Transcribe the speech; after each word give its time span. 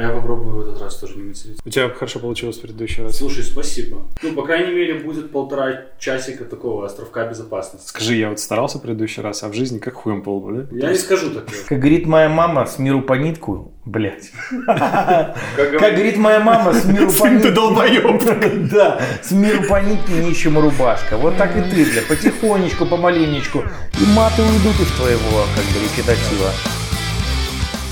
А 0.00 0.02
я 0.02 0.08
попробую 0.08 0.56
в 0.56 0.60
этот 0.60 0.80
раз 0.80 0.96
тоже 0.96 1.16
не 1.18 1.24
материться. 1.24 1.62
У 1.62 1.68
тебя 1.68 1.90
хорошо 1.90 2.20
получилось 2.20 2.56
в 2.56 2.62
предыдущий 2.62 3.02
раз. 3.02 3.18
Слушай, 3.18 3.44
спасибо. 3.44 4.06
Ну, 4.22 4.32
по 4.32 4.44
крайней 4.44 4.72
мере, 4.74 4.94
будет 4.94 5.30
полтора 5.30 5.82
часика 5.98 6.44
такого 6.44 6.86
островка 6.86 7.26
безопасности. 7.26 7.86
Скажи, 7.86 8.14
я 8.14 8.30
вот 8.30 8.40
старался 8.40 8.78
в 8.78 8.80
предыдущий 8.80 9.22
раз, 9.22 9.42
а 9.42 9.48
в 9.50 9.52
жизни 9.52 9.76
как 9.78 9.92
хуем 9.92 10.22
по 10.22 10.34
лбу, 10.34 10.52
да? 10.52 10.66
Я 10.70 10.92
не 10.92 10.96
скажу 10.96 11.28
такое. 11.28 11.54
Как 11.68 11.78
говорит 11.78 12.06
моя 12.06 12.30
мама, 12.30 12.64
с 12.64 12.78
миру 12.78 13.02
по 13.02 13.12
нитку, 13.12 13.74
блядь. 13.84 14.30
Как 14.66 15.70
говорит- 15.70 16.16
моя 16.16 16.40
мама, 16.40 16.72
с 16.72 16.86
миру 16.86 17.12
по 17.12 17.24
Ты 17.24 17.30
нитку. 17.34 17.52
долбоеб. 17.52 18.70
Да, 18.72 19.02
с 19.22 19.32
миру 19.32 19.64
по 19.68 19.82
нитке 19.82 20.14
нищему 20.14 20.62
рубашка. 20.62 21.18
Вот 21.18 21.36
так 21.36 21.54
и 21.58 21.60
ты, 21.60 21.84
бля, 21.84 22.00
потихонечку, 22.08 22.86
помаленечку. 22.86 23.58
И 24.00 24.06
маты 24.16 24.40
уйдут 24.40 24.80
из 24.80 24.90
твоего, 24.96 25.44
как 25.54 25.64
бы, 25.64 25.84
речитатива. 25.84 26.50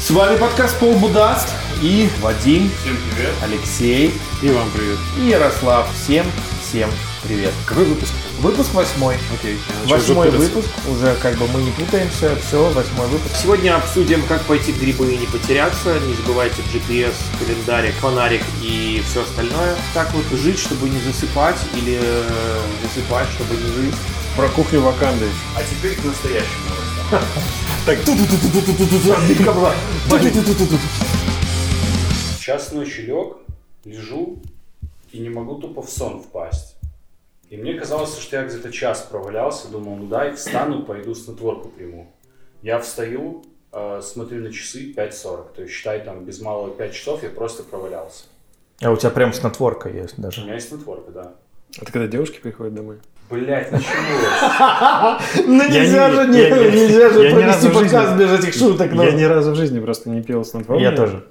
С 0.01 0.11
вами 0.11 0.39
подкаст 0.39 0.81
Полбудаст 0.81 1.49
и 1.81 2.09
Вадим, 2.21 2.71
Всем 2.81 2.97
привет. 3.15 3.33
Алексей 3.43 4.15
И 4.43 4.51
вам 4.51 4.69
привет. 4.71 4.99
и 5.19 5.29
Ярослав. 5.29 5.89
Всем, 5.95 6.27
всем 6.67 6.91
привет. 7.23 7.53
Какой 7.67 7.85
выпуск? 7.85 8.13
Выпуск 8.41 8.75
восьмой. 8.75 9.17
Окей. 9.39 9.59
уже 9.85 9.95
Восьмой 9.95 10.31
выпуск, 10.31 10.69
уже 10.89 11.15
как 11.23 11.37
бы 11.37 11.47
мы 11.49 11.63
не 11.63 11.71
путаемся, 11.73 12.37
все, 12.47 12.69
восьмой 12.71 13.07
выпуск. 13.09 13.35
Сегодня 13.41 13.77
обсудим, 13.77 14.23
как 14.27 14.43
пойти 14.43 14.73
в 14.73 14.81
грибы 14.81 15.13
и 15.13 15.17
не 15.19 15.27
потеряться. 15.27 15.99
Не 16.01 16.15
забывайте 16.15 16.63
GPS, 16.73 17.15
календарик, 17.39 17.95
фонарик 17.97 18.43
и 18.63 19.03
все 19.09 19.23
остальное. 19.23 19.77
Так 19.95 20.13
вот 20.15 20.25
жить, 20.39 20.59
чтобы 20.59 20.89
не 20.89 21.01
засыпать, 21.01 21.59
или 21.75 21.99
э, 22.01 22.61
засыпать, 22.83 23.29
чтобы 23.35 23.55
не 23.55 23.73
жить. 23.73 23.95
Про 24.37 24.49
кухню 24.49 24.81
Ваканды. 24.81 25.27
А 25.57 25.63
теперь 25.63 25.95
к 25.97 26.05
новостям. 26.05 26.43
Так, 27.87 27.99
Отбивка 29.17 29.53
была. 29.53 29.75
Час 32.49 32.73
ночи 32.73 33.03
лег, 33.03 33.37
лежу 33.85 34.39
и 35.13 35.19
не 35.19 35.29
могу 35.29 35.57
тупо 35.57 35.83
в 35.83 35.91
сон 35.91 36.23
впасть. 36.23 36.79
И 37.51 37.59
мне 37.59 37.75
казалось, 37.75 38.17
что 38.19 38.37
я 38.37 38.45
где-то 38.47 38.73
час 38.73 39.03
провалялся, 39.03 39.69
думал, 39.69 39.97
ну 39.97 40.07
дай 40.07 40.35
встану, 40.35 40.83
пойду 40.83 41.15
снотворку 41.15 41.69
приму. 41.69 42.11
Я 42.63 42.79
встаю, 42.79 43.45
э, 43.71 44.01
смотрю 44.03 44.43
на 44.43 44.51
часы 44.51 44.95
5.40, 44.95 45.57
то 45.57 45.61
есть 45.61 45.75
считай 45.75 46.03
там 46.03 46.25
без 46.25 46.41
малого 46.41 46.71
5 46.71 46.95
часов 46.95 47.23
я 47.23 47.29
просто 47.29 47.65
провалялся. 47.65 48.25
А 48.81 48.93
у 48.93 48.97
тебя 48.97 49.11
прям 49.11 49.35
снотворка 49.35 49.91
есть 49.91 50.19
У 50.19 50.23
даже. 50.23 50.41
меня 50.41 50.55
есть 50.55 50.71
снотворка, 50.71 51.11
да. 51.11 51.35
Это 51.79 51.93
когда 51.93 52.07
девушки 52.07 52.41
приходят 52.41 52.73
домой? 52.73 52.97
Блять, 53.29 53.71
началось. 53.71 53.93
Ну 55.47 55.69
нельзя 55.69 56.09
не- 56.09 56.15
же, 56.15 56.73
нельзя 56.73 57.11
же 57.11 57.31
провести 57.31 57.69
подкаст 57.69 58.17
без 58.17 58.39
этих 58.41 58.55
шуток. 58.55 58.91
ну. 58.93 59.03
Я 59.03 59.13
ни 59.13 59.25
разу 59.25 59.51
в 59.53 59.55
жизни 59.55 59.81
просто 59.81 60.09
не 60.09 60.23
пил 60.23 60.47
снотворное. 60.47 60.91
Я 60.91 60.97
тоже. 60.97 61.27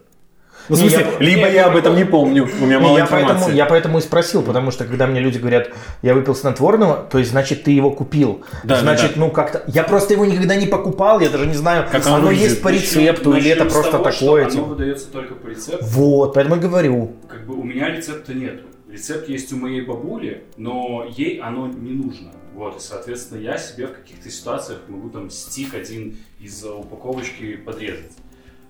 Ну, 0.70 0.76
в 0.76 0.80
смысле, 0.80 1.08
я- 1.20 1.26
либо 1.26 1.42
я 1.42 1.52
я 1.52 1.66
об 1.68 1.76
этом 1.76 1.96
не 1.96 2.06
помню, 2.06 2.48
у 2.62 2.66
меня 2.66 2.80
мало 2.80 2.98
я, 2.98 3.06
поэтому, 3.06 3.32
информации. 3.32 3.56
я 3.56 3.66
поэтому 3.66 3.98
и 4.00 4.02
спросил, 4.02 4.42
потому 4.42 4.72
что 4.72 4.86
когда 4.86 5.08
мне 5.08 5.20
люди 5.20 5.38
говорят, 5.38 5.70
я 6.02 6.14
выпил 6.14 6.36
снотворного, 6.36 7.08
то 7.10 7.18
есть 7.20 7.32
значит 7.32 7.64
ты 7.64 7.72
его 7.72 7.92
купил. 7.92 8.44
Да, 8.64 8.80
значит, 8.80 9.14
да, 9.16 9.22
ну 9.22 9.32
как-то. 9.32 9.64
Я 9.68 9.84
просто 9.84 10.14
его 10.14 10.26
никогда 10.26 10.56
не 10.56 10.68
покупал, 10.68 11.20
я 11.20 11.30
даже 11.30 11.46
не 11.46 11.56
знаю, 11.56 11.88
Как 11.92 12.06
оно 12.06 12.16
оно 12.18 12.32
есть 12.32 12.62
по 12.62 12.70
рецепту 12.70 13.34
или 13.34 13.50
это 13.50 13.66
просто 13.66 13.92
того, 13.92 14.12
что 14.12 14.26
такое. 14.26 14.42
Оно 14.44 14.52
типа. 14.52 14.64
выдается 14.64 15.12
только 15.12 15.36
по 15.36 15.48
рецепту. 15.48 15.86
Вот, 15.86 16.34
поэтому 16.34 16.58
и 16.58 16.60
говорю. 16.60 17.14
Как 17.28 17.46
бы 17.46 17.56
у 17.56 17.64
меня 17.64 17.90
рецепта 17.90 18.34
нету. 18.34 18.64
Рецепт 18.90 19.28
есть 19.30 19.52
у 19.54 19.58
моей 19.58 19.82
бабули, 19.82 20.44
но 20.56 21.06
ей 21.10 21.40
оно 21.40 21.68
не 21.68 21.92
нужно. 21.92 22.32
Вот, 22.54 22.78
и, 22.78 22.80
соответственно, 22.80 23.40
я 23.40 23.58
себе 23.58 23.88
в 23.88 23.94
каких-то 23.94 24.30
ситуациях 24.32 24.80
могу 24.88 25.10
там 25.10 25.30
стик 25.30 25.76
один 25.76 26.18
из 26.40 26.64
упаковочки 26.64 27.56
подрезать. 27.58 28.12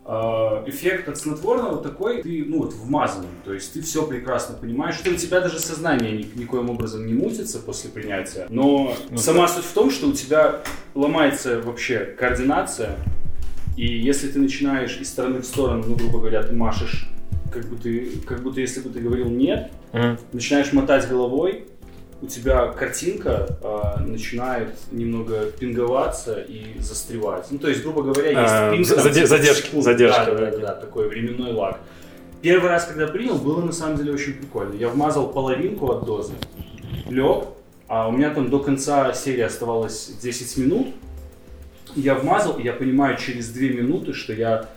А, 0.10 0.64
Эффект 0.66 1.10
от 1.10 1.18
снотворного 1.18 1.84
такой, 1.84 2.22
ты, 2.24 2.46
ну 2.48 2.60
вот, 2.60 2.74
вмазанный, 2.74 3.28
то 3.44 3.54
есть 3.54 3.74
ты 3.74 3.82
все 3.82 4.08
прекрасно 4.08 4.56
понимаешь, 4.56 4.96
что 4.96 5.10
у 5.12 5.16
тебя 5.16 5.42
даже 5.42 5.60
сознание 5.60 6.14
ни- 6.14 6.40
никоим 6.40 6.70
образом 6.70 7.06
не 7.06 7.14
мутится 7.14 7.60
после 7.60 7.90
принятия, 7.90 8.46
но 8.50 8.94
сама 9.18 9.50
суть 9.50 9.66
в 9.66 9.74
том, 9.74 9.92
что 9.92 10.08
у 10.08 10.14
тебя 10.14 10.62
ломается 10.96 11.60
вообще 11.62 12.00
координация, 12.18 12.96
и 13.76 13.86
если 13.86 14.30
ты 14.30 14.40
начинаешь 14.40 14.98
из 14.98 15.10
стороны 15.10 15.42
в 15.42 15.46
сторону, 15.46 15.84
ну, 15.88 15.96
грубо 15.96 16.20
говоря, 16.20 16.42
ты 16.42 16.54
машешь, 16.56 17.10
как 17.52 17.66
ты, 17.84 18.10
как 18.26 18.42
будто 18.44 18.62
если 18.62 18.80
бы 18.80 18.90
ты 18.90 19.02
говорил 19.02 19.28
нет, 19.30 19.72
начинаешь 20.32 20.72
мотать 20.72 21.08
головой, 21.10 21.68
у 22.22 22.26
тебя 22.28 22.68
картинка 22.68 23.48
а, 23.62 24.00
начинает 24.00 24.70
немного 24.92 25.52
пинговаться 25.52 26.40
и 26.40 26.80
застревать. 26.80 27.46
Ну, 27.52 27.60
то 27.60 27.70
есть, 27.70 27.84
грубо 27.84 28.02
говоря, 28.02 28.30
есть 28.30 28.40
А, 28.54 28.72
пинг, 28.72 28.86
за- 28.88 28.96
там, 28.96 29.06
заде- 29.06 29.26
задержки, 29.28 29.68
секунд. 29.68 29.84
задержки, 29.84 30.26
Да, 30.26 30.36
да, 30.36 30.58
да. 30.58 30.76
такой 30.76 31.08
временной 31.10 31.54
лаг. 31.54 31.80
Первый 32.42 32.70
раз, 32.70 32.86
когда 32.86 33.08
принял, 33.08 33.36
было 33.38 33.62
на 33.62 33.72
самом 33.72 33.98
деле 33.98 34.14
очень 34.14 34.34
прикольно. 34.34 34.74
Я 34.76 34.90
вмазал 34.90 35.28
половинку 35.32 35.92
от 35.92 36.06
дозы, 36.06 36.34
лег, 37.10 37.46
а 37.88 38.08
у 38.08 38.12
меня 38.12 38.32
там 38.34 38.50
до 38.50 38.60
конца 38.60 39.14
серии 39.14 39.42
оставалось 39.42 40.12
10 40.22 40.58
минут. 40.58 40.88
Я 41.96 42.16
вмазал, 42.16 42.58
и 42.60 42.64
я 42.64 42.74
понимаю 42.74 43.18
через 43.18 43.50
2 43.50 43.70
минуты, 43.70 44.14
что 44.14 44.34
я 44.34 44.68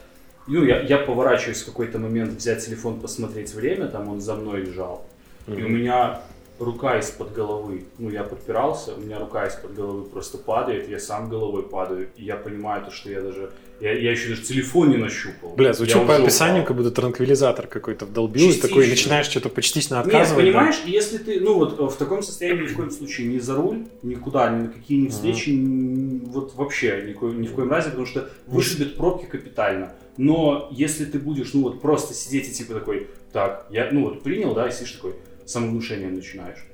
ну, 0.47 0.65
я, 0.65 0.81
я 0.81 0.99
поворачиваюсь 0.99 1.63
в 1.63 1.67
какой-то 1.67 1.99
момент 1.99 2.33
взять 2.33 2.65
телефон, 2.65 2.99
посмотреть 2.99 3.55
время, 3.55 3.87
там 3.87 4.09
он 4.09 4.21
за 4.21 4.35
мной 4.35 4.63
лежал. 4.63 5.05
И 5.47 5.63
у 5.63 5.69
меня 5.69 6.23
рука 6.61 6.99
из-под 6.99 7.33
головы, 7.33 7.85
ну, 7.99 8.11
я 8.11 8.23
подпирался, 8.23 8.95
у 8.95 9.01
меня 9.01 9.19
рука 9.19 9.47
из-под 9.47 9.75
головы 9.75 10.05
просто 10.05 10.39
падает, 10.39 10.89
я 10.89 10.99
сам 10.99 11.29
головой 11.29 11.63
падаю, 11.63 12.09
и 12.17 12.25
я 12.25 12.37
понимаю 12.37 12.85
то, 12.85 12.91
что 12.91 13.11
я 13.11 13.23
даже, 13.23 13.51
я, 13.81 13.93
я 13.93 14.11
еще 14.11 14.29
даже 14.29 14.43
телефон 14.43 14.91
не 14.91 14.99
нащупал. 14.99 15.55
Бля, 15.57 15.73
звучит 15.73 16.07
по 16.07 16.17
описанию, 16.17 16.63
упал. 16.63 16.69
как 16.69 16.77
будто 16.77 16.91
транквилизатор 16.91 17.67
какой-то 17.67 18.05
вдолбил, 18.05 18.43
и 18.43 18.49
Частично. 18.49 18.69
такой 18.69 18.89
начинаешь 18.89 19.27
что-то 19.27 19.49
Нет, 19.49 19.89
отказывать. 20.07 20.29
да? 20.29 20.35
понимаешь, 20.37 20.77
если 20.85 21.19
ты, 21.19 21.41
ну 21.41 21.55
вот 21.55 21.81
э, 21.81 21.83
в 21.83 21.97
таком 21.97 22.23
состоянии 22.23 22.63
ни 22.63 22.67
в 22.67 22.77
коем 22.77 22.91
случае 22.91 23.29
не 23.29 23.41
за 23.41 23.55
руль, 23.55 23.87
никуда, 24.03 24.51
ни 24.51 24.63
на 24.65 24.69
какие 24.69 25.01
ни 25.01 25.09
встречи, 25.09 25.51
ни- 25.51 26.25
вот 26.27 26.55
вообще 26.55 27.03
ни, 27.07 27.41
ни 27.41 27.47
в 27.47 27.55
коем 27.55 27.71
разе, 27.71 27.89
потому 27.89 28.07
что 28.07 28.29
вышибет 28.47 28.97
пробки 28.97 29.25
капитально. 29.25 29.93
Но 30.19 30.69
если 30.71 31.07
ты 31.07 31.19
будешь, 31.19 31.55
ну 31.55 31.63
вот 31.63 31.81
просто 31.81 32.13
сидеть 32.13 32.49
и 32.51 32.53
типа 32.53 32.75
такой, 32.75 33.09
так, 33.33 33.67
я, 33.71 33.89
ну 33.91 34.05
вот 34.05 34.23
принял, 34.23 34.55
да, 34.55 34.69
и 34.69 34.73
сидишь 34.73 34.93
такой, 34.93 35.15
самовнушением 35.51 36.15
начинаешь 36.15 36.65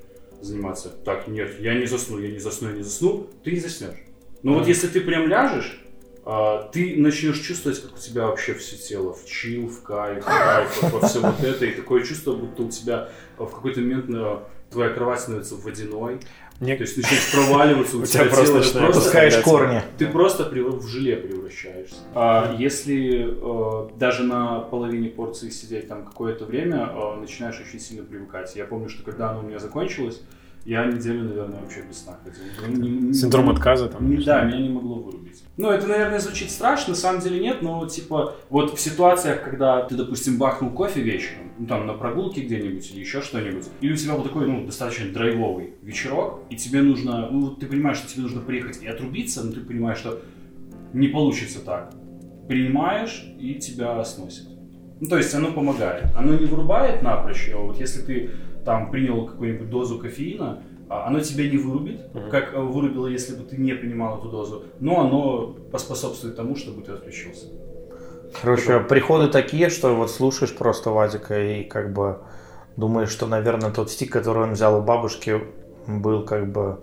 заниматься. 0.40 0.90
Так, 1.04 1.28
нет, 1.28 1.60
я 1.60 1.74
не 1.74 1.86
засну, 1.86 2.18
я 2.18 2.30
не 2.30 2.38
засну, 2.38 2.68
я 2.68 2.76
не 2.76 2.82
засну, 2.82 3.28
ты 3.42 3.52
не 3.52 3.60
заснешь. 3.60 3.96
Но 4.42 4.54
вот 4.54 4.68
если 4.68 4.86
ты 4.86 5.00
прям 5.00 5.26
ляжешь, 5.26 5.80
а, 6.24 6.68
ты 6.72 6.96
начнешь 6.96 7.38
чувствовать, 7.38 7.80
как 7.80 7.94
у 7.94 7.98
тебя 7.98 8.26
вообще 8.26 8.54
все 8.54 8.76
тело 8.76 9.14
в 9.14 9.24
чил, 9.26 9.68
в 9.68 9.82
кайф, 9.82 10.24
в 10.24 10.26
кайф, 10.26 10.82
во 10.82 11.06
все 11.06 11.20
вот 11.20 11.40
это, 11.42 11.64
и 11.64 11.72
такое 11.72 12.02
чувство, 12.02 12.34
будто 12.34 12.64
у 12.64 12.68
тебя 12.68 13.08
в 13.38 13.46
какой-то 13.46 13.80
момент 13.80 14.06
а, 14.10 14.46
твоя 14.70 14.90
кровать 14.90 15.20
становится 15.20 15.54
водяной, 15.54 16.20
Мне- 16.60 16.76
то 16.76 16.82
есть 16.82 16.96
начинает 16.96 17.22
проваливаться, 17.32 17.96
у, 17.96 18.00
У 18.00 18.06
тебя, 18.06 18.24
тебя 18.24 18.30
просто 18.34 18.54
начинает 18.54 18.78
просто- 18.92 19.02
Пускаешь 19.02 19.36
корни. 19.38 19.82
ты 19.98 20.06
просто 20.06 20.44
в 20.44 20.86
желе 20.86 21.16
превращаешься. 21.16 21.96
А 22.14 22.54
если 22.58 23.26
э, 23.28 23.88
даже 23.98 24.24
на 24.24 24.60
половине 24.60 25.08
порции 25.10 25.50
сидеть 25.50 25.88
там 25.88 26.04
какое-то 26.04 26.44
время, 26.46 26.90
э, 26.94 27.20
начинаешь 27.20 27.60
очень 27.60 27.78
сильно 27.80 28.04
привыкать. 28.04 28.56
Я 28.56 28.64
помню, 28.64 28.88
что 28.88 29.02
когда 29.02 29.30
оно 29.30 29.40
у 29.40 29.42
меня 29.42 29.58
закончилось, 29.58 30.22
я 30.66 30.84
неделю, 30.86 31.24
наверное, 31.24 31.60
вообще 31.60 31.82
без 31.88 31.98
сна 32.02 32.18
ходил. 32.22 32.42
Ну, 32.68 33.06
не- 33.08 33.14
Синдром 33.14 33.48
отказа 33.50 33.88
там. 33.88 34.10
не- 34.10 34.16
Да, 34.24 34.42
меня 34.44 34.58
не 34.60 34.68
могло 34.68 34.96
вырубить. 34.96 35.42
Ну, 35.56 35.70
это, 35.70 35.86
наверное, 35.86 36.18
звучит 36.18 36.50
страшно, 36.50 36.90
на 36.90 36.96
самом 36.96 37.20
деле 37.22 37.40
нет, 37.40 37.62
но, 37.62 37.86
типа, 37.86 38.34
вот 38.50 38.76
в 38.76 38.80
ситуациях, 38.80 39.42
когда 39.42 39.82
ты, 39.84 39.94
допустим, 39.96 40.36
бахнул 40.38 40.70
кофе 40.70 41.00
вечером, 41.00 41.52
ну, 41.58 41.66
там, 41.66 41.86
на 41.86 41.94
прогулке 41.94 42.42
где-нибудь 42.42 42.90
или 42.92 43.00
еще 43.00 43.22
что-нибудь, 43.22 43.64
или 43.80 43.92
у 43.92 43.96
тебя 43.96 44.14
был 44.16 44.22
такой, 44.24 44.46
ну, 44.46 44.66
достаточно 44.66 45.10
драйвовый 45.12 45.70
вечерок, 45.82 46.40
и 46.50 46.56
тебе 46.56 46.82
нужно, 46.82 47.30
ну, 47.30 47.50
ты 47.52 47.64
понимаешь, 47.66 47.96
что 47.98 48.08
тебе 48.12 48.22
нужно 48.24 48.40
приехать 48.42 48.82
и 48.82 48.86
отрубиться, 48.86 49.42
но 49.44 49.52
ты 49.52 49.60
понимаешь, 49.60 49.98
что 49.98 50.20
не 50.92 51.08
получится 51.08 51.60
так. 51.64 51.94
Принимаешь, 52.48 53.24
и 53.38 53.54
тебя 53.54 54.02
сносит. 54.04 54.46
Ну, 55.00 55.08
то 55.08 55.16
есть 55.18 55.34
оно 55.34 55.52
помогает. 55.52 56.06
Оно 56.16 56.34
не 56.34 56.46
вырубает 56.46 57.02
напрочь, 57.02 57.50
а 57.52 57.58
вот 57.58 57.78
если 57.80 58.02
ты 58.02 58.30
там 58.66 58.90
принял 58.90 59.24
какую-нибудь 59.26 59.70
дозу 59.70 59.98
кофеина, 59.98 60.62
а, 60.88 61.06
оно 61.06 61.20
тебя 61.20 61.48
не 61.48 61.56
вырубит, 61.56 62.00
как 62.30 62.52
э, 62.52 62.60
вырубило, 62.60 63.06
если 63.06 63.34
бы 63.34 63.44
ты 63.44 63.56
не 63.56 63.72
принимал 63.74 64.18
эту 64.18 64.28
дозу, 64.28 64.64
но 64.80 65.00
оно 65.00 65.54
поспособствует 65.70 66.36
тому, 66.36 66.56
чтобы 66.56 66.82
ты 66.82 66.92
отключился. 66.92 67.46
Короче, 68.42 68.80
приходы 68.80 69.28
такие, 69.28 69.70
что 69.70 69.94
вот 69.94 70.10
слушаешь 70.10 70.54
просто 70.54 70.90
Вадика 70.90 71.40
и 71.40 71.62
как 71.62 71.92
бы 71.92 72.18
думаешь, 72.76 73.10
что, 73.10 73.26
наверное, 73.26 73.70
тот 73.70 73.90
стик, 73.90 74.12
который 74.12 74.42
он 74.42 74.52
взял 74.52 74.78
у 74.78 74.82
бабушки, 74.82 75.42
был 75.86 76.24
как 76.24 76.50
бы 76.50 76.80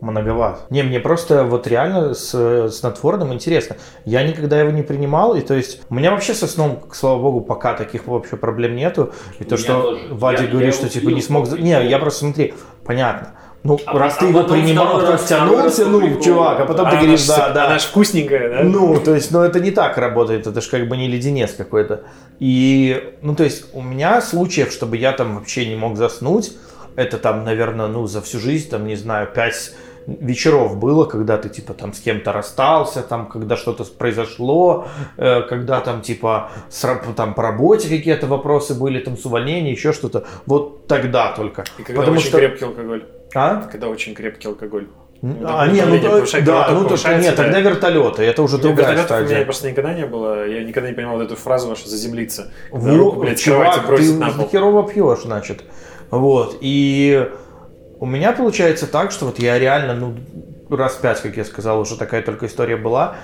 многоват. 0.00 0.70
Не, 0.70 0.82
мне 0.82 1.00
просто 1.00 1.44
вот 1.44 1.66
реально 1.66 2.14
с 2.14 2.68
снотворным 2.70 3.32
интересно. 3.32 3.76
Я 4.04 4.22
никогда 4.26 4.60
его 4.60 4.70
не 4.70 4.82
принимал, 4.82 5.34
и 5.34 5.40
то 5.40 5.54
есть 5.54 5.80
у 5.88 5.94
меня 5.94 6.10
вообще 6.10 6.34
со 6.34 6.46
сном, 6.46 6.82
слава 6.92 7.20
богу, 7.20 7.40
пока 7.40 7.74
таких 7.74 8.06
вообще 8.06 8.36
проблем 8.36 8.76
нету. 8.76 9.12
И 9.38 9.44
то, 9.44 9.56
что 9.56 9.82
тоже. 9.82 10.02
Вадик 10.10 10.40
Я- 10.42 10.46
говорит, 10.48 10.74
я 10.74 10.78
что 10.80 10.88
типа 10.88 11.08
не 11.10 11.22
смог... 11.22 11.50
Не, 11.58 11.86
я 11.86 11.98
просто 11.98 12.20
смотри, 12.20 12.54
понятно. 12.84 13.32
Ну, 13.66 13.80
А 13.84 13.98
раз 13.98 14.16
а 14.16 14.20
ты 14.20 14.26
его 14.26 14.42
потом 14.42 14.60
принимал, 14.60 15.00
то 15.00 15.18
по 15.18 15.84
ну, 15.84 16.20
чувак, 16.22 16.60
а 16.60 16.66
потом 16.66 16.88
ты 16.88 16.96
А 16.96 17.00
говоришь, 17.00 17.28
она 17.28 17.34
ж- 17.34 17.38
да, 17.38 17.50
да. 17.50 17.66
Она 17.66 17.78
ж 17.80 17.82
вкусненькая, 17.82 18.48
да? 18.48 18.62
Ну, 18.62 19.00
то 19.00 19.12
есть, 19.12 19.32
ну 19.32 19.40
это 19.40 19.58
не 19.58 19.72
так 19.72 19.98
работает, 19.98 20.46
это 20.46 20.60
же 20.60 20.70
как 20.70 20.88
бы 20.88 20.96
не 20.96 21.08
леденец 21.08 21.52
какой-то. 21.52 22.02
И, 22.38 23.14
ну, 23.22 23.34
то 23.34 23.42
есть, 23.42 23.64
у 23.72 23.82
меня 23.82 24.20
случаев, 24.20 24.70
чтобы 24.70 24.96
я 24.98 25.10
там 25.12 25.34
вообще 25.34 25.66
не 25.66 25.74
мог 25.74 25.96
заснуть, 25.96 26.52
это 26.94 27.18
там, 27.18 27.44
наверное, 27.44 27.88
ну, 27.88 28.06
за 28.06 28.22
всю 28.22 28.38
жизнь, 28.38 28.70
там, 28.70 28.86
не 28.86 28.94
знаю, 28.94 29.26
пять 29.34 29.72
вечеров 30.06 30.76
было, 30.78 31.04
когда 31.04 31.36
ты, 31.36 31.48
типа, 31.48 31.74
там, 31.74 31.92
с 31.92 32.00
кем-то 32.00 32.32
расстался, 32.32 33.02
там, 33.02 33.26
когда 33.26 33.56
что-то 33.56 33.84
произошло, 33.84 34.86
э, 35.16 35.42
когда 35.42 35.80
там, 35.80 36.00
типа, 36.02 36.50
с, 36.70 36.86
там, 37.16 37.34
по 37.34 37.42
работе 37.42 37.88
какие-то 37.88 38.26
вопросы 38.26 38.74
были, 38.74 39.00
там, 39.00 39.16
с 39.16 39.24
увольнением, 39.26 39.72
еще 39.74 39.92
что-то. 39.92 40.24
Вот 40.46 40.86
тогда 40.86 41.32
только. 41.32 41.64
И 41.78 41.82
когда 41.82 42.00
Потому 42.00 42.18
очень 42.18 42.28
что- 42.28 42.38
крепкий 42.38 42.64
алкоголь. 42.64 43.04
А? 43.34 43.62
Когда 43.70 43.88
очень 43.88 44.14
крепкий 44.14 44.48
алкоголь. 44.48 44.86
А, 45.44 45.66
не, 45.66 45.82
ну, 45.82 45.98
повышает, 45.98 46.44
да, 46.44 46.68
ну, 46.70 46.84
то, 46.86 46.94
нет, 47.18 47.34
да. 47.36 47.42
тогда 47.42 47.60
вертолеты, 47.60 48.22
это 48.22 48.42
уже 48.42 48.58
другая 48.58 48.90
Вертолетов 48.92 49.10
у 49.10 49.14
меня 49.20 49.26
стадия. 49.26 49.44
просто 49.44 49.70
никогда 49.70 49.94
не 49.94 50.06
было. 50.06 50.46
Я 50.46 50.62
никогда 50.62 50.90
не 50.90 50.94
понимал 50.94 51.20
эту 51.22 51.36
фразу 51.36 51.68
вашу 51.68 51.88
«заземлиться». 51.88 52.52
Когда 52.70 52.90
Вот, 52.90 52.96
руку, 52.98 53.20
блядь, 53.20 53.40
чувак, 53.40 53.86
ты 53.96 54.12
на 54.12 54.30
пол. 54.30 54.48
херово 54.48 54.88
пьешь, 54.88 55.20
значит. 55.22 55.64
Вот. 56.10 56.58
И 56.60 57.28
у 57.98 58.06
меня 58.06 58.32
получается 58.32 58.86
так, 58.86 59.10
что 59.10 59.26
вот 59.26 59.38
я 59.38 59.58
реально, 59.58 59.94
ну, 59.94 60.16
раз 60.70 60.96
пять, 60.96 61.20
как 61.20 61.36
я 61.36 61.44
сказал, 61.44 61.80
уже 61.80 61.96
такая 61.96 62.22
только 62.22 62.46
история 62.46 62.76
была. 62.76 63.16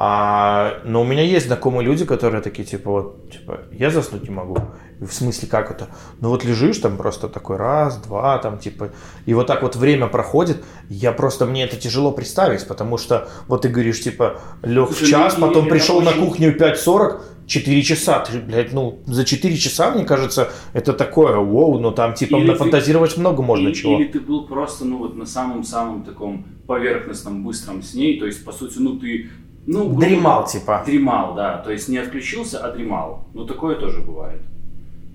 А, 0.00 0.80
но 0.84 1.02
у 1.02 1.04
меня 1.04 1.24
есть 1.24 1.46
знакомые 1.46 1.84
люди, 1.84 2.04
которые 2.04 2.40
такие, 2.40 2.64
типа, 2.64 2.90
вот, 2.90 3.32
типа, 3.32 3.62
я 3.72 3.90
заснуть 3.90 4.22
не 4.22 4.30
могу. 4.30 4.56
И 5.00 5.04
В 5.04 5.12
смысле, 5.12 5.48
как 5.48 5.72
это? 5.72 5.88
Ну 6.20 6.28
вот 6.28 6.44
лежишь 6.44 6.78
там 6.78 6.96
просто 6.96 7.28
такой 7.28 7.56
раз, 7.56 7.96
два, 7.96 8.38
там, 8.38 8.58
типа, 8.58 8.92
и 9.26 9.34
вот 9.34 9.48
так 9.48 9.62
вот 9.62 9.74
время 9.74 10.06
проходит, 10.06 10.64
я 10.88 11.10
просто, 11.10 11.46
мне 11.46 11.64
это 11.64 11.76
тяжело 11.76 12.12
представить, 12.12 12.64
потому 12.68 12.96
что, 12.96 13.28
вот 13.48 13.62
ты 13.62 13.70
говоришь, 13.70 14.00
типа, 14.00 14.40
лег 14.62 14.90
в 14.90 15.04
час, 15.04 15.34
потом 15.34 15.66
пришел 15.66 16.00
на 16.00 16.12
кухню 16.12 16.56
5.40, 16.56 17.20
4 17.48 17.82
часа, 17.82 18.20
ты, 18.20 18.38
блядь, 18.38 18.72
ну, 18.72 19.00
за 19.06 19.24
4 19.24 19.56
часа, 19.56 19.90
мне 19.90 20.04
кажется, 20.04 20.52
это 20.74 20.92
такое, 20.92 21.34
вау, 21.38 21.80
ну 21.80 21.90
там, 21.90 22.14
типа, 22.14 22.36
Или 22.36 22.46
ты- 22.46 22.52
нафантазировать 22.52 23.16
много 23.16 23.42
можно 23.42 23.66
или, 23.66 23.74
чего. 23.74 23.98
Или 23.98 24.06
ты 24.06 24.20
был 24.20 24.46
просто, 24.46 24.84
ну, 24.84 24.98
вот 24.98 25.16
на 25.16 25.26
самом-самом 25.26 26.04
таком 26.04 26.44
поверхностном, 26.68 27.42
быстром 27.42 27.82
сне, 27.82 28.16
то 28.20 28.26
есть, 28.26 28.44
по 28.44 28.52
сути, 28.52 28.78
ну, 28.78 28.96
ты... 28.96 29.28
Ну, 29.68 29.84
грубо 29.84 30.00
Дремал, 30.00 30.46
типа. 30.46 30.82
Дремал, 30.86 31.34
да. 31.34 31.58
То 31.58 31.70
есть 31.70 31.88
не 31.88 31.98
отключился, 31.98 32.58
а 32.64 32.72
дремал. 32.72 33.26
Ну, 33.34 33.44
такое 33.44 33.76
тоже 33.76 34.00
бывает. 34.00 34.40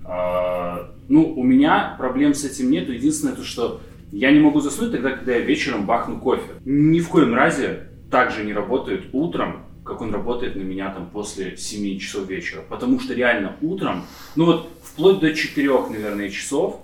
А, 0.04 0.90
ну, 1.08 1.34
у 1.34 1.42
меня 1.42 1.96
проблем 1.98 2.34
с 2.34 2.44
этим 2.44 2.70
нет. 2.70 2.88
Единственное, 2.88 3.34
то, 3.34 3.42
что 3.42 3.80
я 4.12 4.30
не 4.30 4.38
могу 4.38 4.60
заснуть 4.60 4.92
тогда, 4.92 5.10
когда 5.10 5.32
я 5.32 5.40
вечером 5.40 5.86
бахну 5.86 6.20
кофе. 6.20 6.52
Ни 6.64 7.00
в 7.00 7.08
коем 7.08 7.34
разе 7.34 7.88
так 8.12 8.30
же 8.30 8.44
не 8.44 8.52
работает 8.52 9.06
утром, 9.12 9.64
как 9.84 10.00
он 10.00 10.14
работает 10.14 10.54
на 10.54 10.62
меня 10.62 10.88
там 10.90 11.06
после 11.12 11.56
7 11.56 11.98
часов 11.98 12.28
вечера. 12.28 12.62
Потому 12.68 13.00
что 13.00 13.12
реально 13.12 13.56
утром, 13.60 14.04
ну 14.36 14.44
вот 14.44 14.70
вплоть 14.84 15.18
до 15.18 15.34
4, 15.34 15.88
наверное, 15.90 16.30
часов 16.30 16.80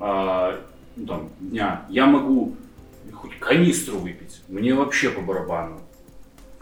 а, 0.00 0.58
ну, 0.96 1.06
там, 1.06 1.28
дня 1.38 1.86
я 1.88 2.06
могу 2.06 2.56
хоть 3.12 3.38
канистру 3.38 3.98
выпить. 3.98 4.42
Мне 4.48 4.74
вообще 4.74 5.10
по 5.10 5.20
барабану 5.20 5.81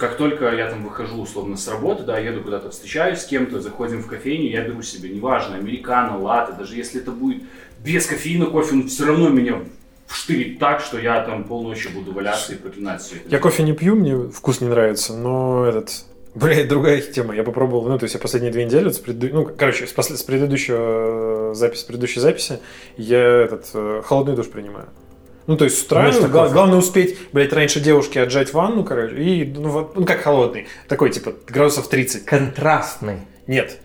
как 0.00 0.16
только 0.16 0.50
я 0.50 0.68
там 0.68 0.82
выхожу 0.82 1.20
условно 1.20 1.56
с 1.58 1.68
работы, 1.68 2.04
да, 2.04 2.18
еду 2.18 2.40
куда-то 2.42 2.70
встречаюсь 2.70 3.20
с 3.20 3.26
кем-то, 3.26 3.60
заходим 3.60 4.02
в 4.02 4.06
кофейню, 4.06 4.48
я 4.50 4.62
беру 4.62 4.82
себе, 4.82 5.10
неважно, 5.10 5.56
американо, 5.56 6.18
латте, 6.18 6.54
даже 6.58 6.74
если 6.74 7.02
это 7.02 7.10
будет 7.10 7.42
без 7.84 8.06
кофеина 8.06 8.46
кофе, 8.46 8.76
он 8.76 8.88
все 8.88 9.04
равно 9.06 9.28
меня 9.28 9.62
вштырит 10.06 10.58
так, 10.58 10.80
что 10.80 10.98
я 10.98 11.20
там 11.22 11.44
полночи 11.44 11.88
буду 11.88 12.12
валяться 12.12 12.54
и 12.54 12.56
проклинать 12.56 13.02
все 13.02 13.16
это. 13.16 13.28
Я 13.28 13.38
кофе 13.38 13.62
не 13.62 13.74
пью, 13.74 13.94
мне 13.94 14.16
вкус 14.30 14.60
не 14.60 14.68
нравится, 14.68 15.14
но 15.14 15.66
этот... 15.66 15.90
Блядь, 16.34 16.68
другая 16.68 17.00
тема. 17.00 17.34
Я 17.34 17.42
попробовал, 17.42 17.86
ну, 17.88 17.98
то 17.98 18.04
есть 18.04 18.14
я 18.14 18.20
последние 18.20 18.52
две 18.52 18.64
недели, 18.64 18.88
с 18.88 18.98
преду- 18.98 19.30
ну, 19.32 19.44
короче, 19.56 19.86
с, 19.86 19.92
после- 19.92 20.16
с 20.16 20.22
предыдущего 20.22 21.54
записи, 21.54 21.80
с 21.80 21.84
предыдущей 21.84 22.20
записи, 22.20 22.60
я 22.96 23.18
этот 23.18 23.68
э, 23.74 24.02
холодный 24.04 24.34
душ 24.36 24.48
принимаю. 24.48 24.88
Ну, 25.46 25.56
то 25.56 25.64
есть 25.64 25.78
с 25.78 25.82
утра, 25.84 26.02
Вместо 26.02 26.28
гла- 26.28 26.48
главное 26.48 26.78
успеть, 26.78 27.18
блядь, 27.32 27.52
раньше 27.52 27.80
девушки 27.80 28.18
отжать 28.18 28.52
ванну, 28.52 28.84
короче, 28.84 29.16
и, 29.16 29.44
ну, 29.44 29.68
вот, 29.70 29.96
ну, 29.96 30.04
как 30.04 30.20
холодный, 30.20 30.68
такой, 30.88 31.10
типа, 31.10 31.32
градусов 31.48 31.88
30. 31.88 32.24
Контрастный. 32.24 33.20
Нет. 33.46 33.78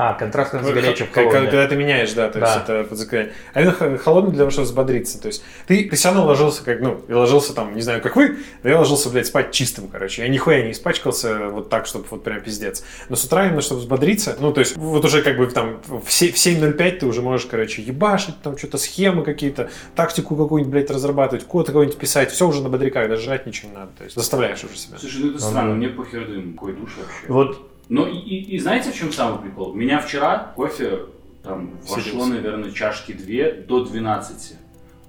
А, 0.00 0.14
контрастный 0.14 0.62
с 0.62 0.66
горячим 0.70 1.06
в 1.06 1.12
Х- 1.12 1.28
когда, 1.28 1.66
ты 1.66 1.74
меняешь, 1.74 2.12
да, 2.12 2.28
то 2.30 2.38
есть 2.38 2.54
Да. 2.54 2.62
это 2.62 2.88
подзакрывание. 2.88 3.32
А 3.52 3.60
именно 3.62 3.98
холодный 3.98 4.30
для 4.30 4.38
того, 4.42 4.50
чтобы 4.52 4.66
взбодриться. 4.66 5.20
То 5.20 5.26
есть 5.26 5.42
ты, 5.66 5.88
ты 5.88 5.96
все 5.96 6.08
равно 6.10 6.24
ложился, 6.24 6.62
как, 6.62 6.80
ну, 6.80 7.00
я 7.08 7.18
ложился 7.18 7.52
там, 7.52 7.74
не 7.74 7.82
знаю, 7.82 8.00
как 8.00 8.14
вы, 8.14 8.36
но 8.62 8.70
я 8.70 8.78
ложился, 8.78 9.10
блядь, 9.10 9.26
спать 9.26 9.50
чистым, 9.50 9.88
короче. 9.88 10.22
Я 10.22 10.28
нихуя 10.28 10.62
не 10.62 10.70
испачкался 10.70 11.48
вот 11.48 11.68
так, 11.68 11.86
чтобы 11.86 12.04
вот 12.10 12.22
прям 12.22 12.40
пиздец. 12.40 12.84
Но 13.08 13.16
с 13.16 13.24
утра 13.24 13.46
именно, 13.48 13.60
чтобы 13.60 13.80
взбодриться, 13.80 14.36
ну, 14.38 14.52
то 14.52 14.60
есть 14.60 14.76
вот 14.76 15.04
уже 15.04 15.20
как 15.22 15.36
бы 15.36 15.48
там 15.48 15.80
в 15.88 16.12
се- 16.12 16.30
в 16.30 16.36
7.05 16.38 17.00
ты 17.00 17.06
уже 17.06 17.20
можешь, 17.20 17.46
короче, 17.46 17.82
ебашить, 17.82 18.40
там 18.40 18.56
что-то 18.56 18.78
схемы 18.78 19.24
какие-то, 19.24 19.68
тактику 19.96 20.36
какую-нибудь, 20.36 20.70
блядь, 20.72 20.90
разрабатывать, 20.92 21.44
код 21.44 21.66
какой-нибудь 21.66 21.98
писать, 21.98 22.30
все 22.30 22.46
уже 22.46 22.62
на 22.62 22.68
бодряках, 22.68 23.08
даже 23.08 23.22
жрать 23.22 23.46
ничего 23.46 23.70
не 23.72 23.74
надо. 23.76 23.90
То 23.98 24.04
есть 24.04 24.14
заставляешь 24.14 24.62
уже 24.62 24.76
себя. 24.76 24.96
Слушай, 24.98 25.22
ну 25.24 25.30
это 25.30 25.40
странно, 25.40 25.74
мне 25.74 25.88
похер 25.88 26.24
дым, 26.28 26.52
какой 26.52 26.72
душ 26.74 26.90
вообще. 26.96 27.26
Вот, 27.32 27.67
Но 27.88 28.06
и, 28.06 28.16
и- 28.16 28.56
и 28.56 28.58
знаете, 28.58 28.90
в 28.90 28.94
чем 28.94 29.12
самый 29.12 29.40
прикол? 29.40 29.72
Меня 29.74 30.00
вчера 30.00 30.52
кофе 30.56 31.00
там 31.42 31.70
вошло, 31.88 32.26
наверное, 32.26 32.70
чашки 32.70 33.12
2 33.12 33.66
до 33.66 33.84
12. 33.84 34.56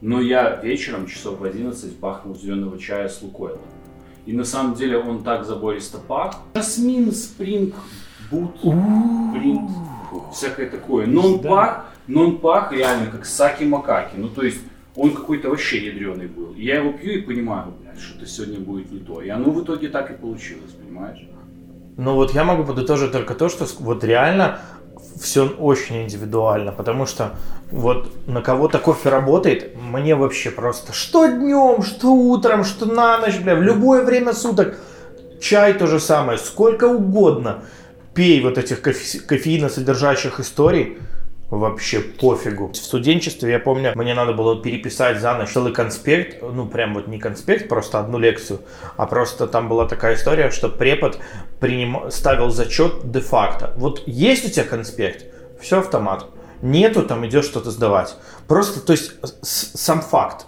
Но 0.01 0.21
я 0.21 0.55
вечером 0.63 1.07
часов 1.07 1.39
в 1.39 1.43
11 1.43 1.99
бахнул 1.99 2.35
зеленого 2.35 2.79
чая 2.79 3.09
с 3.09 3.21
лукойлом. 3.21 3.59
И 4.25 4.31
на 4.33 4.45
самом 4.45 4.75
деле 4.75 4.97
он 4.97 5.23
так 5.23 5.45
забористо 5.45 5.97
пах. 5.97 6.35
Жасмин, 6.55 7.11
спринг, 7.11 7.75
бут, 8.31 8.61
принт, 9.33 9.69
всякое 10.33 10.69
такое. 10.69 11.05
Но 11.07 11.21
он 11.21 11.39
пах, 11.41 11.85
но 12.07 12.21
он 12.21 12.37
пах 12.37 12.71
реально 12.71 13.07
как 13.07 13.25
саки-макаки. 13.25 14.15
Ну 14.17 14.29
то 14.29 14.43
есть 14.43 14.59
он 14.95 15.11
какой-то 15.13 15.49
вообще 15.49 15.85
ядреный 15.87 16.27
был. 16.27 16.53
И 16.53 16.63
я 16.63 16.77
его 16.77 16.93
пью 16.93 17.11
и 17.19 17.21
понимаю, 17.21 17.73
блядь, 17.81 17.99
что-то 17.99 18.25
сегодня 18.25 18.59
будет 18.59 18.91
не 18.91 18.99
то. 18.99 19.21
И 19.21 19.29
оно 19.29 19.51
в 19.51 19.63
итоге 19.63 19.89
так 19.89 20.11
и 20.11 20.13
получилось, 20.13 20.71
понимаешь? 20.71 21.19
Ну 21.99 22.13
вот 22.13 22.33
я 22.33 22.45
могу 22.45 22.63
подытожить 22.63 23.11
только 23.11 23.35
то, 23.35 23.49
что 23.49 23.67
вот 23.79 24.05
реально 24.05 24.59
все 25.21 25.45
очень 25.45 26.03
индивидуально, 26.03 26.71
потому 26.71 27.05
что 27.05 27.31
вот 27.71 28.25
на 28.25 28.41
кого-то 28.41 28.79
кофе 28.79 29.09
работает, 29.09 29.75
мне 29.75 30.15
вообще 30.15 30.49
просто 30.49 30.93
что 30.93 31.27
днем, 31.27 31.83
что 31.83 32.13
утром, 32.13 32.63
что 32.63 32.85
на 32.85 33.19
ночь, 33.19 33.37
бля, 33.39 33.53
в 33.53 33.61
любое 33.61 34.05
время 34.05 34.31
суток. 34.31 34.79
Чай 35.41 35.73
то 35.73 35.87
же 35.87 35.99
самое, 35.99 36.37
сколько 36.37 36.85
угодно. 36.85 37.63
Пей 38.13 38.41
вот 38.41 38.57
этих 38.57 38.81
кофе- 38.81 39.19
кофеиносодержащих 39.19 40.39
историй, 40.39 40.99
вообще 41.49 41.99
пофигу. 41.99 42.71
В 42.71 42.77
студенчестве, 42.77 43.51
я 43.51 43.59
помню, 43.59 43.93
мне 43.95 44.13
надо 44.13 44.33
было 44.33 44.61
переписать 44.61 45.19
за 45.19 45.33
ночь 45.35 45.49
целый 45.49 45.73
конспект, 45.73 46.41
ну 46.41 46.67
прям 46.67 46.93
вот 46.93 47.07
не 47.07 47.19
конспект, 47.19 47.67
просто 47.67 47.99
одну 47.99 48.19
лекцию, 48.19 48.61
а 48.97 49.05
просто 49.05 49.47
там 49.47 49.67
была 49.67 49.87
такая 49.87 50.15
история, 50.15 50.51
что 50.51 50.69
препод 50.69 51.19
приним... 51.59 52.11
ставил 52.11 52.49
зачет 52.49 53.11
де-факто. 53.11 53.73
Вот 53.77 54.03
есть 54.05 54.45
у 54.45 54.49
тебя 54.49 54.65
конспект, 54.65 55.25
все 55.59 55.79
автомат. 55.79 56.25
Нету, 56.61 57.03
там 57.03 57.25
идешь 57.25 57.45
что-то 57.45 57.71
сдавать. 57.71 58.15
Просто, 58.47 58.81
то 58.81 58.91
есть, 58.91 59.13
сам 59.41 60.01
факт 60.01 60.45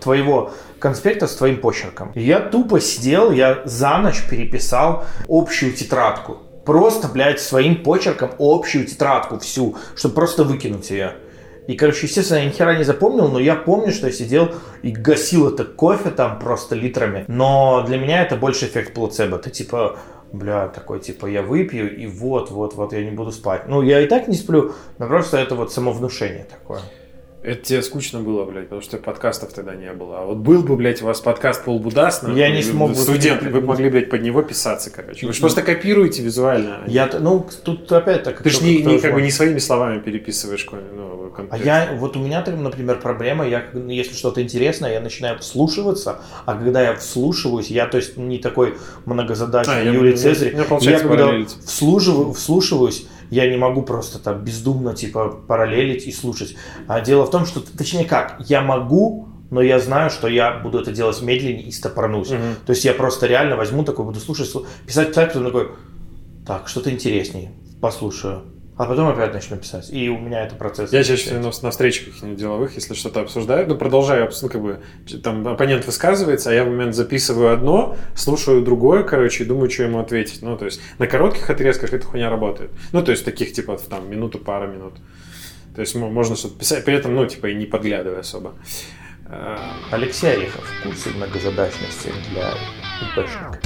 твоего 0.00 0.52
конспекта 0.78 1.26
с 1.26 1.36
твоим 1.36 1.60
почерком. 1.60 2.12
Я 2.14 2.40
тупо 2.40 2.80
сидел, 2.80 3.30
я 3.30 3.62
за 3.64 3.98
ночь 3.98 4.22
переписал 4.28 5.04
общую 5.28 5.72
тетрадку. 5.72 6.38
Просто, 6.64 7.08
блядь, 7.08 7.40
своим 7.40 7.82
почерком 7.82 8.30
общую 8.38 8.86
тетрадку 8.86 9.38
всю, 9.38 9.76
чтобы 9.96 10.14
просто 10.14 10.44
выкинуть 10.44 10.90
ее. 10.90 11.14
И, 11.66 11.76
короче, 11.76 12.06
естественно, 12.06 12.38
я 12.38 12.46
ни 12.46 12.50
хера 12.50 12.76
не 12.76 12.84
запомнил, 12.84 13.28
но 13.28 13.38
я 13.38 13.54
помню, 13.54 13.92
что 13.92 14.08
я 14.08 14.12
сидел 14.12 14.50
и 14.82 14.90
гасил 14.90 15.48
это 15.48 15.64
кофе 15.64 16.10
там 16.10 16.38
просто 16.38 16.74
литрами. 16.74 17.24
Но 17.28 17.84
для 17.86 17.98
меня 17.98 18.22
это 18.22 18.36
больше 18.36 18.66
эффект 18.66 18.92
плацебо. 18.92 19.38
Ты 19.38 19.50
типа, 19.50 19.98
бля, 20.32 20.68
такой, 20.68 21.00
типа, 21.00 21.26
я 21.26 21.42
выпью, 21.42 21.96
и 21.96 22.06
вот, 22.06 22.50
вот, 22.50 22.74
вот, 22.74 22.92
я 22.92 23.04
не 23.04 23.10
буду 23.10 23.30
спать. 23.30 23.68
Ну, 23.68 23.82
я 23.82 24.00
и 24.00 24.06
так 24.06 24.28
не 24.28 24.34
сплю, 24.34 24.72
но 24.98 25.06
просто 25.06 25.38
это 25.38 25.54
вот 25.54 25.72
самовнушение 25.72 26.44
такое. 26.44 26.80
Это 27.42 27.62
тебе 27.62 27.82
скучно 27.82 28.20
было, 28.20 28.44
блядь, 28.44 28.64
потому 28.64 28.82
что 28.82 28.98
подкастов 28.98 29.54
тогда 29.54 29.74
не 29.74 29.90
было. 29.94 30.18
А 30.18 30.24
вот 30.26 30.36
был 30.38 30.62
бы, 30.62 30.76
блядь, 30.76 31.00
у 31.00 31.06
вас 31.06 31.20
подкаст 31.22 31.64
полбудас, 31.64 32.20
нахуй, 32.20 32.38
Я 32.38 32.50
не 32.50 32.62
смог 32.62 32.90
бы- 32.90 32.96
Студенты, 32.96 33.48
вы 33.48 33.62
могли, 33.62 33.88
блядь, 33.88 34.10
под 34.10 34.20
него 34.20 34.42
писаться, 34.42 34.90
короче. 34.90 35.26
Вы 35.26 35.32
же 35.32 35.40
просто 35.40 35.62
копируете 35.62 36.20
визуально. 36.22 36.80
Я, 36.86 37.06
т- 37.06 37.18
ну, 37.18 37.46
тут 37.64 37.90
опять 37.92 38.24
так. 38.24 38.42
Ты 38.42 38.50
же 38.50 38.62
не, 38.62 38.82
не, 38.82 38.98
как 38.98 39.14
бы 39.14 39.22
не 39.22 39.30
своими 39.30 39.58
словами 39.58 40.00
переписываешь 40.00 40.66
ну, 40.70 41.30
А 41.32 41.34
контекст. 41.34 41.64
я, 41.64 41.92
вот 41.98 42.14
у 42.18 42.20
меня, 42.20 42.42
там, 42.42 42.62
например, 42.62 43.00
проблема, 43.00 43.48
я, 43.48 43.60
как- 43.60 43.74
если 43.88 44.14
что-то 44.14 44.42
интересное, 44.42 44.92
я 44.92 45.00
начинаю 45.00 45.38
вслушиваться, 45.38 46.18
а 46.44 46.54
когда 46.54 46.82
я 46.82 46.94
вслушиваюсь, 46.94 47.68
я, 47.70 47.86
то 47.86 47.96
есть, 47.96 48.18
не 48.18 48.36
такой 48.36 48.74
многозадачный 49.06 49.76
А, 49.80 49.82
я- 49.82 49.92
Юрий 49.92 50.10
я- 50.10 50.16
Цезарь, 50.18 50.52
меня 50.52 50.64
получается 50.64 51.04
я 51.06 51.08
когда 51.08 51.54
вслушиваюсь, 52.34 53.06
я 53.30 53.48
не 53.48 53.56
могу 53.56 53.82
просто 53.82 54.18
там 54.18 54.44
бездумно, 54.44 54.94
типа, 54.94 55.28
параллелить 55.46 56.06
и 56.06 56.12
слушать. 56.12 56.56
А 56.88 57.00
дело 57.00 57.24
в 57.24 57.30
том, 57.30 57.46
что, 57.46 57.60
точнее 57.60 58.04
как, 58.04 58.42
я 58.48 58.60
могу, 58.60 59.28
но 59.50 59.62
я 59.62 59.78
знаю, 59.78 60.10
что 60.10 60.28
я 60.28 60.52
буду 60.52 60.78
это 60.78 60.92
делать 60.92 61.20
медленнее 61.22 61.64
и 61.64 61.72
стопорнусь. 61.72 62.30
Мгм. 62.30 62.56
То 62.66 62.70
есть 62.72 62.84
я 62.84 62.94
просто 62.94 63.26
реально 63.26 63.56
возьму 63.56 63.84
такой, 63.84 64.04
буду 64.04 64.20
слушать, 64.20 64.48
слу- 64.52 64.66
писать, 64.86 65.08
писать, 65.08 65.28
потом 65.32 65.46
такой, 65.46 65.70
так, 66.46 66.68
что-то 66.68 66.90
интереснее, 66.90 67.52
послушаю. 67.80 68.42
А 68.80 68.86
потом 68.86 69.08
опять 69.08 69.34
начну 69.34 69.58
писать. 69.58 69.90
И 69.90 70.08
у 70.08 70.16
меня 70.16 70.42
это 70.46 70.54
процесс. 70.54 70.90
Я 70.90 71.04
чаще 71.04 71.24
всего 71.24 71.52
на, 71.62 71.70
встречах 71.70 72.06
каких-нибудь 72.06 72.38
деловых, 72.38 72.74
если 72.76 72.94
что-то 72.94 73.20
обсуждаю, 73.20 73.68
ну, 73.68 73.76
продолжаю, 73.76 74.30
ну, 74.40 74.48
как 74.48 74.62
бы, 74.62 74.80
там, 75.22 75.46
оппонент 75.46 75.84
высказывается, 75.84 76.48
а 76.48 76.54
я 76.54 76.64
в 76.64 76.68
момент 76.68 76.94
записываю 76.94 77.52
одно, 77.52 77.98
слушаю 78.14 78.62
другое, 78.62 79.02
короче, 79.02 79.44
и 79.44 79.46
думаю, 79.46 79.68
что 79.68 79.82
ему 79.82 79.98
ответить. 79.98 80.40
Ну, 80.40 80.56
то 80.56 80.64
есть, 80.64 80.80
на 80.98 81.06
коротких 81.06 81.50
отрезках 81.50 81.92
эта 81.92 82.06
хуйня 82.06 82.30
работает. 82.30 82.70
Ну, 82.92 83.02
то 83.02 83.10
есть, 83.10 83.22
таких, 83.22 83.52
типа, 83.52 83.76
в, 83.76 83.82
там, 83.82 84.10
минуту, 84.10 84.38
пара 84.38 84.66
минут. 84.66 84.94
То 85.74 85.82
есть, 85.82 85.94
мо- 85.94 86.08
можно 86.08 86.34
что-то 86.34 86.58
писать, 86.58 86.82
при 86.82 86.94
этом, 86.94 87.14
ну, 87.14 87.26
типа, 87.26 87.48
и 87.48 87.54
не 87.54 87.66
подглядывая 87.66 88.20
особо. 88.20 88.54
А, 89.26 89.58
Алексей 89.90 90.32
Орехов. 90.32 90.64
Курсы 90.82 91.10
многозадачности 91.10 92.14
для 92.32 92.54
ИПшника. 93.02 93.60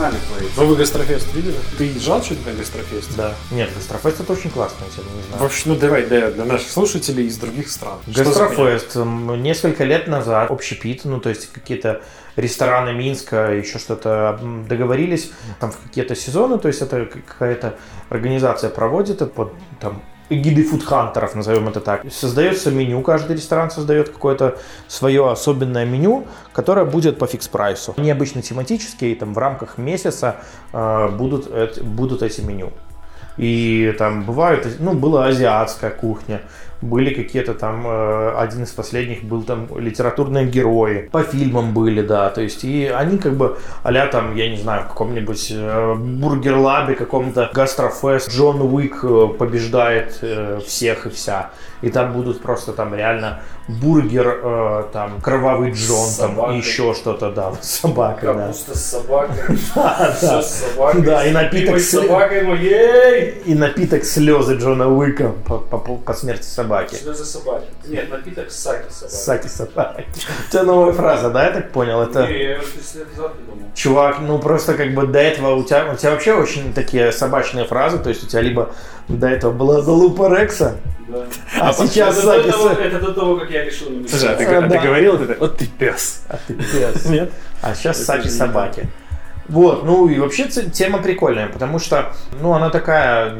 Погнали 0.00 0.20
твои. 0.28 0.48
Ну, 0.56 0.66
вы 0.66 0.76
Гастрофест 0.76 1.34
видели? 1.34 1.54
Ты 1.76 1.84
езжал 1.84 2.22
что-то 2.22 2.50
на 2.50 2.56
Гастрофест? 2.56 3.16
Да. 3.16 3.34
Нет, 3.50 3.68
Гастрофест 3.74 4.20
это 4.20 4.32
очень 4.32 4.50
классная 4.50 4.88
тема, 4.88 5.08
не 5.14 5.22
знаю. 5.24 5.42
Вообще, 5.42 5.62
ну 5.66 5.76
давай, 5.76 6.06
да, 6.06 6.30
для 6.30 6.44
наших 6.46 6.70
слушателей 6.70 7.26
из 7.26 7.36
других 7.36 7.70
стран. 7.70 7.98
Гастрофест. 8.06 8.96
Несколько 8.96 9.84
лет 9.84 10.08
назад 10.08 10.50
общепит, 10.50 11.04
ну 11.04 11.20
то 11.20 11.28
есть 11.28 11.52
какие-то 11.52 12.00
рестораны 12.36 12.94
Минска, 12.94 13.52
еще 13.52 13.78
что-то 13.78 14.40
договорились 14.68 15.32
там 15.58 15.70
в 15.70 15.76
какие-то 15.76 16.14
сезоны, 16.14 16.58
то 16.58 16.68
есть 16.68 16.80
это 16.80 17.04
какая-то 17.04 17.78
организация 18.08 18.70
проводит 18.70 19.16
это 19.16 19.26
под 19.26 19.52
там 19.80 20.02
эгидой 20.30 20.64
фудхантеров, 20.64 21.34
назовем 21.34 21.68
это 21.68 21.80
так. 21.80 22.02
Создается 22.10 22.70
меню, 22.70 23.02
каждый 23.02 23.36
ресторан 23.36 23.70
создает 23.70 24.08
какое-то 24.08 24.56
свое 24.88 25.30
особенное 25.30 25.84
меню, 25.84 26.26
которое 26.52 26.86
будет 26.86 27.18
по 27.18 27.26
фикс-прайсу. 27.26 27.94
Они 27.96 28.10
обычно 28.10 28.40
тематические, 28.40 29.16
там 29.16 29.34
в 29.34 29.38
рамках 29.38 29.76
месяца 29.76 30.36
э, 30.72 31.08
будут, 31.08 31.50
будут 31.82 32.22
эти 32.22 32.40
меню. 32.40 32.72
И 33.36 33.94
там 33.98 34.24
бывают, 34.24 34.66
ну, 34.78 34.94
была 34.94 35.26
азиатская 35.26 35.90
кухня, 35.90 36.42
были 36.82 37.14
какие-то 37.14 37.54
там, 37.54 37.86
э, 37.86 38.32
один 38.36 38.62
из 38.62 38.70
последних 38.70 39.22
был 39.22 39.42
там 39.42 39.68
литературные 39.78 40.46
герои, 40.46 41.08
по 41.12 41.22
фильмам 41.22 41.74
были, 41.74 42.02
да, 42.02 42.30
то 42.30 42.40
есть, 42.40 42.64
и 42.64 42.86
они 42.86 43.18
как 43.18 43.34
бы, 43.34 43.58
а 43.82 44.06
там, 44.06 44.34
я 44.36 44.50
не 44.50 44.56
знаю, 44.56 44.84
в 44.84 44.88
каком-нибудь 44.88 45.52
э, 45.54 45.94
бургер-лабе, 45.94 46.94
каком-то 46.94 47.50
гастрофест, 47.52 48.30
Джон 48.30 48.60
Уик 48.62 49.00
э, 49.02 49.28
побеждает 49.38 50.24
всех 50.66 51.06
и 51.06 51.10
вся, 51.10 51.50
и 51.82 51.90
там 51.90 52.12
будут 52.12 52.42
просто 52.42 52.72
там 52.72 52.94
реально 52.94 53.40
бургер, 53.68 54.40
э, 54.42 54.84
там, 54.92 55.20
кровавый 55.20 55.70
Джон, 55.72 56.06
С 56.08 56.16
там, 56.16 56.30
собакой. 56.36 56.56
еще 56.58 56.92
что-то, 56.94 57.30
да, 57.30 57.52
с 57.60 57.80
собакой, 57.80 58.28
да. 58.34 58.34
Капуста 58.46 58.76
с 58.76 58.84
собакой. 58.84 59.36
Да, 59.74 60.12
Всё 60.16 60.26
да. 60.26 60.42
с 60.42 60.54
собакой. 60.60 61.02
Да, 61.02 61.26
и 61.26 61.30
напиток 61.32 61.78
с- 61.78 61.90
собакой. 61.90 62.40
И 63.44 63.54
напиток 63.54 64.04
слезы 64.04 64.56
Джона 64.56 64.88
Уика 64.88 65.32
по, 65.46 65.58
по, 65.58 65.78
по 65.78 66.12
смерти 66.14 66.44
собаки. 66.44 66.96
За 67.02 67.24
собаки? 67.24 67.66
Нет, 67.86 68.10
напиток 68.10 68.50
саки 68.50 68.90
собаки. 68.90 69.14
Саки 69.14 69.48
собаки. 69.48 70.06
У 70.48 70.50
тебя 70.52 70.62
новая 70.64 70.92
фраза, 70.92 71.30
да, 71.30 71.44
я 71.46 71.52
так 71.52 71.70
понял? 71.70 72.00
Это 72.02 72.26
Не, 72.26 72.42
я 72.50 72.58
уже 72.58 72.72
10 72.76 72.94
лет 72.96 73.16
назад 73.16 73.34
придумал. 73.34 73.70
чувак, 73.74 74.16
ну 74.20 74.38
просто 74.38 74.74
как 74.74 74.94
бы 74.94 75.06
до 75.06 75.18
этого 75.20 75.54
у 75.54 75.62
тебя, 75.64 75.90
у 75.92 75.96
тебя 75.96 76.10
вообще 76.10 76.34
очень 76.34 76.72
такие 76.74 77.12
собачные 77.12 77.64
фразы, 77.64 77.98
то 77.98 78.08
есть 78.08 78.24
у 78.24 78.26
тебя 78.26 78.40
либо 78.42 78.70
до 79.18 79.28
этого 79.28 79.52
была 79.52 79.80
залупа 79.82 80.28
Рекса, 80.34 80.76
Да. 81.08 81.24
а, 81.60 81.72
сейчас 81.72 82.18
это, 82.18 82.26
до 82.26 82.32
Саки 82.32 82.50
того, 82.50 82.68
это 82.70 83.00
до 83.00 83.12
того, 83.12 83.36
как 83.36 83.50
я 83.50 83.64
решил 83.64 83.88
Слушай, 84.08 84.32
а 84.34 84.36
ты, 84.36 84.44
А, 84.44 84.58
а 84.58 84.62
ты 84.62 84.68
да. 84.68 84.78
говорил 84.82 85.16
вот 85.16 85.28
это? 85.30 85.40
Вот 85.40 85.56
ты 85.58 85.66
пес. 85.66 86.22
а 86.28 86.38
ты 86.46 86.54
пес. 86.54 87.06
Нет? 87.06 87.32
А 87.62 87.74
сейчас 87.74 88.02
Саки 88.04 88.28
собаки. 88.28 88.88
Вот, 89.48 89.82
ну 89.84 90.08
и 90.08 90.18
вообще 90.20 90.44
тема 90.46 90.98
прикольная, 91.02 91.48
потому 91.48 91.80
что, 91.80 92.12
ну, 92.40 92.52
она 92.52 92.70
такая, 92.70 93.34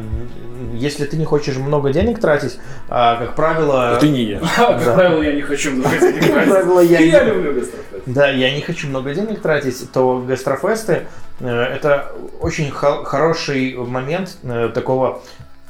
если 0.74 1.04
ты 1.04 1.16
не 1.16 1.24
хочешь 1.24 1.56
много 1.56 1.92
денег 1.92 2.18
тратить, 2.20 2.58
а, 2.88 3.14
как 3.16 3.36
правило... 3.36 3.96
Ты 4.00 4.08
не 4.08 4.24
ешь. 4.24 4.40
Как 4.56 4.84
Да. 4.84 4.94
правило, 4.94 5.22
я 5.22 5.32
не 5.34 5.42
хочу 5.42 5.70
много 5.70 5.96
денег 6.00 6.20
Как 6.20 6.30
тратить. 6.32 6.50
правило, 6.50 6.80
я 6.80 6.98
Я 6.98 7.22
не- 7.24 7.30
люблю 7.30 7.52
гастрофест. 7.52 8.02
Да, 8.06 8.28
я 8.28 8.52
не 8.52 8.60
хочу 8.60 8.88
много 8.88 9.14
денег 9.14 9.40
тратить, 9.40 9.92
то 9.92 10.18
гастрофесты 10.26 11.06
э, 11.38 11.48
это 11.48 12.10
очень 12.40 12.70
хо- 12.72 13.04
хороший 13.04 13.76
момент 13.76 14.36
э, 14.42 14.68
такого 14.74 15.22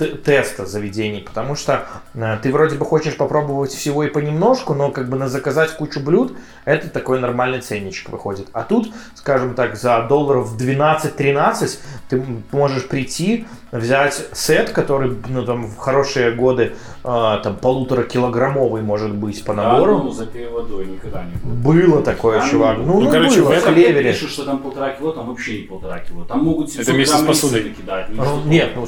теста 0.06 0.66
заведений, 0.66 1.20
потому 1.20 1.54
что 1.54 1.86
э, 2.14 2.38
ты 2.42 2.52
вроде 2.52 2.76
бы 2.76 2.84
хочешь 2.84 3.16
попробовать 3.16 3.72
всего 3.72 4.04
и 4.04 4.08
понемножку, 4.08 4.74
но 4.74 4.90
как 4.90 5.08
бы 5.08 5.16
на 5.16 5.28
заказать 5.28 5.70
кучу 5.76 6.00
блюд 6.00 6.36
это 6.64 6.88
такой 6.88 7.20
нормальный 7.20 7.60
ценничек 7.60 8.10
выходит. 8.10 8.48
А 8.52 8.62
тут, 8.62 8.92
скажем 9.14 9.54
так, 9.54 9.76
за 9.76 10.02
долларов 10.08 10.56
12-13 10.58 11.78
ты 12.08 12.22
можешь 12.52 12.86
прийти, 12.88 13.46
взять 13.72 14.26
сет, 14.32 14.70
который 14.70 15.16
ну, 15.28 15.44
там, 15.44 15.66
в 15.66 15.76
хорошие 15.76 16.32
годы 16.32 16.72
э, 17.04 17.38
там 17.42 17.56
полутора 17.56 18.02
килограммовый 18.02 18.82
может 18.82 19.14
быть 19.14 19.44
по 19.44 19.52
набору. 19.52 19.98
А, 19.98 20.02
ну, 20.02 20.10
запей 20.10 20.48
водой 20.48 20.86
никогда 20.86 21.22
не 21.24 21.36
будет. 21.36 21.64
Было 21.64 22.02
такое, 22.02 22.40
А, 22.40 22.48
чувак. 22.48 22.78
ну, 22.78 22.84
Ну, 22.84 22.94
ну, 22.94 23.00
ну, 23.02 23.10
короче, 23.10 23.40
было, 23.40 23.48
в 23.48 23.52
этом 23.52 23.74
клевере. 23.74 24.12
Пишут, 24.12 24.30
что 24.30 24.44
там 24.44 24.58
полтора 24.58 24.90
кило, 24.90 25.12
там 25.12 25.28
вообще 25.28 25.58
не 25.62 25.64
полтора 25.64 25.98
кило. 26.00 26.24
Там 26.24 26.44
могут 26.44 26.70
700 26.70 26.82
Это 26.82 26.92
вместе 26.92 27.16
с 27.16 27.22
посудой. 27.22 27.70
кидать. 27.70 28.06
Ну, 28.10 28.42
Нет, 28.44 28.70
ну 28.74 28.86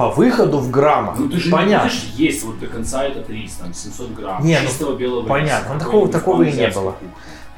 по 0.00 0.08
выходу 0.08 0.56
в 0.60 0.70
граммах. 0.70 1.18
Ну 1.18 1.28
ты 1.28 1.36
же 1.36 1.50
понятно. 1.50 1.90
не 1.90 1.94
будешь 1.94 2.14
есть 2.16 2.42
вот 2.44 2.58
до 2.58 2.66
конца 2.68 3.04
этот 3.04 3.28
рис, 3.28 3.52
там 3.60 3.74
700 3.74 4.14
грамм 4.14 4.42
Не, 4.42 4.58
ну, 4.58 4.66
чистого 4.66 4.96
белого 4.96 5.26
понятно. 5.26 5.64
риса. 5.64 5.74
Ну, 5.74 5.78
такого- 5.78 6.08
такого 6.08 6.42
и 6.42 6.52
не 6.52 6.68
было. 6.68 6.94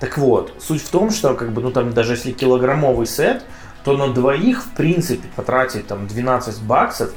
Так 0.01 0.19
вот, 0.19 0.53
суть 0.59 0.83
в 0.83 0.89
том, 0.89 1.13
что 1.13 1.35
как 1.35 1.53
бы, 1.53 1.63
ну 1.63 1.71
там 1.71 1.93
даже 1.93 2.15
если 2.15 2.33
килограммовый 2.33 3.07
сет, 3.07 3.45
то 3.85 3.97
на 3.97 4.09
двоих, 4.13 4.65
в 4.65 4.71
принципе, 4.71 5.29
потратить 5.37 5.87
там 5.87 6.09
12 6.09 6.61
баксов 6.63 7.11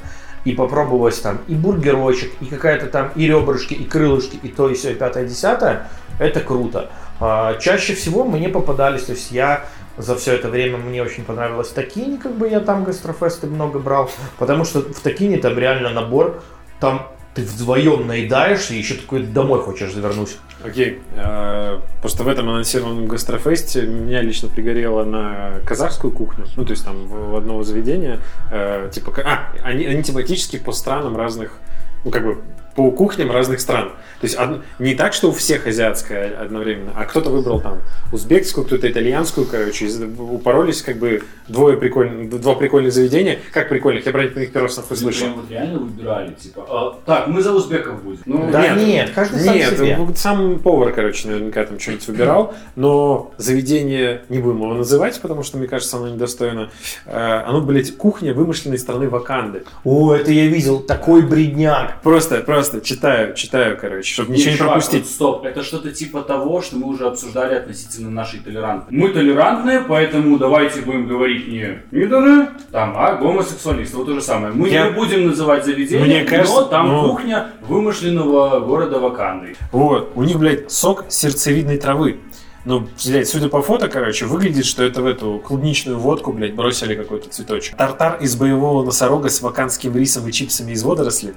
и 0.44 0.52
попробовать 0.52 1.20
там 1.24 1.40
и 1.48 1.56
бургерочек, 1.56 2.32
и 2.40 2.46
какая-то 2.46 2.86
там 2.86 3.10
и 3.16 3.26
ребрышки, 3.26 3.74
и 3.74 3.84
крылышки, 3.84 4.38
и 4.44 4.50
то, 4.50 4.70
и 4.70 4.76
все, 4.76 4.92
и 4.92 4.94
пятое, 4.94 5.26
десятое, 5.26 5.88
это 6.20 6.40
круто. 6.40 6.92
А, 7.20 7.56
чаще 7.56 7.96
всего 7.96 8.26
мне 8.26 8.50
попадались, 8.50 9.06
то 9.06 9.14
есть 9.14 9.32
я 9.32 9.66
за 9.98 10.16
все 10.16 10.34
это 10.34 10.50
время 10.50 10.78
мне 10.78 11.02
очень 11.02 11.24
понравилось 11.24 11.70
Токини, 11.70 12.18
как 12.18 12.34
бы 12.34 12.50
я 12.50 12.60
там 12.60 12.84
гастрофесты 12.84 13.48
много 13.48 13.80
брал, 13.80 14.10
потому 14.38 14.66
что 14.66 14.82
в 14.82 15.00
Токине 15.00 15.38
там 15.38 15.58
реально 15.58 15.90
набор, 15.90 16.42
там 16.80 17.12
ты 17.34 17.42
вдвоем 17.42 18.08
наедаешься 18.08 18.74
и 18.74 18.78
еще 18.78 18.96
такой 18.96 19.24
домой 19.24 19.62
хочешь 19.62 19.94
завернуть. 19.94 20.38
Окей. 20.64 21.02
э, 21.16 21.80
Просто 22.02 22.24
в 22.24 22.28
этом 22.30 22.50
анонсированном 22.50 23.08
гастрофесте 23.08 23.82
меня 23.82 24.22
лично 24.22 24.48
пригорело 24.48 25.04
на 25.04 25.60
казахскую 25.66 26.14
кухню. 26.14 26.46
Ну, 26.56 26.64
то 26.64 26.72
есть 26.72 26.86
там 26.86 27.08
в 27.08 27.36
одного 27.36 27.64
заведения, 27.64 28.20
э, 28.52 28.90
типа, 28.92 29.14
а, 29.26 29.52
они, 29.64 29.86
они 29.86 30.02
тематически 30.02 30.58
по 30.58 30.72
странам 30.72 31.18
разных, 31.18 31.60
ну, 32.06 32.12
как 32.12 32.24
бы, 32.24 32.38
по 32.76 32.92
кухням 32.92 33.32
разных 33.32 33.60
стран. 33.62 33.90
То 34.22 34.28
есть 34.28 34.38
од- 34.40 34.62
не 34.80 34.96
так, 34.96 35.14
что 35.14 35.30
у 35.30 35.32
всех 35.32 35.68
азиатская 35.68 36.38
одновременно, 36.42 36.92
а 36.96 37.06
кто-то 37.06 37.30
выбрал 37.30 37.60
там 37.62 37.80
узбекскую, 38.12 38.66
кто-то 38.66 38.90
итальянскую, 38.90 39.46
короче, 39.46 39.88
упоролись 40.18 40.82
как 40.82 40.98
бы 40.98 41.24
двое 41.48 41.78
прикольных, 41.78 42.30
два 42.42 42.56
прикольных 42.56 42.92
заведения. 42.94 43.40
Как 43.52 43.70
прикольных? 43.70 44.06
Я 44.06 44.12
про 44.12 44.24
них 44.24 44.52
первый 44.52 44.68
раз 44.68 44.78
нахуй 44.78 44.92
Вы 44.92 45.04
слышал. 45.04 45.28
прям 45.28 45.42
вот 45.42 45.50
реально 45.52 45.80
выбирали, 45.80 46.34
типа, 46.34 46.66
а, 46.70 47.00
так, 47.06 47.28
мы 47.28 47.42
за 47.42 47.54
узбеков 47.54 48.02
будем. 48.04 48.20
Ну, 48.26 48.50
Да 48.52 48.68
Нет. 48.76 48.88
нет, 48.88 49.12
каждый 49.14 49.40
сам 49.42 49.56
Нет, 49.56 49.70
себе. 49.78 49.98
сам 50.16 50.60
повар, 50.60 50.92
короче, 50.94 51.28
наверняка 51.28 51.64
там 51.66 51.80
что-нибудь 51.80 52.08
выбирал, 52.08 52.54
но 52.76 53.32
заведение, 53.38 54.22
не 54.30 54.40
будем 54.40 54.62
его 54.62 54.74
называть, 54.74 55.20
потому 55.22 55.44
что, 55.44 55.58
мне 55.58 55.68
кажется, 55.68 55.98
оно 55.98 56.10
недостойно. 56.10 56.70
Э, 57.06 57.44
Оно, 57.46 57.62
блядь, 57.62 57.96
кухня 57.96 58.34
вымышленной 58.34 58.78
страны 58.80 59.08
Ваканды. 59.10 59.64
О, 59.84 60.14
это 60.16 60.32
я 60.32 60.48
видел, 60.48 60.80
такой 60.80 61.22
бредняк. 61.22 62.02
Просто, 62.02 62.40
просто 62.42 62.65
читаю, 62.84 63.34
читаю, 63.36 63.78
короче, 63.80 64.12
чтобы 64.14 64.34
ничего 64.34 64.52
не 64.52 64.58
пропустить. 64.58 65.04
вот 65.04 65.10
стоп, 65.10 65.46
это 65.46 65.64
что-то 65.64 65.92
типа 65.92 66.22
того, 66.22 66.62
что 66.62 66.78
мы 66.78 66.88
уже 66.88 67.08
обсуждали 67.08 67.56
относительно 67.56 68.10
нашей 68.10 68.40
толерантности. 68.40 68.94
Мы 68.94 69.10
толерантные, 69.10 69.82
поэтому 69.82 70.38
давайте 70.38 70.82
будем 70.82 71.08
говорить 71.08 71.48
не 71.48 71.80
мидоры, 71.92 72.50
там, 72.72 72.94
а 72.98 73.16
гомосексуалисты. 73.16 73.98
Вот 73.98 74.08
то 74.08 74.14
же 74.16 74.22
самое. 74.22 74.54
Мы 74.54 74.70
Я- 74.70 74.88
не 74.88 74.94
будем 74.94 75.28
называть 75.28 75.66
заведение, 75.66 76.06
Мне 76.22 76.26
кажется, 76.26 76.62
но 76.62 76.66
там 76.68 76.88
ну- 76.88 77.10
кухня 77.10 77.52
вымышленного 77.68 78.60
города 78.60 79.00
Ваканды. 79.00 79.56
Вот, 79.72 80.12
у 80.16 80.24
них, 80.24 80.38
блядь, 80.38 80.72
сок 80.72 81.06
сердцевидной 81.10 81.78
травы. 81.78 82.20
Ну, 82.66 82.88
блядь, 83.06 83.28
судя 83.30 83.48
по 83.48 83.62
фото, 83.62 83.88
короче, 83.88 84.26
выглядит, 84.26 84.66
что 84.66 84.84
это 84.84 85.04
в 85.04 85.06
эту 85.06 85.38
клубничную 85.46 86.00
водку, 86.00 86.34
блядь, 86.34 86.56
бросили 86.56 86.96
какой-то 86.96 87.30
цветочек. 87.30 87.76
Тартар 87.78 88.18
из 88.22 88.36
боевого 88.36 88.84
носорога 88.84 89.30
с 89.30 89.40
ваканским 89.42 89.96
рисом 89.96 90.28
и 90.28 90.32
чипсами 90.32 90.72
из 90.72 90.84
водорослей. 90.84 91.34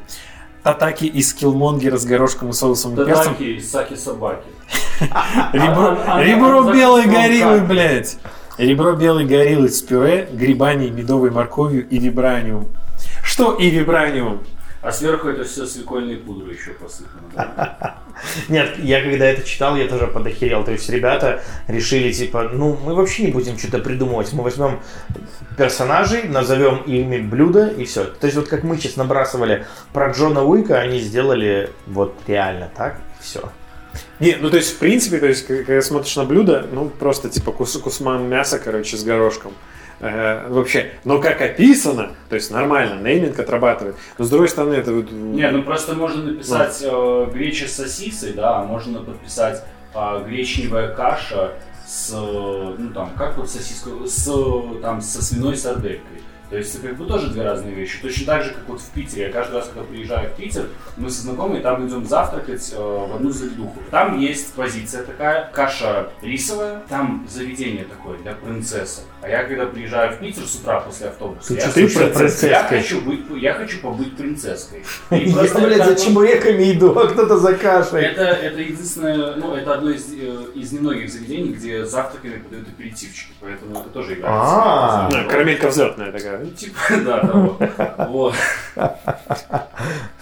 Татаки 0.68 1.06
из 1.06 1.32
килмонгера 1.32 1.96
с 1.96 2.04
горошком 2.04 2.50
и 2.50 2.52
соусом 2.52 2.92
и 2.92 2.96
перцем. 2.96 3.14
Тадаки 3.24 3.56
из 3.56 3.70
саки 3.70 3.94
собаки. 3.96 4.46
Ребро, 5.52 5.96
А- 6.06 6.14
а- 6.16 6.18
а- 6.18 6.72
белой 6.72 7.06
гориллы, 7.06 7.60
блядь. 7.60 8.18
Ребро 8.58 8.92
белой 8.92 9.24
гориллы 9.24 9.70
с 9.70 9.80
пюре, 9.80 10.28
грибами, 10.30 10.88
медовой 10.88 11.30
морковью 11.30 11.88
и 11.88 11.98
вибраниум. 11.98 12.68
Что 13.24 13.54
и 13.54 13.70
вибраниум? 13.70 14.40
А 14.80 14.92
сверху 14.92 15.28
это 15.28 15.44
все 15.44 15.66
свекольной 15.66 16.16
пудрой 16.16 16.54
еще 16.54 16.70
посыпано. 16.70 17.22
да. 17.34 17.98
Нет, 18.48 18.78
я 18.78 19.02
когда 19.02 19.26
это 19.26 19.42
читал, 19.42 19.76
я 19.76 19.88
тоже 19.88 20.06
подохерел. 20.06 20.64
То 20.64 20.72
есть 20.72 20.88
ребята 20.88 21.42
решили, 21.66 22.12
типа, 22.12 22.50
ну, 22.52 22.78
мы 22.84 22.94
вообще 22.94 23.24
не 23.24 23.32
будем 23.32 23.58
что-то 23.58 23.78
придумывать. 23.80 24.32
Мы 24.32 24.42
возьмем 24.44 24.80
персонажей, 25.56 26.28
назовем 26.28 26.82
ими 26.82 27.18
блюдо 27.18 27.68
и 27.68 27.84
все. 27.84 28.04
То 28.04 28.26
есть 28.26 28.36
вот 28.36 28.48
как 28.48 28.62
мы 28.62 28.76
сейчас 28.76 28.96
набрасывали 28.96 29.66
про 29.92 30.12
Джона 30.12 30.44
Уика, 30.44 30.78
они 30.78 31.00
сделали 31.00 31.70
вот 31.86 32.14
реально 32.28 32.70
так, 32.76 33.00
все. 33.20 33.50
Не, 34.20 34.36
ну 34.36 34.50
то 34.50 34.56
есть, 34.56 34.74
в 34.74 34.78
принципе, 34.78 35.18
то 35.18 35.26
есть, 35.26 35.46
когда 35.46 35.82
смотришь 35.82 36.14
на 36.16 36.24
блюдо, 36.24 36.66
ну 36.72 36.88
просто 36.88 37.28
типа 37.28 37.50
кус, 37.50 37.76
кусман 37.78 38.28
мяса, 38.28 38.58
короче, 38.58 38.96
с 38.96 39.02
горошком. 39.02 39.52
Э, 40.00 40.48
вообще, 40.48 40.92
но 41.04 41.20
как 41.20 41.40
описано, 41.40 42.12
то 42.28 42.36
есть 42.36 42.50
нормально, 42.50 43.00
нейминг 43.02 43.38
отрабатывает. 43.38 43.96
Но 44.16 44.24
с 44.24 44.30
другой 44.30 44.48
стороны, 44.48 44.74
это 44.74 44.92
вот... 44.92 45.10
Не, 45.10 45.50
ну 45.50 45.62
просто 45.62 45.94
можно 45.94 46.22
написать 46.22 46.78
э, 46.82 47.30
греча 47.32 47.66
с 47.66 47.72
сосисой, 47.72 48.32
да, 48.32 48.58
а 48.58 48.64
можно 48.64 49.00
подписать 49.00 49.64
э, 49.94 50.24
гречневая 50.24 50.94
каша 50.94 51.54
с, 51.84 52.12
э, 52.12 52.74
ну 52.78 52.90
там, 52.90 53.10
как 53.16 53.38
вот 53.38 53.50
сосиска, 53.50 53.90
с, 54.06 54.28
э, 54.28 54.80
там, 54.82 55.00
со 55.00 55.24
свиной 55.24 55.56
сарделькой. 55.56 56.17
То 56.50 56.56
есть 56.56 56.74
это 56.74 56.88
как 56.88 56.96
бы 56.96 57.04
тоже 57.04 57.28
две 57.30 57.42
разные 57.42 57.74
вещи. 57.74 57.98
Точно 58.00 58.26
так 58.26 58.44
же, 58.44 58.50
как 58.50 58.68
вот 58.68 58.80
в 58.80 58.90
Питере. 58.90 59.26
Я 59.26 59.32
каждый 59.32 59.56
раз, 59.56 59.68
когда 59.68 59.82
приезжаю 59.82 60.30
в 60.30 60.36
Питер, 60.36 60.66
мы 60.96 61.10
со 61.10 61.22
знакомыми 61.22 61.60
там 61.60 61.86
идем 61.86 62.06
завтракать 62.06 62.72
э, 62.74 62.76
в 62.78 63.16
одну 63.16 63.30
заведуху. 63.30 63.78
Там 63.90 64.18
есть 64.18 64.54
позиция 64.54 65.02
такая, 65.02 65.50
каша 65.52 66.08
рисовая, 66.22 66.82
там 66.88 67.26
заведение 67.28 67.84
такое 67.84 68.18
для 68.18 68.32
принцессок. 68.32 69.04
А 69.20 69.28
я 69.28 69.44
когда 69.44 69.66
приезжаю 69.66 70.12
в 70.12 70.20
Питер 70.20 70.42
с 70.44 70.54
утра 70.56 70.80
после 70.80 71.08
автобуса, 71.08 71.48
Ты 71.48 71.54
я, 71.54 71.88
себя 71.88 72.06
я 72.06 72.08
принцесской? 72.14 72.78
хочу 72.78 73.00
быть, 73.02 73.20
я 73.42 73.54
хочу 73.54 73.80
побыть 73.80 74.16
принцесской. 74.16 74.84
И 75.10 75.28
Я, 75.28 75.42
блядь, 75.42 75.84
за 75.84 75.96
чебуреками 75.96 76.72
иду, 76.72 76.98
а 76.98 77.08
кто-то 77.08 77.36
за 77.36 77.54
кашей. 77.54 78.04
это, 78.04 78.22
это 78.22 78.60
единственное, 78.60 79.36
ну, 79.36 79.54
это 79.54 79.74
одно 79.74 79.90
из, 79.90 80.10
э, 80.12 80.44
из 80.54 80.72
немногих 80.72 81.10
заведений, 81.10 81.52
где 81.52 81.84
завтраками 81.84 82.38
подают 82.38 82.68
аперитивчики, 82.68 83.32
поэтому 83.40 83.80
это 83.80 83.90
тоже 83.90 84.14
играет. 84.14 84.34
А. 84.34 85.08
Да, 85.10 85.24
карамелька 85.24 85.68
взлетная 85.68 86.10
такая. 86.12 86.37
Ну, 86.44 86.50
типа, 86.50 86.78
да, 87.04 87.20
того. 87.26 87.56
Вот. 88.08 88.34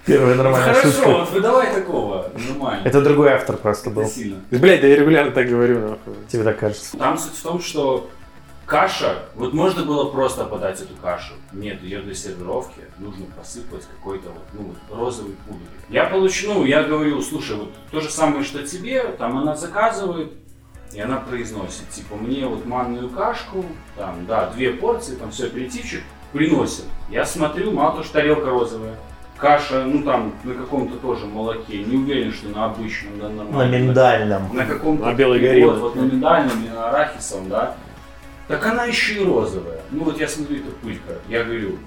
Первая 0.05 0.35
нормальная 0.37 0.75
Хорошо, 0.75 0.89
шутка. 0.93 1.09
вот 1.09 1.31
выдавай 1.33 1.75
такого, 1.75 2.31
нормально. 2.49 2.87
Это 2.87 3.03
другой 3.03 3.31
автор 3.33 3.57
просто 3.57 3.91
Это 3.91 4.01
был. 4.01 4.07
сильно. 4.09 4.41
Блять, 4.51 4.81
да 4.81 4.87
я 4.87 4.97
регулярно 4.97 5.33
так 5.33 5.49
говорю, 5.49 5.81
нахуй. 5.81 6.15
Тебе 6.29 6.45
так 6.45 6.59
кажется. 6.59 6.97
Там 6.97 7.19
суть 7.19 7.35
в 7.35 7.43
том, 7.43 7.61
что 7.61 8.09
каша, 8.67 9.25
вот 9.35 9.53
можно 9.53 9.85
было 9.85 10.11
просто 10.11 10.45
подать 10.45 10.81
эту 10.81 10.95
кашу. 10.95 11.35
Нет, 11.53 11.83
ее 11.83 12.01
для 12.01 12.15
сервировки 12.15 12.81
нужно 12.99 13.27
посыпать 13.37 13.85
какой-то 13.97 14.29
вот, 14.31 14.43
ну, 14.53 14.63
вот 14.89 14.99
розовой 14.99 15.35
пудрой. 15.47 15.67
Я 15.89 16.05
получу, 16.05 16.53
ну, 16.55 16.65
я 16.65 16.85
говорю, 16.85 17.21
слушай, 17.21 17.57
вот 17.57 17.73
то 17.91 18.01
же 18.01 18.09
самое, 18.11 18.45
что 18.45 18.65
тебе, 18.65 19.03
там 19.19 19.39
она 19.39 19.57
заказывает, 19.57 20.33
и 20.93 21.01
она 21.01 21.17
произносит, 21.19 21.89
типа, 21.91 22.17
мне 22.17 22.47
вот 22.47 22.65
манную 22.67 23.11
кашку, 23.11 23.65
там, 23.97 24.27
да, 24.27 24.51
две 24.51 24.73
порции, 24.73 25.17
там 25.17 25.31
все, 25.31 25.47
аперитивчик, 25.47 26.03
приносит. 26.33 26.85
Я 27.11 27.25
смотрю, 27.25 27.73
мало 27.73 27.93
того, 27.93 28.05
что 28.05 28.15
тарелка 28.15 28.51
розовая, 28.51 28.95
каша, 29.37 29.85
ну, 29.85 30.03
там, 30.03 30.33
на 30.45 30.55
каком-то 30.55 30.97
тоже 30.99 31.27
молоке, 31.27 31.79
не 31.83 31.97
уверен, 31.97 32.33
что 32.33 32.49
на 32.49 32.67
обычном, 32.67 33.19
да, 33.19 33.29
На 33.29 33.45
нормальном. 33.45 33.83
миндальном. 33.83 34.57
На 34.57 34.65
каком-то... 34.65 35.05
На 35.05 35.15
белой 35.15 35.41
горе. 35.41 35.67
Вот, 35.67 35.79
вот 35.81 35.97
на 35.97 36.01
миндальном 36.03 36.65
и 36.65 36.69
на 36.69 36.89
арахисом, 36.89 37.49
да. 37.49 37.77
Так 38.49 38.65
она 38.65 38.85
еще 38.85 39.15
и 39.15 39.25
розовая. 39.25 39.81
Ну 39.91 40.05
вот 40.05 40.19
я 40.21 40.29
смотрю, 40.29 40.59
это 40.59 40.71
пылька. 40.83 41.15
Я 41.29 41.43
говорю, 41.45 41.79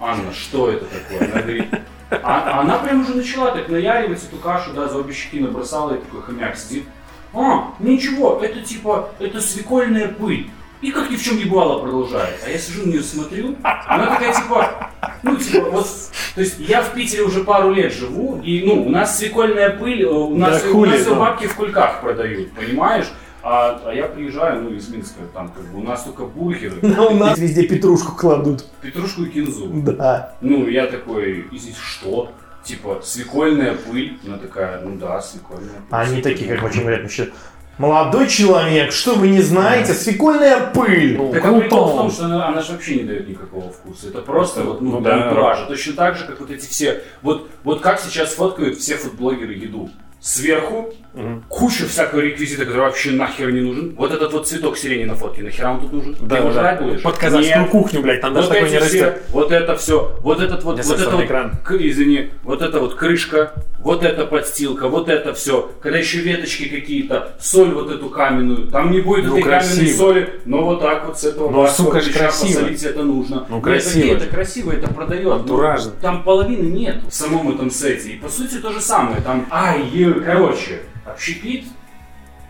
Анна, 0.00 0.32
что 0.32 0.70
это 0.70 0.84
такое? 0.86 1.30
Она 1.30 1.40
говорит, 1.42 1.66
а, 2.10 2.60
она 2.60 2.78
прям 2.78 3.02
уже 3.02 3.14
начала 3.14 3.52
так 3.52 3.68
наяривать 3.68 4.22
эту 4.24 4.36
кашу, 4.36 4.72
да, 4.72 4.88
за 4.88 4.98
обе 4.98 5.12
щеки 5.12 5.38
набросала, 5.40 5.94
и 5.94 6.00
такой 6.00 6.22
хомяк 6.22 6.56
сидит. 6.56 6.84
А, 7.32 7.74
ничего, 7.78 8.40
это 8.42 8.60
типа, 8.60 9.10
это 9.18 9.40
свекольная 9.40 10.08
пыль. 10.08 10.50
И 10.80 10.90
как 10.92 11.10
ни 11.10 11.16
в 11.16 11.22
чем 11.22 11.36
не 11.36 11.44
бывало 11.44 11.80
продолжает. 11.82 12.40
А 12.44 12.48
я 12.48 12.56
сижу 12.58 12.86
на 12.86 12.90
нее 12.90 13.02
смотрю, 13.02 13.54
она 13.62 14.06
такая 14.06 14.32
типа, 14.32 14.90
ну 15.22 15.36
типа 15.36 15.70
вот, 15.70 15.86
то 16.34 16.40
есть 16.40 16.58
я 16.58 16.80
в 16.80 16.94
Питере 16.94 17.22
уже 17.22 17.44
пару 17.44 17.70
лет 17.72 17.92
живу, 17.92 18.40
и 18.42 18.62
ну 18.64 18.86
у 18.86 18.88
нас 18.88 19.18
свекольная 19.18 19.76
пыль, 19.76 20.02
э, 20.04 20.08
у 20.08 20.34
нас, 20.38 20.62
Да 20.62 20.70
у 20.70 20.72
хули, 20.72 20.90
нас 20.90 21.00
её 21.00 21.14
ну. 21.14 21.20
бабки 21.20 21.46
в 21.46 21.54
кульках 21.54 22.00
продают, 22.00 22.52
понимаешь? 22.52 23.06
А, 23.42 23.80
а 23.86 23.94
я 23.94 24.04
приезжаю, 24.06 24.62
ну, 24.62 24.70
из 24.74 24.88
Минска, 24.90 25.20
там, 25.32 25.48
как 25.48 25.64
бы, 25.64 25.78
у 25.80 25.82
нас 25.82 26.04
только 26.04 26.24
бургеры, 26.24 26.76
Но 26.82 27.08
у 27.12 27.14
нас 27.14 27.38
везде 27.38 27.66
петрушку 27.66 28.14
кладут. 28.14 28.64
петрушку 28.82 29.22
и 29.22 29.30
кинзу. 29.30 29.66
Да. 29.72 30.34
Ну, 30.42 30.66
я 30.68 30.86
такой, 30.86 31.46
и 31.50 31.56
здесь 31.58 31.76
что? 31.78 32.30
Типа, 32.64 33.00
свекольная 33.02 33.74
пыль? 33.74 34.18
Она 34.26 34.38
такая, 34.38 34.80
ну 34.82 34.96
да, 34.96 35.20
свекольная 35.20 35.68
пыль. 35.68 35.88
А 35.90 36.00
они 36.02 36.22
такие, 36.22 36.54
как 36.54 36.64
очень 36.64 36.82
говорят, 36.82 37.00
значит, 37.00 37.32
молодой 37.78 38.28
человек, 38.28 38.92
что 38.92 39.14
вы 39.14 39.28
не 39.28 39.40
знаете, 39.40 39.94
свекольная 39.94 40.66
пыль. 40.66 41.16
Так 41.32 41.44
а 41.44 41.58
прикол 41.58 41.92
в 41.92 41.96
том, 41.96 42.10
что 42.10 42.26
она, 42.26 42.48
она 42.48 42.60
же 42.60 42.72
вообще 42.72 42.96
не 42.96 43.04
дает 43.04 43.28
никакого 43.28 43.72
вкуса. 43.72 44.08
Это 44.08 44.20
просто 44.20 44.62
вот, 44.62 44.82
ну, 44.82 44.92
Ну 44.92 45.00
да. 45.00 45.66
Точно 45.66 45.94
так 45.94 46.16
же, 46.16 46.26
как 46.26 46.40
вот 46.40 46.50
эти 46.50 46.66
все... 46.66 47.02
Вот, 47.22 47.48
вот 47.64 47.80
как 47.80 47.98
сейчас 47.98 48.34
фоткают 48.34 48.78
все 48.78 48.96
фудблогеры 48.96 49.54
еду. 49.54 49.90
Сверху 50.20 50.92
Мгм. 51.14 51.44
куча 51.48 51.86
всякого 51.86 52.20
реквизита, 52.20 52.64
который 52.64 52.82
вообще 52.82 53.10
нахер 53.12 53.50
не 53.52 53.62
нужен. 53.62 53.94
Вот 53.96 54.12
этот 54.12 54.32
вот 54.32 54.46
цветок 54.46 54.76
сирени 54.76 55.04
на 55.04 55.14
фотке, 55.16 55.42
нахера 55.42 55.70
он 55.70 55.80
тут 55.80 55.92
нужен? 55.92 56.14
Ты 56.14 56.24
Да, 56.26 56.36
его 56.38 56.48
да, 56.48 56.52
жрать 56.52 56.82
будешь? 56.82 57.02
Под 57.02 57.16
казахскую 57.16 57.60
Нет. 57.62 57.70
кухню, 57.70 58.02
блядь, 58.02 58.20
там 58.20 58.34
даже 58.34 58.46
Вот 58.48 58.54
такой 58.54 58.68
эти 58.68 58.74
не 58.74 58.80
все, 58.88 59.04
растет. 59.06 59.22
вот 59.30 59.50
это 59.50 59.76
все, 59.76 60.16
вот 60.20 60.40
этот 60.40 60.62
вот, 60.62 60.78
вот 60.84 61.00
это 61.00 61.10
вот, 61.16 61.24
экран. 61.24 61.52
к- 61.64 61.72
извини, 61.74 62.30
вот 62.44 62.62
это 62.62 62.78
вот 62.78 62.94
крышка, 62.94 63.54
вот 63.80 64.04
эта 64.04 64.24
подстилка, 64.26 64.88
вот 64.88 65.08
это 65.08 65.32
все, 65.34 65.72
когда 65.82 65.98
еще 65.98 66.18
веточки 66.18 66.68
какие-то, 66.68 67.32
соль 67.40 67.70
вот 67.72 67.90
эту 67.90 68.08
каменную, 68.10 68.68
там 68.68 68.92
не 68.92 69.00
будет 69.00 69.24
Ну, 69.24 69.32
этой 69.38 69.42
каменной 69.42 69.58
красиво. 69.76 69.96
соли, 69.96 70.40
но 70.44 70.64
вот 70.64 70.80
так 70.80 71.06
вот 71.06 71.18
с 71.18 71.24
этого 71.24 71.50
Ну, 71.50 71.66
сука 71.66 72.00
красиво. 72.02 72.60
посолить 72.60 72.82
это 72.84 73.02
нужно. 73.02 73.46
Ну, 73.48 73.56
Нет, 73.56 73.64
красиво 73.64 74.06
же. 74.06 74.12
это 74.12 74.26
красиво, 74.26 74.70
это 74.72 74.92
продает. 74.94 75.32
Антуражно. 75.32 75.92
но 75.96 76.00
Там 76.02 76.22
половины 76.22 76.66
нет 76.66 76.98
в 77.08 77.12
самом 77.12 77.52
этом 77.52 77.68
сете. 77.70 78.10
И 78.10 78.16
по 78.18 78.28
сути 78.28 78.56
то 78.58 78.70
же 78.70 78.80
самое. 78.80 79.20
Там, 79.22 79.46
ай, 79.50 79.80
е, 79.92 80.09
короче, 80.14 80.80
общепит, 81.04 81.64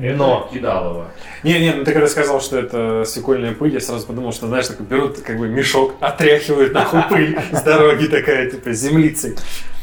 это 0.00 0.16
Но. 0.16 0.48
кидалово. 0.52 1.08
Не, 1.42 1.60
не, 1.60 1.74
ну 1.74 1.84
ты 1.84 1.92
когда 1.92 2.08
сказал, 2.08 2.40
что 2.40 2.58
это 2.58 3.04
свекольная 3.04 3.52
пыль, 3.52 3.74
я 3.74 3.80
сразу 3.80 4.06
подумал, 4.06 4.32
что, 4.32 4.46
знаешь, 4.46 4.66
такой 4.66 4.86
берут 4.86 5.20
как 5.20 5.38
бы 5.38 5.48
мешок, 5.48 5.94
отряхивают 6.00 6.72
нахуй 6.72 7.02
пыль 7.10 7.38
с 7.52 7.62
дороги 7.62 8.06
такая, 8.06 8.50
типа, 8.50 8.72
землицей. 8.72 9.36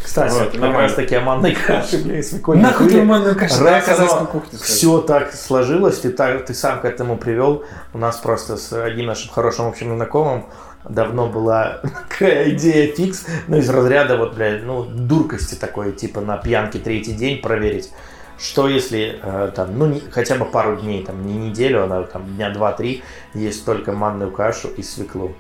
Кстати, 0.04 0.34
Вот, 0.34 0.58
как 0.58 0.74
раз 0.74 0.94
таки 0.94 1.16
о 1.16 1.22
манной 1.22 1.54
каше, 1.54 1.98
бля, 1.98 2.20
и 2.20 2.24
свекольной 2.24 2.64
Нахуй 2.64 2.90
ты 2.90 3.04
манную 3.04 3.36
кашу? 3.36 3.56
Оно 3.60 4.26
кухню, 4.26 4.58
кстати. 4.58 4.72
все 4.72 5.02
так 5.02 5.34
сложилось, 5.34 6.00
ты, 6.00 6.12
так, 6.12 6.46
ты 6.46 6.54
сам 6.54 6.80
к 6.80 6.86
этому 6.86 7.18
привел. 7.18 7.66
У 7.94 7.98
нас 7.98 8.16
просто 8.18 8.56
с 8.56 8.72
одним 8.72 9.08
нашим 9.08 9.32
хорошим 9.32 9.68
общим 9.68 9.94
знакомым 9.96 10.46
давно 10.90 11.28
была 11.28 11.82
такая 12.10 12.50
идея 12.52 12.94
фикс, 12.94 13.26
ну, 13.48 13.58
из 13.58 13.70
разряда 13.70 14.18
вот, 14.18 14.36
бля, 14.36 14.60
ну, 14.64 14.84
дуркости 14.84 15.56
такой, 15.56 15.92
типа 15.92 16.22
на 16.22 16.38
пьянке 16.38 16.80
третий 16.80 17.14
день 17.14 17.42
проверить. 17.42 17.92
Что 18.40 18.68
если 18.68 19.20
э, 19.22 19.52
там, 19.56 19.78
ну, 19.80 19.88
не- 19.88 20.00
хотя 20.12 20.36
бы 20.36 20.46
пару 20.46 20.76
дней, 20.78 21.04
там, 21.04 21.26
не 21.26 21.34
неделю, 21.34 21.84
а 21.92 22.04
там 22.04 22.36
дня 22.36 22.52
два-три, 22.52 23.04
есть 23.34 23.66
только 23.66 23.92
манную 23.94 24.32
кашу 24.32 24.68
и 24.68 24.84
свеклу. 24.84 25.34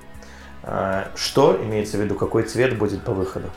Э, 0.64 1.04
что 1.16 1.60
имеется 1.64 1.98
в 1.98 2.02
виду, 2.02 2.16
какой 2.16 2.44
цвет 2.44 2.76
будет 2.78 3.04
по 3.04 3.12
выходу? 3.12 3.50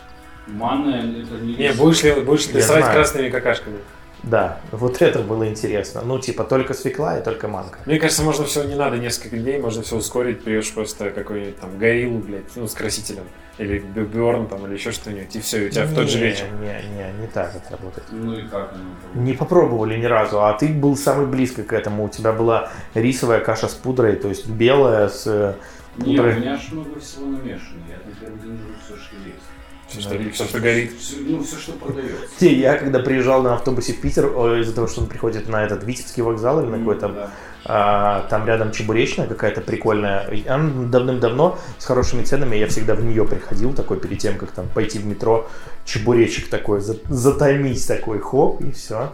Манная, 0.47 1.01
это 1.01 1.35
не... 1.41 1.55
Не, 1.55 1.73
будешь 1.73 2.03
ли, 2.03 2.13
будешь 2.21 2.49
ли 2.49 2.55
Я 2.59 2.63
срать 2.63 2.81
знаю. 2.85 2.95
красными 2.97 3.29
какашками? 3.31 3.79
Да, 4.23 4.61
вот 4.71 5.01
это 5.01 5.21
было 5.21 5.49
интересно. 5.49 6.03
Ну, 6.05 6.19
типа, 6.19 6.45
только 6.45 6.75
свекла 6.75 7.19
и 7.19 7.25
только 7.25 7.49
манка. 7.49 7.79
Мне 7.87 7.99
кажется, 7.99 8.23
можно 8.23 8.45
все, 8.45 8.65
не 8.65 8.75
надо 8.75 8.99
несколько 8.99 9.37
дней, 9.39 9.59
можно 9.59 9.83
все 9.83 9.97
ускорить, 9.97 10.45
берешь 10.45 10.73
просто 10.73 11.11
какой-нибудь 11.11 11.59
там 11.59 11.79
гориллу, 11.79 12.19
блядь, 12.19 12.55
ну, 12.55 12.67
с 12.67 12.75
красителем. 12.75 13.25
Или 13.59 13.79
Бьорн 13.79 14.47
там, 14.47 14.67
или 14.67 14.75
еще 14.75 14.91
что-нибудь, 14.91 15.37
и 15.37 15.41
все, 15.41 15.65
и 15.65 15.67
у 15.69 15.71
тебя 15.71 15.85
в 15.85 15.95
тот 15.95 16.09
же 16.09 16.19
Не, 16.19 16.25
вечер. 16.25 16.45
Не, 16.61 16.67
не, 16.97 17.21
не 17.21 17.27
так 17.27 17.55
это 17.55 17.73
работает. 17.73 18.07
Ну 18.11 18.35
и 18.39 18.43
как 18.49 18.73
оно? 18.73 19.23
Не 19.23 19.35
попробовали 19.35 19.99
ни 19.99 20.05
разу, 20.07 20.43
а 20.43 20.53
ты 20.55 20.69
был 20.69 20.97
самый 20.97 21.27
близко 21.27 21.63
к 21.63 21.73
этому. 21.75 22.05
У 22.05 22.09
тебя 22.09 22.33
была 22.33 22.71
рисовая 22.95 23.41
каша 23.41 23.69
с 23.69 23.75
пудрой, 23.75 24.17
то 24.17 24.29
есть 24.29 24.49
белая 24.49 25.09
с... 25.09 25.25
э, 25.27 25.55
Не, 25.99 26.17
пудрой. 26.17 26.37
у 26.37 26.41
меня 26.41 26.57
ж 26.57 26.73
много 26.73 27.01
всего 27.01 27.27
намешано. 27.27 27.81
Я 27.89 27.97
на 28.09 28.15
первый 28.19 28.41
день 28.41 28.57
жру 28.59 28.75
все, 28.83 28.97
что 28.97 29.17
есть. 29.27 29.45
Все, 29.91 30.01
что, 30.01 30.17
все, 30.33 30.45
что 30.45 30.61
горит. 30.61 30.99
Всё- 30.99 31.17
ну, 31.21 31.43
все, 31.43 31.57
что 31.57 31.73
продается. 31.73 32.15
Те, 32.39 32.53
Я 32.55 32.77
когда 32.79 33.01
приезжал 33.01 33.43
на 33.43 33.55
автобусе 33.55 33.93
в 33.93 34.01
Питер, 34.01 34.27
из-за 34.61 34.73
того, 34.75 34.87
что 34.87 35.01
он 35.01 35.09
приходит 35.09 35.49
на 35.49 35.65
этот 35.65 35.83
Витебский 35.85 36.23
вокзал 36.23 36.61
или 36.63 36.71
на 36.71 36.79
какой-то, 36.79 37.09
Да. 37.09 37.31
а, 37.65 38.27
там 38.31 38.47
рядом 38.47 38.71
чебуречная 38.71 39.27
какая-то 39.27 39.61
прикольная. 39.63 40.31
Она 40.49 40.71
давным-давно 40.87 41.59
с 41.79 41.85
хорошими 41.87 42.23
ценами, 42.23 42.55
я 42.57 42.69
всегда 42.69 42.95
в 42.95 43.03
нее 43.05 43.27
приходил, 43.27 43.73
такой 43.75 43.99
перед 43.99 44.19
тем, 44.19 44.39
как 44.39 44.53
там 44.53 44.69
пойти 44.69 44.99
в 45.01 45.07
метро, 45.07 45.49
чебуречек 45.85 46.49
такой, 46.49 46.81
за- 46.81 46.97
затаймить 47.09 47.85
такой, 47.87 48.21
хоп, 48.21 48.61
и 48.63 48.71
все. 48.71 49.13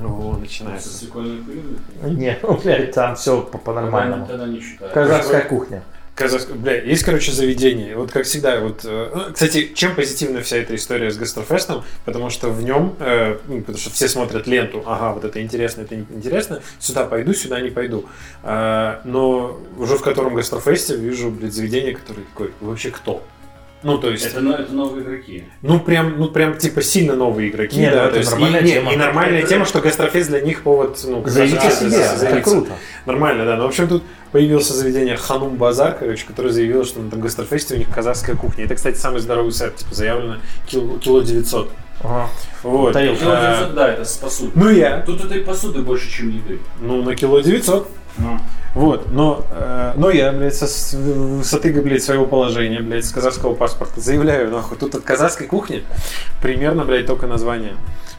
Ну, 0.00 0.36
начинается. 0.38 0.88
свекольной 0.88 1.42
пылью? 1.42 1.78
Не, 2.02 2.38
ну, 2.42 2.56
блядь, 2.62 2.92
там 2.92 3.14
все 3.16 3.40
по-нормальному. 3.42 4.26
Казахская 4.92 5.44
кухня. 5.44 5.82
Казахск... 6.16 6.50
Бля, 6.50 6.82
есть, 6.82 7.04
короче, 7.04 7.30
заведение. 7.30 7.96
Вот 7.96 8.10
как 8.10 8.24
всегда, 8.24 8.58
вот... 8.60 8.80
э, 8.84 9.10
ну, 9.14 9.32
Кстати, 9.32 9.72
чем 9.74 9.94
позитивна 9.94 10.40
вся 10.40 10.56
эта 10.56 10.74
история 10.74 11.10
с 11.10 11.18
Гастрофестом? 11.18 11.84
Потому 12.04 12.30
что 12.30 12.48
в 12.48 12.62
нем, 12.64 12.96
э, 12.98 13.38
ну, 13.46 13.60
потому 13.60 13.78
что 13.78 13.90
все 13.90 14.08
смотрят 14.08 14.46
ленту, 14.46 14.82
ага, 14.86 15.12
вот 15.12 15.24
это 15.24 15.40
интересно, 15.42 15.82
это 15.82 15.94
интересно, 15.94 16.62
сюда 16.78 17.04
пойду, 17.04 17.34
сюда 17.34 17.60
не 17.60 17.70
пойду. 17.70 18.06
А, 18.42 19.02
но 19.04 19.60
уже 19.76 19.96
в 19.96 20.02
котором 20.02 20.34
Гастрофесте 20.34 20.96
вижу, 20.96 21.30
блядь, 21.30 21.52
заведение, 21.52 21.94
которое 21.94 22.22
такое, 22.22 22.50
вообще 22.60 22.90
кто? 22.90 23.22
Ну, 23.82 23.98
то 23.98 24.10
есть... 24.10 24.26
Это, 24.26 24.40
это 24.40 24.72
новые 24.72 25.04
игроки. 25.04 25.44
Ну, 25.62 25.78
прям, 25.78 26.18
ну, 26.18 26.28
прям, 26.28 26.56
типа, 26.56 26.82
сильно 26.82 27.14
новые 27.14 27.50
игроки, 27.50 27.78
Не, 27.78 27.90
ну, 27.90 27.96
да, 27.96 28.02
это 28.04 28.12
то 28.12 28.18
есть, 28.18 28.30
нормальная 28.32 28.60
и, 28.60 28.64
не, 28.64 28.72
тема. 28.72 28.92
и 28.92 28.96
нормальная 28.96 29.42
тема, 29.42 29.64
что 29.64 29.80
Гастрофест 29.80 30.28
для 30.28 30.40
них 30.40 30.62
повод, 30.62 30.98
ну, 31.04 31.22
Заявить 31.26 31.62
о 31.62 31.70
себе, 31.70 31.90
да, 31.90 32.28
это 32.30 32.40
круто. 32.40 32.72
Нормально, 33.04 33.44
да. 33.44 33.56
Но, 33.56 33.64
в 33.64 33.68
общем, 33.68 33.86
тут 33.86 34.02
появился 34.32 34.74
заведение 34.74 35.16
Ханум 35.16 35.56
Базар, 35.56 35.94
короче, 35.98 36.26
которое 36.26 36.50
заявило, 36.50 36.84
что 36.84 37.00
на 37.00 37.08
этом 37.08 37.20
гастрофесте 37.20 37.74
у 37.74 37.78
них 37.78 37.88
казахская 37.94 38.34
кухня. 38.34 38.64
Это, 38.64 38.74
кстати, 38.74 38.96
самый 38.96 39.20
здоровый 39.20 39.52
сет, 39.52 39.76
типа, 39.76 39.94
заявлено 39.94 40.36
кило, 40.66 40.98
кило 40.98 41.20
900. 41.22 41.70
Ага. 42.02 42.28
Вот. 42.62 42.92
Тарелка. 42.92 43.20
Кило 43.20 43.32
А, 43.34 43.56
900, 43.56 43.74
да, 43.74 43.92
это 43.92 44.04
с 44.04 44.16
посуды. 44.16 44.52
ну, 44.54 44.70
я. 44.70 45.00
Тут 45.02 45.24
этой 45.24 45.40
посуды 45.40 45.82
больше, 45.82 46.10
чем 46.10 46.28
еды. 46.30 46.58
Ну, 46.80 47.02
на 47.02 47.14
кило 47.14 47.40
900. 47.40 47.88
Вот, 48.74 49.10
но, 49.10 49.44
э, 49.52 49.92
но 49.96 50.10
я, 50.10 50.32
блядь, 50.32 50.54
со 50.54 50.66
с 50.66 50.92
высоты, 50.92 51.72
блядь, 51.80 52.02
своего 52.02 52.26
положения, 52.26 52.80
блядь, 52.80 53.06
с 53.06 53.10
казахского 53.10 53.54
паспорта 53.54 54.00
заявляю, 54.00 54.50
нахуй, 54.50 54.76
тут 54.76 54.94
от 54.94 55.02
казахской 55.02 55.46
кухни 55.46 55.82
примерно, 56.42 56.84
блядь, 56.84 57.06
только 57.06 57.26
название. 57.26 57.72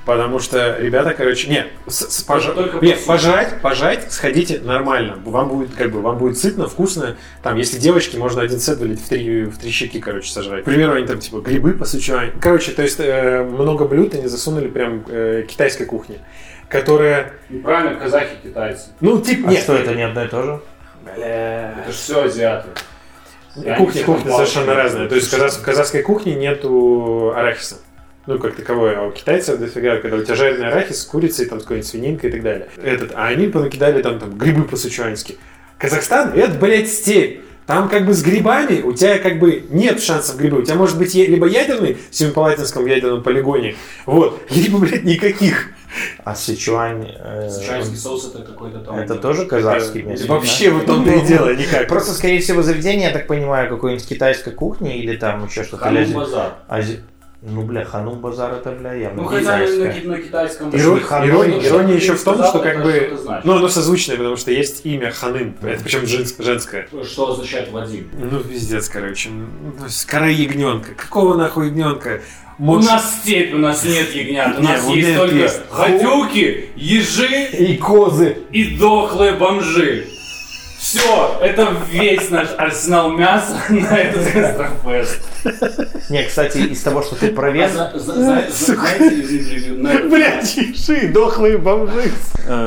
Потому 0.06 0.40
что 0.40 0.78
ребята, 0.80 1.14
короче, 1.14 1.50
не, 1.50 1.66
с- 1.88 2.10
с- 2.10 2.24
пожа- 2.26 2.54
Только 2.56 2.78
не, 2.84 2.94
посуда. 2.94 3.08
пожрать, 3.08 3.62
пожрать, 3.62 4.12
сходите 4.12 4.60
нормально. 4.62 5.18
Вам 5.26 5.50
будет, 5.50 5.76
как 5.76 5.92
бы, 5.92 6.02
вам 6.02 6.18
будет 6.18 6.38
сытно, 6.38 6.68
вкусно. 6.68 7.18
Там, 7.44 7.58
если 7.58 7.78
девочки, 7.78 8.16
можно 8.16 8.42
один 8.42 8.60
сет, 8.60 8.80
блядь, 8.80 9.02
в 9.02 9.08
три, 9.10 9.44
в 9.44 9.58
три 9.58 9.70
щеки, 9.70 10.00
короче, 10.00 10.32
сожрать. 10.32 10.62
К 10.64 10.66
примеру, 10.66 10.94
они 10.94 11.06
там, 11.06 11.20
типа, 11.20 11.42
грибы 11.42 11.74
посучали. 11.74 12.32
Короче, 12.40 12.72
то 12.72 12.84
есть, 12.84 13.00
э, 13.00 13.44
много 13.44 13.84
блюд 13.86 14.16
они 14.16 14.28
засунули 14.28 14.70
прям 14.70 15.04
э, 15.10 15.44
китайской 15.48 15.84
кухни, 15.84 16.20
которая, 16.70 17.34
Ну, 17.50 17.62
правильно, 17.62 17.96
казахи, 18.00 18.36
китайцы. 18.44 18.88
ну, 19.02 19.22
типа, 19.22 19.50
А 19.50 19.52
нет, 19.52 19.62
что, 19.62 19.74
это 19.76 19.94
не 19.96 20.04
одно 20.04 20.24
и 20.26 20.28
то 20.28 20.44
же? 20.44 20.60
Бля. 21.04 21.76
Это 21.82 21.92
же 21.92 21.98
все 21.98 22.24
азиаты. 22.24 22.70
И 23.56 23.74
Кухня, 23.76 24.04
кухня 24.04 24.32
совершенно 24.32 24.76
разная. 24.76 25.08
То 25.10 25.16
есть 25.16 25.28
в 25.28 25.36
казах- 25.36 25.58
в 25.60 25.62
казахской 25.64 26.04
кухне 26.04 26.36
нету 26.36 27.34
арахиса. 27.36 27.78
Ну, 28.28 28.38
как 28.40 28.56
таковой, 28.56 28.96
а 28.96 29.04
у 29.04 29.12
китайцев 29.12 29.58
дофига, 29.58 29.98
когда 29.98 30.18
у 30.18 30.22
тебя 30.24 30.36
жареный 30.36 30.68
арахис 30.68 31.02
с 31.02 31.06
курицей, 31.06 31.46
там, 31.46 31.60
с 31.60 31.64
какой-нибудь 31.64 31.90
свининкой 31.90 32.30
и 32.30 32.34
так 32.34 32.44
далее. 32.44 32.68
Этот, 32.84 33.14
а 33.16 33.28
они 33.28 33.48
понакидали 33.48 34.02
там, 34.02 34.20
там 34.20 34.38
грибы 34.38 34.64
по-сычуански. 34.66 35.38
Казахстан, 35.78 36.34
это, 36.36 36.54
блядь, 36.60 36.90
степь. 36.90 37.40
Там 37.66 37.90
как 37.90 38.06
бы 38.06 38.14
с 38.14 38.22
грибами 38.24 38.82
у 38.82 38.94
тебя 38.94 39.18
как 39.18 39.40
бы 39.40 39.64
нет 39.70 40.02
шансов 40.02 40.38
грибы. 40.38 40.60
У 40.60 40.62
тебя 40.62 40.76
может 40.76 40.98
быть 40.98 41.14
либо 41.16 41.48
ядерный 41.48 41.98
в 42.12 42.16
Семипалатинском 42.16 42.86
ядерном 42.86 43.24
полигоне, 43.24 43.76
вот, 44.06 44.42
либо, 44.50 44.78
блядь, 44.80 45.04
никаких. 45.04 45.70
А 46.24 46.36
Сычуань... 46.36 47.06
э, 47.18 47.50
Сычуанский 47.50 47.98
соус 47.98 48.28
это 48.34 48.44
какой-то 48.44 48.80
там... 48.80 48.96
Это 48.98 49.16
тоже 49.16 49.46
казахский 49.46 50.02
Это 50.02 50.10
месяц? 50.12 50.26
вообще 50.28 50.72
в 50.72 50.86
том-то 50.86 51.12
и 51.12 51.22
дело, 51.26 51.54
никак. 51.56 51.88
Просто, 51.88 52.14
скорее 52.14 52.40
всего, 52.42 52.62
заведение, 52.62 53.08
я 53.08 53.14
так 53.14 53.28
понимаю, 53.28 53.70
какой-нибудь 53.70 54.08
китайской 54.08 54.52
кухни 54.52 54.98
или 54.98 55.16
там 55.18 55.46
еще 55.46 55.64
что-то. 55.64 55.84
Ханум 55.84 56.12
базар. 56.14 56.54
ази- 56.70 57.00
Ну, 57.42 57.62
бля, 57.62 57.86
ханум 57.86 58.20
базар 58.20 58.54
это, 58.54 58.72
бля, 58.72 58.94
явно 58.94 59.22
Ну, 59.22 59.28
хотя 59.28 59.58
на, 59.60 60.18
китайском... 60.18 60.72
Ханум, 60.72 61.30
Ирония, 61.60 61.96
еще 61.96 62.14
в 62.14 62.24
том, 62.24 62.36
сказал, 62.36 62.50
что 62.50 62.60
как 62.60 62.84
бы... 62.84 63.18
Ну, 63.44 63.56
оно 63.58 63.70
созвучное, 63.70 64.18
потому 64.18 64.36
что 64.38 64.52
есть 64.52 64.86
имя 64.86 65.12
Ханым. 65.12 65.56
Это 65.62 65.84
причем 65.84 66.02
женс- 66.04 66.34
женское. 66.44 66.88
Что 67.04 67.32
означает 67.34 67.72
Вадим? 67.72 68.10
Ну, 68.20 68.40
пиздец, 68.40 68.90
короче. 68.90 69.30
Ну, 69.30 69.74
Кора 70.08 70.28
ягненка. 70.28 70.94
Какого 70.96 71.36
нахуй 71.36 71.68
ягненка? 71.68 72.22
У 72.60 72.64
Мокс- 72.64 72.88
нас 72.88 73.20
степь, 73.22 73.54
у 73.54 73.58
нас 73.60 73.84
нет 73.84 74.14
ягнят. 74.16 74.58
У 74.58 74.64
нас 74.64 74.84
у 74.88 74.96
есть 74.96 75.16
только 75.16 75.36
есть. 75.36 75.60
гадюки, 75.72 76.70
ежи 76.76 77.50
И 77.52 77.78
козы. 77.78 78.38
и 78.52 78.76
дохлые 78.78 79.34
бомжи. 79.34 80.08
Все, 80.78 81.40
это 81.42 81.76
весь 81.90 82.30
наш 82.30 82.50
арсенал 82.58 83.12
мяса 83.12 83.60
на 83.70 83.98
этот 83.98 84.34
гастрофест. 84.34 85.22
Не, 86.10 86.24
кстати, 86.24 86.60
из 86.60 86.82
того, 86.82 87.02
что 87.02 87.16
ты 87.16 87.32
провез, 87.32 87.72
Блядь, 90.10 90.58
иши, 90.58 91.08
дохлые 91.08 91.58
бомжи. 91.58 92.12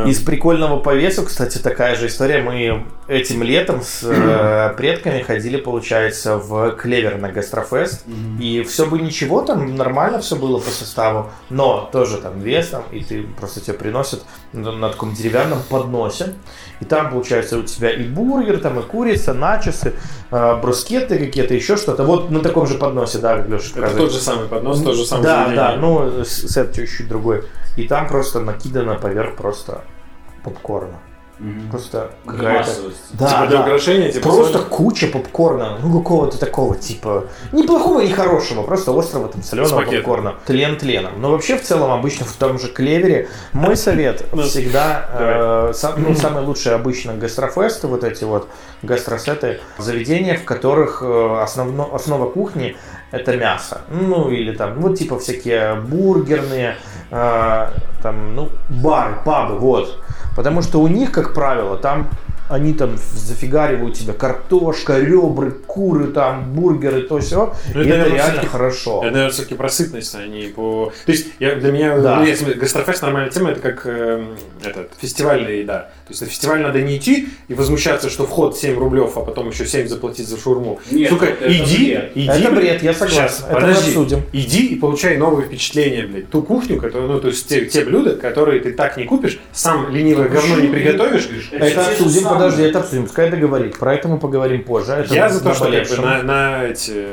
Из 0.06 0.20
прикольного 0.20 0.78
по 0.80 0.94
весу, 0.94 1.24
кстати, 1.24 1.58
такая 1.58 1.94
же 1.94 2.08
история. 2.08 2.42
Мы 2.42 2.84
этим 3.08 3.42
летом 3.42 3.82
с 3.82 4.02
э, 4.04 4.74
предками 4.76 5.22
ходили, 5.22 5.56
получается, 5.56 6.36
в 6.36 6.72
Клевер 6.72 7.16
на 7.16 7.30
Гастрофест. 7.30 8.04
И 8.40 8.62
все 8.62 8.86
бы 8.86 8.98
ничего, 8.98 9.42
там 9.42 9.74
нормально 9.76 10.20
все 10.20 10.36
было 10.36 10.58
по 10.58 10.70
составу. 10.70 11.30
Но 11.48 11.88
тоже 11.92 12.18
там 12.18 12.40
вес, 12.40 12.68
там, 12.68 12.84
и 12.90 13.02
ты 13.02 13.22
просто 13.38 13.60
тебе 13.60 13.74
приносят 13.74 14.22
на, 14.52 14.90
таком 14.90 15.14
деревянном 15.14 15.60
подносе. 15.68 16.34
И 16.80 16.84
там, 16.84 17.10
получается, 17.10 17.58
у 17.58 17.62
тебя 17.62 17.90
и 17.90 18.04
бургер, 18.04 18.58
там 18.58 18.80
и 18.80 18.82
курица, 18.82 19.34
начосы, 19.34 19.94
э, 20.30 20.60
брускеты 20.60 21.18
какие-то, 21.18 21.54
еще 21.54 21.76
что-то. 21.76 22.04
Вот 22.04 22.30
на 22.30 22.40
таком 22.40 22.66
же 22.66 22.78
подносе, 22.78 23.18
да, 23.18 23.36
как 23.36 23.48
Леша 23.48 23.78
Это 23.78 23.96
тот 23.96 24.12
же 24.12 24.18
самый 24.18 24.48
поднос, 24.48 24.82
тот 24.82 24.96
же 24.96 25.04
самый 25.04 25.22
да, 25.22 25.44
заведение. 25.44 25.56
да, 25.56 25.76
ну 25.76 26.24
сет 26.24 26.74
чуть-чуть 26.74 27.08
другой. 27.08 27.44
И 27.76 27.86
там 27.86 28.08
просто 28.08 28.40
накидано 28.40 28.96
поверх 28.96 29.36
просто 29.36 29.84
попкорна. 30.42 30.98
Мгм. 31.40 31.70
Просто 31.70 32.10
какая-то... 32.26 32.70
Да, 33.12 33.26
Типа 33.28 33.46
для 33.46 33.56
да. 33.58 33.62
украшения, 33.62 34.12
типа 34.12 34.28
Просто 34.28 34.58
соль. 34.58 34.68
куча 34.68 35.06
попкорна, 35.06 35.78
ну 35.82 35.98
какого-то 36.02 36.38
такого 36.38 36.76
типа, 36.76 37.28
ни 37.52 37.66
плохого, 37.66 38.00
ни 38.00 38.08
хорошего, 38.12 38.62
просто 38.62 38.96
острого 38.96 39.28
там 39.28 39.42
соленого 39.42 39.82
попкорна. 39.82 40.34
Тлен 40.44 40.76
тленом. 40.76 41.12
Но 41.18 41.30
вообще 41.30 41.56
в 41.56 41.62
целом 41.62 41.92
обычно 41.92 42.26
в 42.26 42.32
том 42.34 42.58
же 42.58 42.68
клевере 42.68 43.28
мой 43.54 43.76
совет 43.76 44.26
Ну, 44.32 44.42
всегда 44.42 45.08
э, 45.70 45.72
сам- 45.74 45.94
ну, 46.02 46.14
самые 46.14 46.44
лучшие 46.44 46.74
обычно 46.74 47.14
гастрофесты, 47.14 47.86
вот 47.86 48.04
эти 48.04 48.24
вот 48.24 48.48
гастросеты, 48.82 49.60
заведения, 49.78 50.36
в 50.36 50.44
которых 50.44 51.02
э, 51.02 51.38
основно, 51.42 51.88
основа 51.94 52.28
кухни 52.30 52.76
это 53.10 53.36
мясо. 53.36 53.82
Ну 53.90 54.30
или 54.30 54.52
там, 54.52 54.80
вот 54.80 54.98
типа 54.98 55.18
всякие 55.18 55.74
бургерные, 55.74 56.76
э, 57.10 57.66
там, 58.02 58.34
ну, 58.34 58.50
бары, 58.68 59.14
пабы, 59.24 59.58
вот. 59.58 60.02
Потому 60.36 60.62
что 60.62 60.80
у 60.80 60.88
них, 60.88 61.12
как 61.12 61.34
правило, 61.34 61.76
там 61.76 62.08
они 62.50 62.74
там 62.74 62.96
зафигаривают 62.96 63.96
тебя 63.96 64.12
картошка, 64.12 64.98
ребры, 64.98 65.52
куры, 65.52 66.08
там, 66.08 66.52
бургеры, 66.52 67.02
то 67.02 67.20
все. 67.20 67.54
Ну, 67.74 67.80
и 67.80 67.86
это, 67.86 67.94
это 67.94 67.98
наверное, 67.98 68.16
реально 68.16 68.48
хорошо. 68.48 68.98
Это, 69.02 69.12
наверное, 69.12 69.30
все-таки 69.30 69.54
про 69.54 69.68
сытность, 69.68 70.14
а 70.16 70.26
не 70.26 70.48
по... 70.48 70.92
То 71.06 71.12
есть, 71.12 71.28
я, 71.38 71.54
для 71.54 71.70
меня, 71.70 71.98
Да. 72.00 72.16
ну, 72.16 72.24
если 72.26 72.54
гастрофест 72.54 73.02
нормальная 73.02 73.30
тема, 73.30 73.50
это 73.50 73.60
как 73.60 73.86
эм, 73.86 74.36
этот, 74.64 74.90
фестивальная 74.98 75.52
еда. 75.52 75.90
То 76.10 76.12
есть, 76.12 76.22
на 76.22 76.26
фестиваль 76.26 76.60
надо 76.60 76.80
не 76.82 76.96
идти 76.96 77.28
и 77.46 77.54
возмущаться, 77.54 78.10
что 78.10 78.26
вход 78.26 78.58
7 78.58 78.76
рублев, 78.76 79.16
а 79.16 79.20
потом 79.20 79.50
еще 79.50 79.64
7 79.64 79.86
заплатить 79.86 80.26
за 80.26 80.36
шаурму. 80.36 80.80
Нет, 80.90 81.08
Сука, 81.08 81.26
это- 81.26 81.44
это 81.44 81.54
иди, 81.54 81.86
бред. 81.86 82.12
иди. 82.16 82.28
Это 82.28 82.50
бред, 82.50 82.82
я 82.82 82.92
согласен. 82.94 83.16
Щас, 83.22 83.44
Это 83.48 83.54
мы 83.54 83.60
подожди. 83.60 83.88
обсудим. 83.90 84.22
Иди 84.32 84.66
и 84.66 84.74
получай 84.74 85.16
новые 85.18 85.46
впечатления, 85.46 86.02
блядь. 86.08 86.28
Ту 86.30 86.42
кухню, 86.42 86.80
которую, 86.80 87.12
ну, 87.12 87.20
то 87.20 87.28
есть, 87.28 87.48
те, 87.48 87.64
те 87.66 87.84
блюда, 87.84 88.16
которые 88.16 88.60
ты 88.60 88.72
так 88.72 88.96
не 88.96 89.04
купишь, 89.04 89.38
сам 89.52 89.88
ленивое 89.94 90.28
говно 90.28 90.58
не 90.58 90.66
приготовишь. 90.66 91.28
Это 91.52 91.70
же 91.70 91.80
обсудим, 91.92 92.24
подожди, 92.28 92.62
это 92.64 92.80
обсудим. 92.80 93.04
Пускай 93.04 93.30
договорит. 93.30 93.78
Про 93.78 93.94
это 93.94 94.08
мы 94.08 94.18
поговорим 94.18 94.64
позже. 94.64 94.90
Это 94.90 95.14
Я 95.14 95.28
за 95.28 95.40
то, 95.44 95.54
что 95.54 95.70
как 95.70 95.88
бы, 95.88 95.96
на, 95.98 96.22
на 96.24 96.64
эти, 96.64 97.04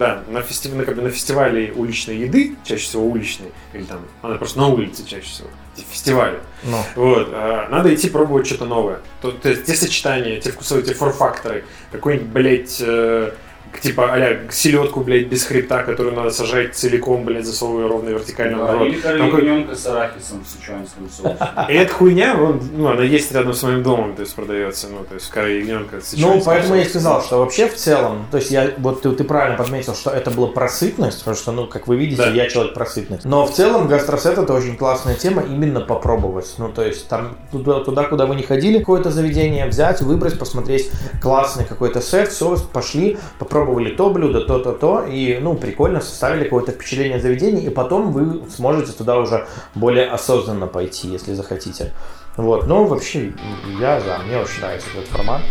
да, 0.00 0.24
на, 0.28 0.38
фести- 0.40 0.74
на, 0.74 0.84
как 0.84 0.96
бы, 0.96 1.02
на 1.02 1.10
фестивале 1.10 1.72
уличной 1.76 2.16
еды, 2.16 2.56
чаще 2.64 2.82
всего 2.82 3.04
уличной, 3.06 3.52
или 3.72 3.84
там, 3.84 4.00
она 4.22 4.34
просто 4.34 4.58
на 4.58 4.66
улице 4.66 5.04
чаще 5.06 5.26
всего, 5.26 5.48
эти 5.76 5.84
фестивали, 5.84 6.38
Ну. 6.62 6.78
вот, 6.96 7.28
а, 7.32 7.68
надо 7.70 7.94
идти 7.94 8.08
пробовать 8.08 8.46
что-то 8.46 8.64
новое. 8.66 9.00
То, 9.20 9.32
то 9.32 9.48
есть 9.48 9.64
те 9.64 9.74
сочетания, 9.74 10.40
те 10.40 10.50
вкусовые, 10.52 10.84
те 10.84 10.94
форфакторы, 10.94 11.64
какой-нибудь, 11.90 12.28
блядь, 12.28 12.76
э, 12.80 13.32
типа, 13.80 14.12
а 14.12 14.50
селедку, 14.50 15.00
блядь, 15.00 15.26
без 15.28 15.44
хребта, 15.44 15.82
которую 15.82 16.14
надо 16.14 16.30
сажать 16.30 16.74
целиком, 16.74 17.24
блядь, 17.24 17.46
засовывая 17.46 17.88
ровно 17.88 18.10
вертикально 18.10 18.58
в 18.62 18.66
Да, 18.66 18.72
рот. 18.72 18.88
Или 18.88 19.00
Там 19.00 19.30
как- 19.30 19.42
ягненка 19.42 19.74
с 19.76 19.86
арахисом 19.86 20.44
в 20.44 20.48
сычуанском 20.48 21.08
соусе. 21.10 21.36
И 21.68 21.72
эта 21.74 21.92
хуйня, 21.92 22.34
вон, 22.36 22.60
ну, 22.74 22.88
она 22.88 23.02
есть 23.02 23.32
рядом 23.32 23.54
с 23.54 23.62
моим 23.62 23.82
домом, 23.82 24.14
то 24.14 24.22
есть 24.22 24.34
продается, 24.34 24.88
ну, 24.88 25.04
то 25.04 25.14
есть 25.14 25.28
кора 25.30 25.48
ягненка 25.48 26.00
с 26.00 26.14
Ну, 26.16 26.40
поэтому 26.44 26.74
я 26.74 26.82
и 26.82 26.84
соусом. 26.84 27.00
сказал, 27.00 27.22
что 27.22 27.38
вообще 27.38 27.68
в 27.68 27.74
целом, 27.74 28.26
то 28.30 28.36
есть 28.38 28.50
я, 28.50 28.70
вот 28.78 29.02
ты, 29.02 29.10
ты 29.12 29.24
правильно 29.24 29.56
подметил, 29.56 29.94
что 29.94 30.10
это 30.10 30.30
было 30.30 30.46
про 30.46 30.68
сытность, 30.68 31.18
потому 31.20 31.36
что, 31.36 31.52
ну, 31.52 31.66
как 31.66 31.86
вы 31.88 31.96
видите, 31.96 32.22
Да. 32.22 32.28
я 32.30 32.48
человек 32.48 32.74
про 32.74 32.86
сытность. 32.86 33.24
Но 33.24 33.46
в 33.46 33.52
целом 33.52 33.88
гастросет 33.88 34.38
это 34.38 34.52
очень 34.52 34.76
классная 34.76 35.14
тема 35.14 35.42
именно 35.42 35.80
попробовать. 35.80 36.54
Ну, 36.58 36.68
то 36.70 36.84
есть 36.84 37.08
там 37.08 37.36
туда, 37.50 37.80
туда, 37.80 38.04
куда 38.04 38.26
вы 38.26 38.34
не 38.36 38.42
ходили, 38.42 38.78
какое-то 38.78 39.10
заведение 39.10 39.66
взять, 39.66 40.00
выбрать, 40.02 40.38
посмотреть 40.38 40.90
классный 41.20 41.64
какой-то 41.64 42.00
сет, 42.00 42.28
все, 42.30 42.56
пошли, 42.72 43.18
попробовали 43.62 43.94
то 43.94 44.10
блюдо, 44.10 44.40
то, 44.40 44.58
то, 44.58 44.72
то, 44.72 45.04
и, 45.04 45.38
ну, 45.40 45.54
прикольно, 45.54 46.00
составили 46.00 46.44
какое-то 46.44 46.72
впечатление 46.72 47.16
от 47.16 47.22
заведения, 47.22 47.66
и 47.66 47.70
потом 47.70 48.12
вы 48.12 48.42
сможете 48.50 48.92
туда 48.92 49.16
уже 49.18 49.46
более 49.74 50.10
осознанно 50.10 50.66
пойти, 50.66 51.08
если 51.08 51.34
захотите. 51.34 51.92
Вот, 52.36 52.66
но 52.66 52.84
вообще 52.84 53.32
я 53.80 54.00
за, 54.00 54.18
мне 54.26 54.38
очень 54.38 54.60
нравится 54.60 54.88
этот 54.96 55.08
формат. 55.10 55.42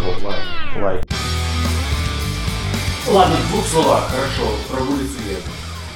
Вот, 0.00 0.22
лайк. 0.22 0.82
лайк. 0.82 1.04
Ладно, 3.08 3.36
в 3.36 3.52
двух 3.52 3.66
словах, 3.66 4.08
хорошо, 4.08 4.52
про 4.70 4.82
улицу. 4.82 5.18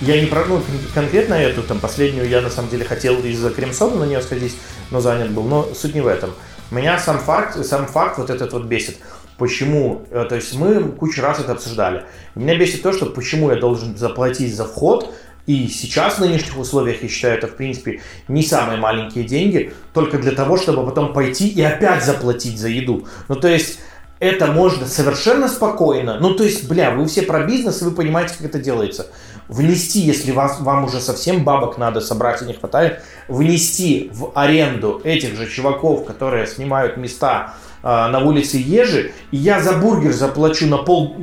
Я 0.01 0.21
не 0.21 0.27
про, 0.27 0.45
ну, 0.45 0.57
кон- 0.57 0.65
конкретно 0.95 1.35
эту, 1.35 1.63
там, 1.63 1.79
последнюю 1.79 2.29
я 2.29 2.41
на 2.41 2.51
самом 2.51 2.69
деле 2.69 2.85
хотел 2.85 3.15
из-за 3.21 3.51
крем-сода 3.51 3.97
на 3.97 4.05
нее 4.05 4.21
сходить, 4.21 4.57
но 4.91 5.01
занят 5.01 5.31
был. 5.31 5.45
Но 5.45 5.69
суть 5.75 5.95
не 5.95 6.01
в 6.01 6.09
этом. 6.09 6.31
Меня 6.73 6.99
сам 6.99 7.19
факт, 7.19 7.65
сам 7.65 7.87
факт 7.87 8.19
вот 8.19 8.29
этот 8.29 8.53
вот 8.53 8.65
бесит. 8.65 8.97
Почему? 9.43 10.03
Э, 10.13 10.25
То 10.29 10.37
есть 10.37 10.55
мы 10.55 10.93
кучу 10.93 11.21
раз 11.21 11.41
это 11.41 11.51
обсуждали. 11.51 12.05
Меня 12.37 12.55
бесит 12.57 12.81
то, 12.81 12.93
что 12.93 13.07
почему 13.07 13.51
я 13.51 13.57
должен 13.57 13.97
заплатить 13.97 14.55
за 14.55 14.65
вход, 14.65 15.13
и 15.49 15.67
сейчас 15.67 16.15
в 16.15 16.21
нынешних 16.21 16.57
условиях, 16.57 17.03
я 17.03 17.09
считаю, 17.09 17.39
это 17.39 17.49
в 17.49 17.57
принципе 17.57 18.03
не 18.29 18.45
самые 18.45 18.79
маленькие 18.79 19.25
деньги, 19.25 19.73
только 19.95 20.19
для 20.19 20.31
того, 20.31 20.59
чтобы 20.59 20.87
потом 20.87 21.13
пойти 21.13 21.49
и 21.49 21.61
опять 21.61 22.05
заплатить 22.05 22.57
за 22.57 22.69
еду. 22.69 23.09
Ну 23.27 23.35
то 23.35 23.49
есть 23.49 23.81
это 24.21 24.47
можно 24.47 24.87
совершенно 24.87 25.49
спокойно. 25.49 26.21
Ну, 26.21 26.35
то 26.35 26.45
есть, 26.45 26.69
бля, 26.69 26.93
вы 26.93 27.07
все 27.07 27.23
про 27.23 27.43
бизнес, 27.43 27.83
и 27.83 27.85
вы 27.85 27.91
понимаете, 27.91 28.35
как 28.39 28.47
это 28.47 28.61
делается. 28.61 29.09
Внести, 29.49 29.99
если 29.99 30.31
вас, 30.31 30.61
вам 30.61 30.85
уже 30.85 31.01
совсем 31.01 31.43
бабок 31.43 31.77
надо 31.77 32.01
собрать 32.01 32.41
и 32.43 32.45
не 32.45 32.53
хватает, 32.53 33.03
внести 33.27 34.09
в 34.13 34.31
аренду 34.37 35.01
этих 35.03 35.35
же 35.35 35.51
чуваков, 35.51 36.05
которые 36.05 36.47
снимают 36.47 36.97
места 36.97 37.55
на 37.83 38.19
улице 38.25 38.59
Ежи, 38.59 39.13
и 39.31 39.37
я 39.37 39.61
за 39.61 39.73
бургер 39.73 40.13
заплачу 40.13 40.67
на 40.67 40.79
пол 40.79 41.17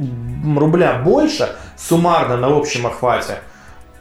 рубля 0.57 1.01
больше, 1.03 1.55
суммарно 1.77 2.37
на 2.37 2.47
общем 2.47 2.87
охвате, 2.87 3.39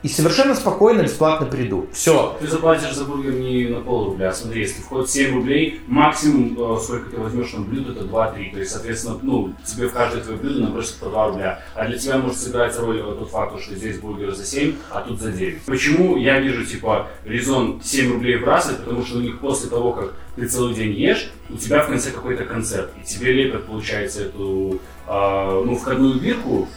и 0.03 0.09
совершенно 0.09 0.55
спокойно, 0.55 1.03
бесплатно 1.03 1.47
приду. 1.47 1.89
Все. 1.93 2.37
Ты 2.41 2.47
заплатишь 2.47 2.95
за 2.95 3.05
бургер 3.05 3.33
не 3.33 3.67
на 3.67 3.81
пол 3.81 4.07
рубля, 4.07 4.33
смотри, 4.33 4.63
если 4.63 4.81
вход 4.81 5.11
7 5.11 5.35
рублей, 5.35 5.81
максимум, 5.87 6.57
э, 6.57 6.81
сколько 6.81 7.11
ты 7.11 7.17
возьмешь 7.17 7.53
на 7.53 7.61
блюдо, 7.61 7.93
это 7.93 8.05
2-3. 8.05 8.53
То 8.53 8.59
есть, 8.61 8.71
соответственно, 8.71 9.19
ну, 9.23 9.55
тебе 9.65 9.89
в 9.89 9.93
каждое 9.93 10.23
твое 10.23 10.39
блюдо 10.39 10.61
набросят 10.61 10.97
по 10.97 11.07
2 11.07 11.29
рубля. 11.29 11.63
А 11.75 11.87
для 11.87 11.99
тебя 11.99 12.19
может 12.19 12.39
сыграть 12.39 12.79
роль 12.79 13.03
тот 13.03 13.31
факт, 13.31 13.61
что 13.61 13.75
здесь 13.75 13.99
бургер 13.99 14.35
за 14.35 14.45
7, 14.45 14.75
а 14.91 15.01
тут 15.01 15.21
за 15.21 15.33
9. 15.33 15.63
Почему 15.63 16.17
я 16.17 16.39
вижу, 16.39 16.65
типа, 16.65 17.09
резон 17.25 17.81
7 17.83 18.13
рублей 18.13 18.37
вбрасывать? 18.37 18.79
Потому 18.79 19.05
что 19.05 19.19
у 19.19 19.21
них 19.21 19.41
после 19.41 19.69
того, 19.69 19.93
как 19.93 20.15
ты 20.37 20.47
целый 20.47 20.75
день 20.75 20.93
ешь, 20.93 21.33
у 21.51 21.57
тебя 21.57 21.83
в 21.83 21.89
конце 21.89 22.11
какой-то 22.13 22.45
концерт. 22.45 22.91
И 23.03 23.05
тебе 23.05 23.33
лепят, 23.33 23.67
получается, 23.67 24.23
эту, 24.23 24.81
э, 25.09 25.63
ну, 25.65 25.75
входную 25.77 26.21
бирку, 26.21 26.69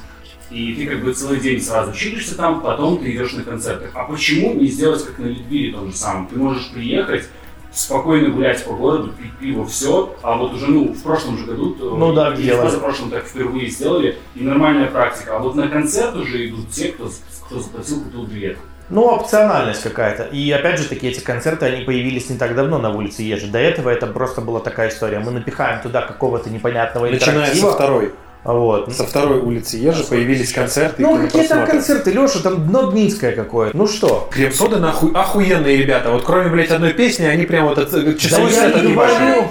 и 0.52 0.74
ты 0.76 0.86
как 0.86 1.04
бы 1.04 1.14
целый 1.14 1.40
день 1.40 1.62
сразу 1.62 1.94
чилишься 1.94 2.36
там, 2.36 2.62
потом 2.62 2.98
ты 2.98 3.12
идешь 3.12 3.34
на 3.34 3.44
концерты. 3.44 3.90
А 3.94 4.04
почему 4.04 4.54
не 4.54 4.68
сделать 4.68 5.04
как 5.06 5.18
на 5.20 5.28
Литвире 5.28 5.74
том 5.74 5.92
же 5.92 5.98
самом? 5.98 6.28
Ты 6.28 6.38
можешь 6.38 6.70
приехать, 6.72 7.24
спокойно 7.72 8.30
гулять 8.30 8.64
по 8.66 8.74
городу, 8.74 9.14
пить 9.14 9.38
пиво, 9.40 9.66
все, 9.66 10.16
а 10.22 10.36
вот 10.36 10.54
уже, 10.54 10.68
ну, 10.68 10.94
в 10.94 11.02
прошлом 11.02 11.38
же 11.38 11.46
году, 11.46 11.76
Ну 11.80 12.14
да, 12.14 12.34
или 12.34 12.52
в 12.52 12.80
прошлом 12.80 13.10
так 13.10 13.26
впервые 13.26 13.70
сделали, 13.70 14.18
и 14.36 14.44
нормальная 14.44 14.88
практика. 14.88 15.38
А 15.38 15.40
вот 15.40 15.56
на 15.56 15.68
концерт 15.70 16.16
уже 16.16 16.50
идут 16.50 16.70
те, 16.70 16.90
кто, 16.90 17.10
кто 17.46 17.60
заплатил 17.60 18.02
купил 18.02 18.24
билет. 18.26 18.58
Ну, 18.90 19.04
опциональность 19.04 19.84
какая-то. 19.84 20.24
И 20.24 20.52
опять 20.52 20.78
же 20.78 20.86
таки, 20.90 21.08
эти 21.08 21.22
концерты, 21.22 21.66
они 21.66 21.86
появились 21.86 22.30
не 22.30 22.38
так 22.38 22.56
давно 22.56 22.78
на 22.78 22.94
улице 22.94 23.22
Ежи. 23.22 23.48
До 23.48 23.58
этого 23.58 23.90
это 23.90 24.06
просто 24.06 24.42
была 24.42 24.60
такая 24.60 24.90
история. 24.90 25.20
Мы 25.20 25.32
напихаем 25.32 25.82
туда 25.82 26.02
какого-то 26.02 26.50
непонятного 26.50 27.10
интерактива. 27.10 27.72
второй. 27.72 28.14
Вот. 28.44 28.92
Со 28.94 29.06
второй 29.06 29.40
улицы 29.40 29.78
Ежи 29.78 30.04
появились 30.04 30.52
концерты 30.52 31.04
Ну, 31.04 31.18
какие 31.18 31.48
там 31.48 31.66
концерты, 31.66 32.12
Леша, 32.12 32.40
там 32.42 32.68
дно 32.68 32.92
Днинское 32.92 33.34
какое-то. 33.34 33.78
Ну 33.78 33.88
что? 33.88 34.30
Крем-сода 34.32 34.80
нахуй 34.80 35.12
охуенные 35.14 35.78
ребята. 35.78 36.10
Вот 36.10 36.24
кроме, 36.24 36.50
блядь, 36.50 36.72
одной 36.72 36.94
песни, 36.94 37.26
они 37.26 37.46
прям 37.46 37.68
вот 37.68 37.78
от, 37.78 37.94
э, 37.94 38.16
часовой 38.16 38.52
Да 38.52 38.68
я 38.68 38.82
не 38.82 38.94
говорю. 38.94 39.46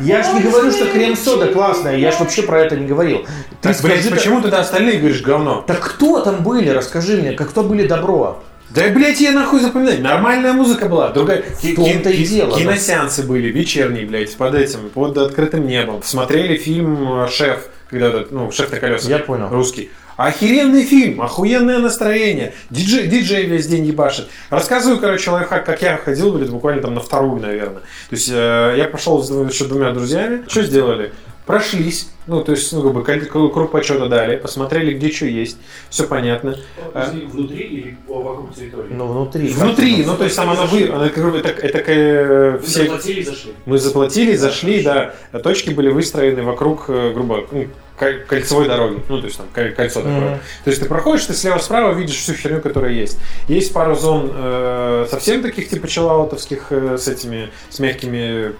Я 0.00 0.22
ж 0.22 0.26
не 0.34 0.40
говорю, 0.42 0.70
что 0.70 0.86
крем-сода 0.86 1.48
классная. 1.48 1.96
Я 1.96 2.12
ж 2.12 2.20
вообще 2.20 2.42
про 2.42 2.60
это 2.60 2.76
не 2.76 2.86
говорил. 2.86 3.26
Ты 3.62 3.72
Так, 3.72 3.82
блядь, 3.82 4.00
скажи, 4.00 4.14
почему 4.14 4.40
тогда 4.40 4.60
остальные 4.60 4.98
говоришь 4.98 5.22
говно? 5.22 5.64
Так 5.66 5.80
кто 5.80 6.20
там 6.20 6.44
были? 6.44 6.68
Расскажи 6.68 7.16
мне, 7.16 7.32
как 7.32 7.50
кто 7.50 7.64
были 7.64 7.86
добро? 7.86 8.42
Да, 8.70 8.88
блядь, 8.90 9.20
я 9.20 9.32
нахуй 9.32 9.60
запоминать. 9.60 10.00
Нормальная 10.00 10.52
музыка 10.52 10.88
была. 10.88 11.10
Другая. 11.10 11.42
В 11.42 11.74
том-то 11.74 12.10
и 12.10 12.24
дело, 12.24 12.50
да. 12.52 12.58
Киносеансы 12.58 13.22
были, 13.22 13.48
вечерние, 13.48 14.06
блядь, 14.06 14.36
под 14.36 14.54
этим, 14.54 14.90
под 14.92 15.16
открытым 15.18 15.66
небом. 15.66 16.02
Смотрели 16.04 16.56
фильм 16.56 17.22
э, 17.22 17.28
«Шеф», 17.28 17.68
когда 17.88 18.08
этот, 18.08 18.32
ну, 18.32 18.50
«Шеф 18.50 18.70
на 18.72 18.78
колесах». 18.78 19.10
Я 19.10 19.18
понял. 19.18 19.48
Русский. 19.48 19.90
Охеренный 20.16 20.84
фильм, 20.84 21.20
охуенное 21.20 21.78
настроение. 21.78 22.54
Диджей, 22.70 23.06
диджей 23.06 23.44
весь 23.44 23.66
день 23.66 23.84
ебашит. 23.84 24.28
Рассказываю, 24.48 24.98
короче, 24.98 25.30
лайфхак, 25.30 25.66
как 25.66 25.82
я 25.82 25.98
ходил, 25.98 26.32
блядь, 26.32 26.48
буквально 26.48 26.80
там 26.82 26.94
на 26.94 27.00
вторую, 27.00 27.40
наверное. 27.40 27.82
То 28.08 28.16
есть 28.16 28.30
э, 28.32 28.74
я 28.78 28.88
пошел 28.88 29.22
с 29.22 29.30
еще 29.30 29.66
двумя 29.66 29.92
друзьями. 29.92 30.44
Что 30.48 30.62
сделали? 30.62 31.12
Прошлись, 31.46 32.08
ну, 32.26 32.42
то 32.42 32.50
есть, 32.50 32.72
ну, 32.72 32.82
как 32.82 32.92
бы, 32.92 33.48
круг 33.50 33.70
почета 33.70 34.08
дали, 34.08 34.34
посмотрели, 34.36 34.94
где 34.94 35.12
что 35.12 35.26
есть, 35.26 35.56
все 35.90 36.04
понятно. 36.08 36.56
А, 36.92 37.08
Внутри 37.32 37.58
или 37.58 37.96
вокруг 38.08 38.52
территории? 38.52 38.88
Ну, 38.90 39.06
внутри. 39.06 39.46
Внутри, 39.48 40.04
ну, 40.04 40.16
то 40.16 40.24
есть, 40.24 40.34
там 40.34 40.50
она 40.50 40.66
вы, 40.66 40.88
она, 40.88 41.08
как 41.08 41.30
бы, 41.30 41.38
это, 41.38 41.50
это, 41.50 41.82
э, 41.86 42.58
все, 42.64 42.82
заплатили 42.86 43.20
и 43.20 43.24
зашли. 43.24 43.52
мы 43.64 43.78
заплатили, 43.78 44.34
зашли, 44.34 44.82
да, 44.82 45.14
точки 45.40 45.70
были 45.70 45.88
выстроены 45.88 46.42
вокруг, 46.42 46.86
э, 46.88 47.12
грубо, 47.14 47.46
ну, 47.52 47.68
ко- 47.96 48.18
кольцевой 48.26 48.66
дороги, 48.66 49.00
ну, 49.08 49.20
то 49.20 49.26
есть, 49.26 49.36
там, 49.38 49.46
коль- 49.54 49.72
кольцо 49.72 50.00
такое. 50.00 50.18
Мгм. 50.30 50.38
То 50.64 50.70
есть, 50.70 50.82
ты 50.82 50.88
проходишь, 50.88 51.26
ты 51.26 51.32
слева-справа 51.32 51.92
видишь 51.94 52.16
всю 52.16 52.34
херню, 52.34 52.60
которая 52.60 52.90
есть. 52.90 53.18
Есть 53.46 53.72
пару 53.72 53.94
зон 53.94 54.32
э, 54.34 55.06
совсем 55.08 55.42
таких, 55.42 55.68
типа, 55.68 55.86
челаутовских, 55.86 56.66
э, 56.70 56.98
с 56.98 57.06
этими, 57.06 57.50
с 57.70 57.78
мягкими 57.78 58.52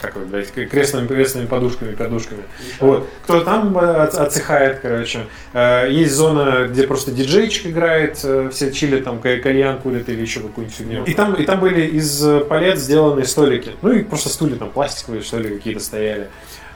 как 0.00 0.16
вы, 0.16 0.24
блядь, 0.24 0.50
крестными, 0.52 1.06
крестными 1.06 1.46
подушками, 1.46 1.94
подушками. 1.94 2.42
Вот. 2.80 3.08
Кто 3.24 3.40
там 3.40 3.76
э, 3.78 3.80
от- 4.02 4.14
отсыхает, 4.14 4.80
короче. 4.80 5.26
Э, 5.52 5.86
Есть 5.90 6.14
зона, 6.14 6.66
где 6.68 6.86
просто 6.86 7.10
диджейчик 7.10 7.66
играет, 7.66 8.18
э, 8.24 8.50
все 8.52 8.72
чили, 8.72 9.00
там 9.00 9.20
ка- 9.20 9.38
кальян 9.38 9.78
курят 9.78 10.08
или 10.08 10.20
еще 10.20 10.40
какую-нибудь 10.40 10.76
фигню. 10.76 11.04
И 11.04 11.14
там, 11.14 11.34
и 11.34 11.44
там 11.44 11.60
были 11.60 11.82
из 11.86 12.24
палет 12.48 12.78
сделаны 12.78 13.24
столики. 13.24 13.72
Ну 13.82 13.92
и 13.92 14.02
просто 14.02 14.28
стулья 14.28 14.56
там 14.56 14.70
пластиковые, 14.70 15.22
что 15.22 15.38
ли, 15.38 15.50
какие-то 15.56 15.80
стояли. 15.80 16.28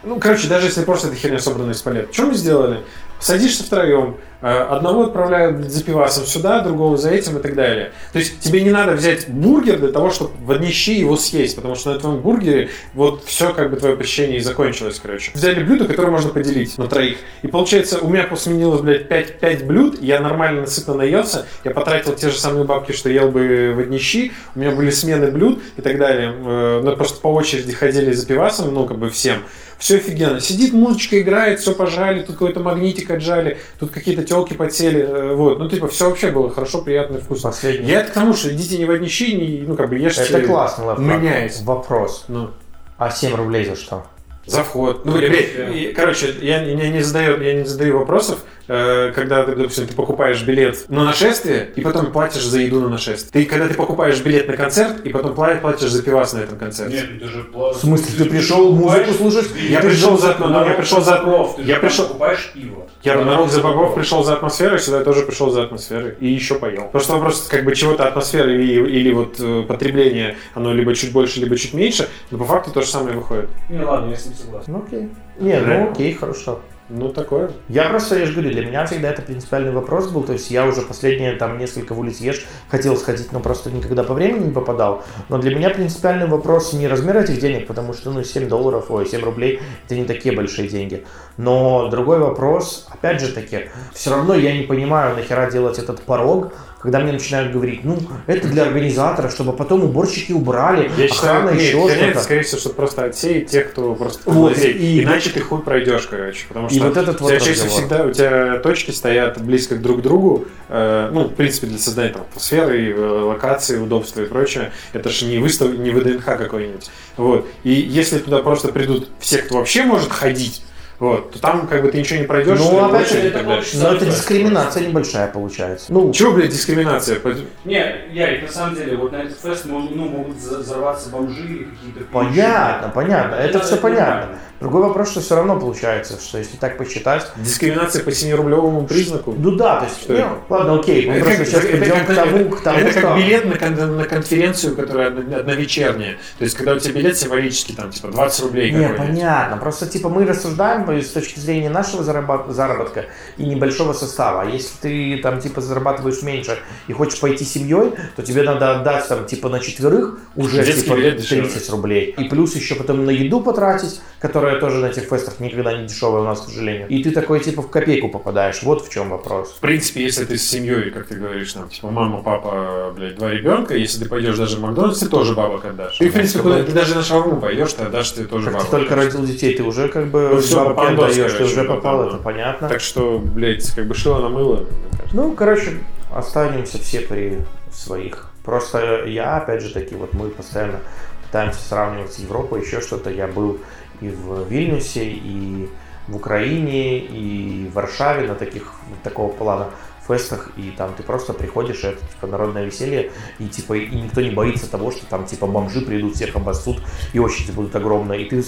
Ну, 0.06 0.20
короче, 0.20 0.48
даже 0.48 0.66
если 0.66 0.82
просто 0.84 1.08
эта 1.08 1.16
херня 1.16 1.38
собрана 1.38 1.70
из 1.70 1.80
палет. 1.80 2.10
Что 2.12 2.26
мы 2.26 2.34
сделали? 2.34 2.80
Садишься 3.24 3.64
втроем, 3.64 4.18
э, 4.42 4.46
одного 4.48 5.04
отправляют 5.04 5.72
за 5.72 5.82
пивасом 5.82 6.26
сюда, 6.26 6.60
другого 6.60 6.98
за 6.98 7.08
этим 7.08 7.38
и 7.38 7.40
так 7.40 7.54
далее. 7.54 7.92
То 8.12 8.18
есть 8.18 8.38
тебе 8.40 8.60
не 8.60 8.68
надо 8.68 8.92
взять 8.92 9.30
бургер 9.30 9.78
для 9.78 9.88
того, 9.88 10.10
чтобы 10.10 10.32
в 10.44 10.50
одни 10.50 10.70
щи 10.70 10.98
его 10.98 11.16
съесть, 11.16 11.56
потому 11.56 11.74
что 11.74 11.94
на 11.94 11.98
твоем 11.98 12.20
бургере 12.20 12.68
вот 12.92 13.24
все 13.24 13.54
как 13.54 13.70
бы 13.70 13.76
твое 13.78 13.96
посещение 13.96 14.36
и 14.36 14.40
закончилось, 14.40 15.00
короче. 15.02 15.30
Взяли 15.32 15.64
блюдо, 15.64 15.86
которое 15.86 16.10
можно 16.10 16.28
поделить 16.28 16.76
на 16.76 16.86
троих. 16.86 17.16
И 17.40 17.46
получается, 17.46 17.98
у 18.00 18.10
меня 18.10 18.28
сменилось, 18.36 18.82
блядь, 18.82 19.08
5, 19.08 19.40
5 19.40 19.66
блюд, 19.66 20.02
я 20.02 20.20
нормально 20.20 20.66
сытно 20.66 20.92
наелся, 20.92 21.46
я 21.64 21.70
потратил 21.70 22.14
те 22.14 22.28
же 22.28 22.38
самые 22.38 22.64
бабки, 22.64 22.92
что 22.92 23.08
ел 23.08 23.30
бы 23.30 23.72
в 23.74 23.78
одни 23.78 23.96
щи, 23.96 24.32
у 24.54 24.58
меня 24.58 24.72
были 24.72 24.90
смены 24.90 25.30
блюд 25.30 25.62
и 25.78 25.80
так 25.80 25.96
далее. 25.96 26.30
Э, 26.44 26.82
Мы 26.84 26.94
просто 26.94 27.22
по 27.22 27.28
очереди 27.28 27.72
ходили 27.72 28.12
за 28.12 28.26
пивасом, 28.26 28.74
ну, 28.74 28.84
как 28.84 28.98
бы 28.98 29.08
всем. 29.08 29.38
Все 29.84 29.96
офигенно. 29.98 30.40
Сидит, 30.40 30.72
музычка 30.72 31.20
играет, 31.20 31.60
все 31.60 31.74
пожали, 31.74 32.22
тут 32.22 32.36
какой-то 32.36 32.60
магнитик 32.60 33.10
отжали, 33.10 33.58
тут 33.78 33.90
какие-то 33.90 34.22
телки 34.24 34.54
подсели. 34.54 35.00
э, 35.02 35.34
Вот. 35.34 35.58
Ну, 35.58 35.68
типа, 35.68 35.88
все 35.88 36.08
вообще 36.08 36.30
было 36.30 36.50
хорошо, 36.50 36.80
приятно 36.80 37.18
и 37.18 37.20
вкусно. 37.20 37.50
Последний. 37.50 37.90
Я 37.90 38.00
это 38.00 38.10
к 38.10 38.14
тому, 38.14 38.32
что 38.32 38.50
идите 38.50 38.78
не 38.78 38.86
в 38.86 38.90
одни 38.90 39.08
щи, 39.08 39.34
не, 39.36 39.66
ну, 39.66 39.76
как 39.76 39.90
бы 39.90 39.98
ешьте. 39.98 40.22
Это 40.22 40.40
классно. 40.40 40.94
Меняйся. 40.98 41.62
Вопрос. 41.64 42.24
Ну, 42.28 42.52
А 42.96 43.10
7 43.10 43.34
рублей 43.34 43.66
за 43.66 43.76
что? 43.76 44.06
За 44.46 44.62
вход. 44.62 45.04
Ну, 45.04 45.18
ребят, 45.18 45.74
и, 45.74 45.92
короче, 45.94 46.34
я, 46.40 46.62
я, 46.62 46.88
не 46.88 47.02
задаю, 47.02 47.40
я 47.40 47.54
не 47.54 47.64
задаю 47.64 47.98
вопросов, 47.98 48.40
э, 48.68 49.12
когда, 49.14 49.44
ты, 49.44 49.54
допустим, 49.54 49.86
ты 49.86 49.94
покупаешь 49.94 50.42
билет 50.42 50.88
на 50.88 51.04
нашествие, 51.04 51.70
и 51.76 51.80
потом 51.80 52.12
платишь 52.12 52.44
за 52.44 52.60
еду 52.60 52.80
на 52.80 52.88
нашествие. 52.88 53.44
Ты, 53.44 53.50
когда 53.50 53.68
ты 53.68 53.74
покупаешь 53.74 54.20
билет 54.20 54.48
на 54.48 54.56
концерт, 54.56 55.04
и 55.04 55.10
потом 55.10 55.32
пла- 55.32 55.60
платишь 55.60 55.90
за 55.90 56.02
пивас 56.02 56.32
на 56.32 56.38
этом 56.38 56.58
концерте. 56.58 56.96
Нет, 56.96 57.22
это 57.22 57.28
же 57.28 57.46
В 57.52 57.74
смысле, 57.74 58.24
ты 58.24 58.30
пришел 58.30 58.72
музыку 58.72 59.12
слушать? 59.12 59.48
Я 59.68 59.80
пришел 59.80 60.18
за 60.18 60.36
ну, 60.38 60.64
я 60.64 60.74
пришел 60.74 61.00
за 61.00 61.16
Ты 61.56 61.62
я 61.62 61.74
же 61.76 61.80
пришел 61.80 62.06
покупаешь 62.06 62.50
пиво. 62.54 62.83
Я 63.04 63.22
на 63.22 63.36
рок 63.36 63.50
за 63.50 63.60
богов 63.62 63.94
пришел 63.94 64.24
за 64.24 64.34
атмосферой, 64.34 64.78
сюда 64.78 64.98
я 64.98 65.04
тоже 65.04 65.22
пришел 65.26 65.50
за 65.50 65.64
атмосферой 65.64 66.14
и 66.20 66.28
еще 66.28 66.54
поел. 66.54 66.88
Просто 66.90 67.12
вопрос 67.12 67.46
как 67.48 67.64
бы 67.64 67.74
чего-то 67.74 68.08
атмосферы 68.08 68.54
или, 68.54 68.88
или 68.90 69.12
вот 69.12 69.36
э, 69.38 69.62
потребление, 69.62 70.36
оно 70.54 70.72
либо 70.72 70.94
чуть 70.94 71.12
больше, 71.12 71.40
либо 71.40 71.56
чуть 71.56 71.74
меньше, 71.74 72.08
но 72.30 72.38
по 72.38 72.44
факту 72.44 72.70
то 72.70 72.80
же 72.80 72.88
самое 72.88 73.16
выходит. 73.16 73.50
Не, 73.68 73.80
ладно, 73.80 74.10
я 74.10 74.16
с 74.16 74.26
ним 74.26 74.34
согласен. 74.34 74.72
Ну 74.72 74.84
окей. 74.86 75.08
Не, 75.38 75.60
ну 75.60 75.90
окей, 75.90 76.14
хорошо. 76.14 76.60
Ну, 76.90 77.08
такое. 77.08 77.50
Я 77.68 77.88
просто, 77.88 78.18
я 78.18 78.26
же 78.26 78.32
говорю, 78.32 78.50
для 78.50 78.66
меня 78.66 78.84
всегда 78.84 79.08
это 79.08 79.22
принципиальный 79.22 79.72
вопрос 79.72 80.08
был. 80.08 80.22
То 80.22 80.34
есть 80.34 80.50
я 80.50 80.66
уже 80.66 80.82
последние 80.82 81.32
там 81.32 81.56
несколько 81.56 81.94
улиц 81.94 82.18
ешь 82.20 82.44
хотел 82.68 82.94
сходить, 82.98 83.32
но 83.32 83.40
просто 83.40 83.70
никогда 83.70 84.04
по 84.04 84.12
времени 84.12 84.46
не 84.46 84.52
попадал. 84.52 85.02
Но 85.30 85.38
для 85.38 85.56
меня 85.56 85.70
принципиальный 85.70 86.26
вопрос 86.26 86.74
не 86.74 86.86
размер 86.86 87.16
этих 87.16 87.40
денег, 87.40 87.66
потому 87.66 87.94
что 87.94 88.10
ну 88.10 88.22
7 88.22 88.48
долларов, 88.48 88.90
ой, 88.90 89.06
7 89.06 89.24
рублей 89.24 89.60
это 89.86 89.94
не 89.94 90.04
такие 90.04 90.36
большие 90.36 90.68
деньги. 90.68 91.06
Но 91.38 91.88
другой 91.88 92.18
вопрос, 92.18 92.86
опять 92.90 93.18
же 93.18 93.32
таки, 93.32 93.70
все 93.94 94.10
равно 94.10 94.34
я 94.34 94.54
не 94.54 94.64
понимаю, 94.64 95.16
нахера 95.16 95.50
делать 95.50 95.78
этот 95.78 96.02
порог, 96.02 96.52
когда 96.84 97.00
мне 97.00 97.12
начинают 97.12 97.50
говорить, 97.50 97.82
ну, 97.82 97.96
это 98.26 98.46
для 98.46 98.64
организатора, 98.64 99.30
чтобы 99.30 99.54
потом 99.54 99.84
уборщики 99.84 100.32
убрали, 100.32 100.90
Я 100.98 101.06
охрана 101.06 101.08
считаю, 101.08 101.54
нет, 101.54 101.62
еще 101.62 101.72
конечно, 101.88 102.04
что-то. 102.10 102.20
скорее 102.22 102.42
всего, 102.42 102.60
чтобы 102.60 102.74
просто 102.74 103.04
отсеять 103.06 103.46
тех, 103.46 103.70
кто 103.70 103.94
просто 103.94 104.30
Вот, 104.30 104.58
и- 104.58 105.02
Иначе 105.02 105.30
ты 105.30 105.40
хуй 105.40 105.62
пройдешь, 105.62 106.06
короче. 106.10 106.44
Потому 106.46 106.66
И 106.68 106.74
что 106.74 106.84
вот 106.88 106.96
этот 106.98 107.20
у 107.22 107.24
вот 107.24 107.30
тебя 107.38 107.50
разговор. 107.52 107.70
всегда 107.72 108.04
у 108.04 108.12
тебя 108.12 108.58
точки 108.58 108.90
стоят 108.90 109.40
близко 109.40 109.76
друг 109.76 110.00
к 110.00 110.02
другу. 110.02 110.44
э, 110.68 111.10
ну, 111.12 111.24
в 111.24 111.34
принципе, 111.34 111.68
для 111.68 111.78
создания 111.78 112.10
там, 112.12 112.22
атмосферы, 112.22 112.90
э, 112.92 112.98
локации, 112.98 113.78
удобства 113.78 114.22
и 114.22 114.26
прочее. 114.26 114.72
Это 114.92 115.08
же 115.08 115.24
не 115.26 115.38
выстав, 115.38 115.72
не 115.72 115.90
ВДНХ 115.90 116.24
какой-нибудь. 116.24 116.90
Вот. 117.16 117.46
И 117.64 117.72
если 117.72 118.18
туда 118.18 118.38
просто 118.42 118.68
придут 118.68 119.08
все, 119.20 119.38
кто 119.38 119.56
вообще 119.56 119.84
может 119.84 120.10
ходить, 120.10 120.62
вот, 121.04 121.32
то 121.32 121.40
там 121.40 121.66
как 121.66 121.82
бы 121.82 121.90
ты 121.90 121.98
ничего 121.98 122.20
не 122.20 122.26
пройдешь. 122.26 122.58
Ну, 122.58 122.84
опять 122.84 123.10
же, 123.10 123.18
это 123.18 123.38
Но 123.74 123.92
это 123.92 124.06
дискриминация 124.06 124.86
небольшая 124.86 125.28
получается. 125.28 125.92
Ну, 125.92 126.12
Чего, 126.12 126.32
блядь, 126.32 126.50
дискриминация? 126.50 127.20
Не, 127.64 127.94
Ярик, 128.12 128.42
на 128.42 128.52
самом 128.52 128.74
деле, 128.74 128.96
вот 128.96 129.12
на 129.12 129.16
этот 129.16 129.38
фест 129.38 129.66
мож- 129.66 129.90
ну, 129.94 130.08
могут 130.08 130.36
взорваться 130.36 131.10
бомжи 131.10 131.42
или 131.42 131.64
какие-то... 131.64 132.04
понятно, 132.10 132.88
понятно, 132.88 133.34
это 133.34 133.60
все 133.60 133.76
понятно. 133.76 134.38
Другой 134.64 134.80
вопрос, 134.88 135.10
что 135.10 135.20
все 135.20 135.34
равно 135.36 135.60
получается, 135.60 136.18
что 136.18 136.38
если 136.38 136.56
так 136.56 136.78
посчитать, 136.78 137.30
Дискриминация 137.36 138.02
по 138.02 138.08
7-рублевому 138.08 138.86
признаку? 138.86 139.34
ну 139.36 139.50
да, 139.56 139.80
то 139.80 139.84
есть, 139.84 140.00
Что 140.04 140.12
ну, 140.14 140.18
это? 140.18 140.30
ладно, 140.48 140.80
окей, 140.80 141.06
мы 141.06 141.16
Это 141.16 141.24
просто 141.26 141.38
как- 141.40 141.48
сейчас 141.48 141.64
это 141.64 141.76
придем 141.76 141.94
как- 141.96 142.06
к 142.06 142.14
тому, 142.14 142.48
к 142.48 142.60
тому, 142.62 142.78
это 142.78 142.90
что... 142.92 143.00
как 143.02 143.16
билет 143.18 143.44
на, 143.44 143.58
кон- 143.58 143.96
на 143.98 144.04
конференцию, 144.04 144.74
которая 144.74 145.08
одно- 145.08 145.36
одновечерняя. 145.36 146.16
То 146.38 146.44
есть, 146.44 146.56
когда 146.56 146.72
у 146.72 146.78
тебя 146.78 146.94
билет 146.94 147.18
символический, 147.18 147.74
там, 147.74 147.90
типа, 147.90 148.08
20 148.08 148.42
рублей 148.44 148.70
Не, 148.70 148.88
понятно. 148.88 149.58
Просто 149.58 149.86
типа 149.86 150.08
мы 150.08 150.24
рассуждаем 150.24 150.88
с 150.88 151.10
точки 151.10 151.38
зрения 151.38 151.68
нашего 151.68 152.02
заработка 152.02 153.04
и 153.36 153.44
небольшого 153.44 153.92
состава. 153.92 154.42
А 154.42 154.44
если 154.46 154.70
ты 154.80 155.20
там 155.22 155.40
типа 155.42 155.60
зарабатываешь 155.60 156.22
меньше 156.22 156.58
и 156.88 156.94
хочешь 156.94 157.20
пойти 157.20 157.44
семьей, 157.44 157.92
то 158.16 158.22
тебе 158.22 158.42
надо 158.44 158.76
отдать 158.80 159.06
там 159.08 159.26
типа 159.26 159.50
на 159.50 159.60
четверых 159.60 160.18
уже 160.36 160.64
Детский 160.64 160.84
типа 160.84 160.94
билет 160.94 161.16
дешевле. 161.18 161.48
30 161.50 161.70
рублей. 161.70 162.14
И 162.16 162.24
плюс 162.30 162.56
еще 162.56 162.74
потом 162.76 163.04
на 163.04 163.10
еду 163.10 163.40
потратить, 163.40 164.00
которая 164.18 164.53
тоже 164.60 164.78
на 164.78 164.86
этих 164.86 165.04
фестах 165.04 165.40
никогда 165.40 165.76
не 165.76 165.86
дешевая 165.86 166.22
у 166.22 166.24
нас, 166.24 166.40
к 166.40 166.44
сожалению. 166.48 166.88
И 166.88 167.02
ты 167.02 167.10
такой 167.10 167.40
типа 167.40 167.62
в 167.62 167.70
копейку 167.70 168.08
попадаешь. 168.08 168.62
Вот 168.62 168.86
в 168.86 168.90
чем 168.90 169.10
вопрос. 169.10 169.52
В 169.52 169.60
принципе, 169.60 170.02
если 170.02 170.24
ты 170.24 170.36
с 170.38 170.48
семьей, 170.48 170.90
как 170.90 171.06
ты 171.06 171.14
говоришь, 171.16 171.52
там, 171.52 171.68
типа, 171.68 171.90
мама, 171.90 172.22
папа, 172.22 172.92
блядь, 172.94 173.16
два 173.16 173.30
ребенка, 173.30 173.76
если 173.76 174.02
ты 174.02 174.08
пойдешь 174.08 174.36
даже 174.36 174.56
в 174.56 174.60
Макдональдс, 174.60 174.98
ты 175.00 175.08
тоже 175.08 175.34
бабок 175.34 175.64
отдашь. 175.64 175.98
Ты, 175.98 176.08
в 176.08 176.12
принципе, 176.12 176.40
куда 176.40 176.62
ты 176.62 176.72
даже 176.72 176.94
на 176.94 177.02
шаурму 177.02 177.40
пойдешь, 177.40 177.72
ты 177.72 177.84
отдашь, 177.84 178.10
ты 178.10 178.24
тоже 178.24 178.50
Как 178.50 178.52
ты 178.52 178.58
бабок 178.58 178.70
только 178.70 178.94
отдашь. 178.94 179.14
родил 179.14 179.24
детей, 179.26 179.56
ты 179.56 179.62
уже 179.62 179.88
как 179.88 180.06
бы 180.08 180.30
Ну, 180.34 180.40
всё, 180.40 180.74
бабки 180.74 180.92
отдаешь, 180.92 181.14
ты 181.14 181.38
короче, 181.38 181.44
уже 181.44 181.56
да, 181.56 181.74
попал, 181.74 181.98
да, 181.98 182.06
это 182.08 182.16
да. 182.16 182.22
понятно. 182.22 182.68
Так 182.68 182.80
что, 182.80 183.18
блядь, 183.18 183.70
как 183.72 183.86
бы 183.86 183.94
шило 183.94 184.18
на 184.20 184.28
мыло. 184.28 184.64
Ну, 185.12 185.32
короче, 185.32 185.78
останемся 186.12 186.78
все 186.78 187.00
при 187.00 187.38
своих. 187.72 188.30
Просто 188.44 189.04
я, 189.06 189.38
опять 189.38 189.62
же 189.62 189.72
таки, 189.72 189.94
вот 189.94 190.12
мы 190.12 190.28
постоянно 190.28 190.80
пытаемся 191.26 191.60
сравнивать 191.66 192.12
с 192.12 192.18
Европой, 192.18 192.60
еще 192.60 192.80
что-то. 192.80 193.10
Я 193.10 193.26
был 193.26 193.58
и 194.00 194.08
в 194.08 194.48
Вильнюсе, 194.48 195.04
и 195.04 195.68
в 196.08 196.16
Украине, 196.16 196.98
и 196.98 197.68
в 197.68 197.74
Варшаве 197.74 198.28
на 198.28 198.34
таких 198.34 198.74
такого 199.02 199.32
плана 199.32 199.70
фестах, 200.06 200.50
и 200.56 200.70
там 200.70 200.92
ты 200.96 201.02
просто 201.02 201.32
приходишь, 201.32 201.82
и 201.84 201.88
это 201.88 201.98
типа 202.00 202.26
народное 202.26 202.64
веселье, 202.64 203.10
и 203.38 203.46
типа 203.48 203.74
и 203.74 203.94
никто 203.94 204.20
не 204.20 204.30
боится 204.30 204.70
того, 204.70 204.90
что 204.90 205.06
там 205.06 205.24
типа 205.26 205.46
бомжи 205.46 205.80
придут, 205.80 206.14
всех 206.14 206.36
обоссут, 206.36 206.82
и 207.12 207.18
очереди 207.18 207.52
будут 207.52 207.74
огромные, 207.76 208.22
и 208.22 208.28
ты 208.28 208.44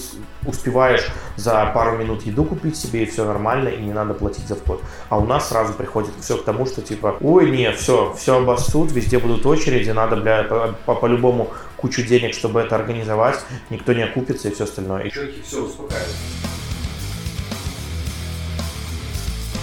успеваешь 0.46 1.06
за 1.36 1.70
пару 1.74 1.96
минут 1.96 2.22
еду 2.26 2.44
купить 2.44 2.76
себе, 2.76 3.02
и 3.02 3.06
все 3.06 3.24
нормально, 3.24 3.68
и 3.68 3.80
не 3.82 3.92
надо 3.92 4.14
платить 4.14 4.46
за 4.46 4.54
вход. 4.56 4.82
А 5.08 5.18
у 5.18 5.24
нас 5.24 5.48
сразу 5.48 5.72
приходит 5.72 6.10
все 6.20 6.36
к 6.36 6.44
тому, 6.44 6.66
что 6.66 6.82
типа, 6.82 7.16
ой, 7.20 7.50
не, 7.50 7.72
все, 7.72 8.14
все 8.16 8.38
обоссут, 8.38 8.92
везде 8.92 9.18
будут 9.18 9.44
очереди, 9.46 9.90
надо, 9.90 10.16
бля, 10.16 10.44
по- 10.44 10.74
по- 10.84 10.94
по-любому 10.94 11.48
кучу 11.76 12.02
денег, 12.02 12.34
чтобы 12.34 12.60
это 12.60 12.76
организовать, 12.76 13.38
никто 13.70 13.92
не 13.92 14.02
окупится 14.02 14.48
и 14.48 14.54
все 14.54 14.64
остальное. 14.64 15.02
И 15.04 15.10
все, 15.10 15.64
успокаивайтесь. 15.64 16.55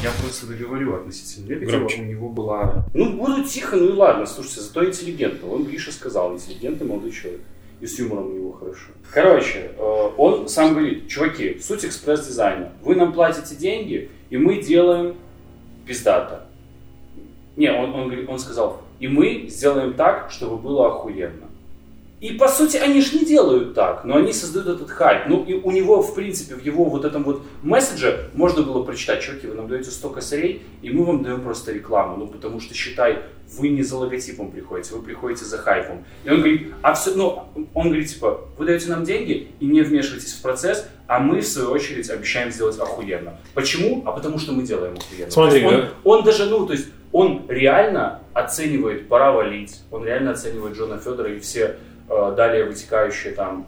Я 0.04 0.12
просто 0.22 0.48
договорю 0.48 0.96
относительно 0.96 1.48
Лебедева. 1.48 1.88
У 1.88 2.04
него 2.04 2.28
была... 2.28 2.86
Ну, 2.94 3.13
буду 3.13 3.46
тихо, 3.46 3.78
ну 3.78 3.88
и 3.88 3.94
ладно, 3.94 4.26
слушайте, 4.26 4.60
зато 4.60 4.86
интеллигентно. 4.86 5.50
Он, 5.50 5.63
Гриша 5.63 5.94
сказал, 5.94 6.34
интеллигентный 6.34 6.86
молодой 6.86 7.12
человек. 7.12 7.39
И 7.80 7.88
с 7.88 7.98
юмором 8.00 8.28
у 8.28 8.34
него 8.34 8.52
хорошо. 8.52 8.92
Короче, 9.12 9.72
э, 9.78 10.10
он 10.18 10.50
сам 10.50 10.74
говорит, 10.74 11.08
чуваки, 11.08 11.58
суть 11.60 11.86
экспресс-дизайна. 11.86 12.74
Вы 12.82 12.96
нам 12.96 13.13
платите 13.13 13.56
деньги, 13.56 14.10
и 14.30 14.36
мы 14.36 14.62
делаем 14.62 15.16
пиздато. 15.86 16.48
Не, 17.56 17.72
он, 17.72 17.94
он, 17.94 18.28
он 18.28 18.39
сказал, 18.39 18.82
и 19.00 19.08
мы 19.08 19.46
сделаем 19.48 19.94
так, 19.94 20.32
чтобы 20.32 20.58
было 20.58 20.88
охуенно. 20.88 21.48
И 22.24 22.32
по 22.36 22.48
сути 22.48 22.78
они 22.78 23.02
же 23.02 23.18
не 23.18 23.26
делают 23.26 23.74
так, 23.74 24.06
но 24.06 24.16
они 24.16 24.32
создают 24.32 24.70
этот 24.70 24.90
хайп. 24.90 25.24
Ну 25.28 25.44
и 25.44 25.56
у 25.56 25.72
него, 25.72 26.02
в 26.02 26.16
принципе, 26.16 26.56
в 26.56 26.64
его 26.64 26.86
вот 26.86 27.04
этом 27.04 27.22
вот 27.26 27.44
месседже 27.62 28.30
можно 28.34 28.64
было 28.64 28.82
прочитать, 28.82 29.22
чуваки, 29.22 29.46
вы 29.46 29.56
нам 29.56 29.68
даете 29.68 29.92
100 29.92 30.10
косарей, 30.10 30.62
и 30.82 30.90
мы 30.90 31.04
вам 31.04 31.22
даем 31.22 31.42
просто 31.42 31.74
рекламу. 31.74 32.16
Ну 32.16 32.28
потому 32.28 32.62
что, 32.62 32.74
считай, 32.74 33.24
вы 33.58 33.68
не 33.68 33.84
за 33.84 33.98
логотипом 33.98 34.52
приходите, 34.52 34.96
вы 34.96 35.02
приходите 35.02 35.44
за 35.44 35.58
хайпом. 35.58 36.06
И 36.24 36.30
он 36.30 36.38
говорит, 36.38 36.74
а 36.82 36.94
все, 36.94 37.14
ну, 37.14 37.44
он 37.74 37.88
говорит, 37.88 38.08
типа, 38.08 38.40
вы 38.58 38.68
даете 38.68 38.88
нам 38.88 39.04
деньги 39.04 39.50
и 39.60 39.66
не 39.66 39.82
вмешиваетесь 39.82 40.32
в 40.32 40.42
процесс, 40.42 40.88
а 41.08 41.20
мы, 41.20 41.42
в 41.42 41.46
свою 41.46 41.72
очередь, 41.72 42.10
обещаем 42.10 42.52
сделать 42.52 42.80
охуенно. 42.80 43.38
Почему? 43.54 44.02
А 44.06 44.14
потому 44.14 44.40
что 44.40 44.54
мы 44.54 44.64
делаем 44.64 44.96
охуенно. 44.96 45.30
Смотри, 45.30 45.60
есть 45.60 45.72
да. 45.74 45.90
он, 46.06 46.20
он 46.20 46.24
даже, 46.24 46.46
ну, 46.46 46.66
то 46.66 46.72
есть, 46.72 46.88
он 47.12 47.46
реально 47.50 48.22
оценивает 48.34 49.08
«Пора 49.10 49.34
валить», 49.34 49.82
он 49.92 50.06
реально 50.06 50.32
оценивает 50.32 50.76
Джона 50.76 50.98
Федора 50.98 51.32
и 51.32 51.40
все 51.40 51.76
далее 52.36 52.65
вытекающие 52.65 53.34
там, 53.34 53.67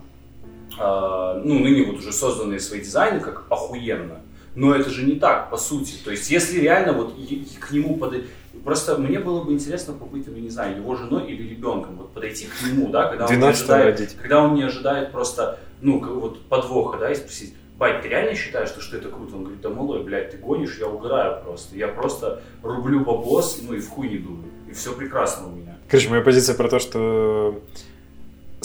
э, 0.80 1.42
ну, 1.44 1.60
ныне 1.60 1.84
вот 1.84 1.98
уже 1.98 2.12
созданные 2.12 2.60
свои 2.60 2.82
дизайны 2.82 3.20
как 3.20 3.46
охуенно. 3.50 4.22
Но 4.56 4.74
это 4.74 4.90
же 4.90 5.04
не 5.06 5.16
так, 5.16 5.50
по 5.50 5.58
сути. 5.58 5.96
То 6.04 6.12
есть, 6.12 6.30
если 6.30 6.60
реально 6.60 6.94
вот 6.94 7.16
к 7.60 7.72
нему 7.72 7.98
подойти... 7.98 8.28
Просто 8.64 8.98
мне 8.98 9.20
было 9.20 9.44
бы 9.44 9.52
интересно 9.52 9.94
побыть, 9.94 10.28
ну, 10.28 10.38
не 10.38 10.50
знаю, 10.50 10.78
его 10.78 10.96
женой 10.96 11.28
или 11.28 11.48
ребенком, 11.48 11.98
вот 11.98 12.14
подойти 12.14 12.48
к 12.48 12.66
нему, 12.66 12.90
да, 12.90 13.10
когда 13.10 13.26
он 13.26 13.32
не 13.32 13.38
12 13.38 13.62
ожидает, 13.62 14.00
родить. 14.00 14.18
когда 14.20 14.42
он 14.42 14.56
не 14.56 14.64
ожидает 14.64 15.12
просто, 15.12 15.60
ну, 15.82 16.00
вот 16.00 16.42
подвоха, 16.48 16.98
да, 16.98 17.12
и 17.12 17.16
спросить, 17.16 17.54
Бать, 17.78 18.02
ты 18.02 18.08
реально 18.08 18.36
считаешь, 18.36 18.70
что, 18.70 18.80
что 18.80 18.96
это 18.96 19.10
круто? 19.10 19.36
Он 19.36 19.44
говорит, 19.44 19.60
да 19.60 19.70
малой, 19.70 20.02
блядь, 20.02 20.32
ты 20.32 20.38
гонишь, 20.38 20.78
я 20.80 20.88
угораю 20.88 21.44
просто. 21.44 21.76
Я 21.76 21.90
просто 21.90 22.42
рублю 22.64 23.02
бабос, 23.02 23.60
ну 23.62 23.74
и 23.74 23.80
в 23.80 23.90
хуй 23.90 24.08
не 24.08 24.18
дую. 24.18 24.46
И 24.70 24.74
все 24.74 24.94
прекрасно 24.94 25.48
у 25.48 25.52
меня. 25.52 25.78
Короче, 25.90 26.10
моя 26.10 26.22
позиция 26.22 26.56
про 26.56 26.70
то, 26.70 26.80
что 26.80 27.62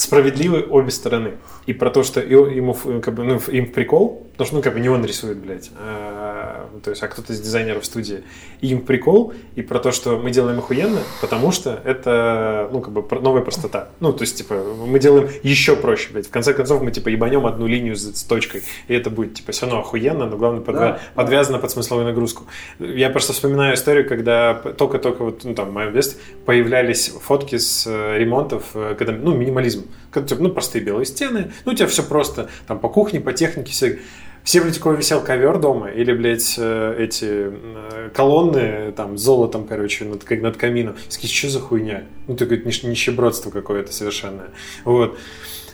справедливы 0.00 0.66
обе 0.68 0.90
стороны. 0.90 1.34
И 1.66 1.72
про 1.72 1.90
то, 1.90 2.02
что 2.02 2.20
ему 2.20 2.74
как 2.74 3.14
бы, 3.14 3.24
ну, 3.24 3.40
им 3.48 3.66
в 3.66 3.72
прикол, 3.72 4.26
потому 4.40 4.46
что, 4.46 4.56
ну, 4.56 4.62
как 4.62 4.72
бы 4.72 4.80
не 4.80 4.88
он 4.88 5.04
рисует, 5.04 5.36
блядь, 5.36 5.70
а, 5.78 6.66
то 6.82 6.88
есть, 6.88 7.02
а 7.02 7.08
кто-то 7.08 7.34
из 7.34 7.40
дизайнеров 7.40 7.84
студии. 7.84 8.22
И 8.62 8.68
им 8.68 8.80
прикол, 8.80 9.34
и 9.54 9.60
про 9.60 9.78
то, 9.80 9.92
что 9.92 10.16
мы 10.16 10.30
делаем 10.30 10.58
охуенно, 10.58 11.00
потому 11.20 11.52
что 11.52 11.78
это, 11.84 12.70
ну, 12.72 12.80
как 12.80 12.90
бы 12.90 13.20
новая 13.20 13.42
простота. 13.42 13.88
Ну, 14.00 14.14
то 14.14 14.22
есть, 14.22 14.38
типа, 14.38 14.54
мы 14.54 14.98
делаем 14.98 15.28
еще 15.42 15.76
проще, 15.76 16.08
блядь. 16.10 16.28
В 16.28 16.30
конце 16.30 16.54
концов, 16.54 16.80
мы, 16.80 16.90
типа, 16.90 17.10
ебанем 17.10 17.44
одну 17.44 17.66
линию 17.66 17.96
с, 17.96 18.16
с 18.16 18.22
точкой, 18.22 18.62
и 18.88 18.94
это 18.94 19.10
будет, 19.10 19.34
типа, 19.34 19.52
все 19.52 19.66
равно 19.66 19.80
охуенно, 19.80 20.24
но 20.24 20.38
главное, 20.38 20.62
подвя- 20.62 20.92
Да, 20.92 21.00
подвязано 21.14 21.58
под 21.58 21.70
смысловую 21.70 22.06
нагрузку. 22.06 22.44
Я 22.78 23.10
просто 23.10 23.34
вспоминаю 23.34 23.74
историю, 23.74 24.08
когда 24.08 24.54
только-только 24.54 25.22
вот, 25.22 25.44
ну, 25.44 25.54
там, 25.54 25.68
в 25.68 25.72
моем 25.72 25.92
детстве 25.92 26.18
появлялись 26.46 27.08
фотки 27.10 27.58
с 27.58 27.86
э, 27.86 28.16
ремонтов, 28.16 28.64
э, 28.72 28.94
когда, 28.98 29.12
ну, 29.12 29.34
минимализм. 29.34 29.84
Когда, 30.10 30.28
типа, 30.30 30.42
ну, 30.42 30.48
простые 30.48 30.82
белые 30.82 31.04
стены, 31.04 31.52
ну, 31.66 31.72
у 31.72 31.74
тебя 31.74 31.86
все 31.88 32.02
просто, 32.02 32.48
там, 32.66 32.78
по 32.78 32.88
кухне, 32.88 33.20
по 33.20 33.34
технике, 33.34 33.72
все. 33.72 33.98
Все, 34.44 34.60
блядь, 34.62 34.78
висел 34.96 35.20
ковер 35.22 35.58
дома, 35.58 35.90
или, 35.90 36.12
блядь, 36.12 36.54
э, 36.58 36.96
эти 36.98 37.50
э, 37.52 38.10
колонны, 38.14 38.92
там, 38.92 39.18
золотом, 39.18 39.66
короче, 39.66 40.04
над, 40.04 40.28
над 40.30 40.56
камином. 40.56 40.96
Такие, 41.08 41.32
что 41.32 41.48
за 41.50 41.60
хуйня? 41.60 42.04
Ну, 42.26 42.36
такое 42.36 42.58
нищ- 42.58 42.86
нищебродство 42.88 43.50
какое-то 43.50 43.92
совершенное. 43.92 44.48
Вот. 44.84 45.18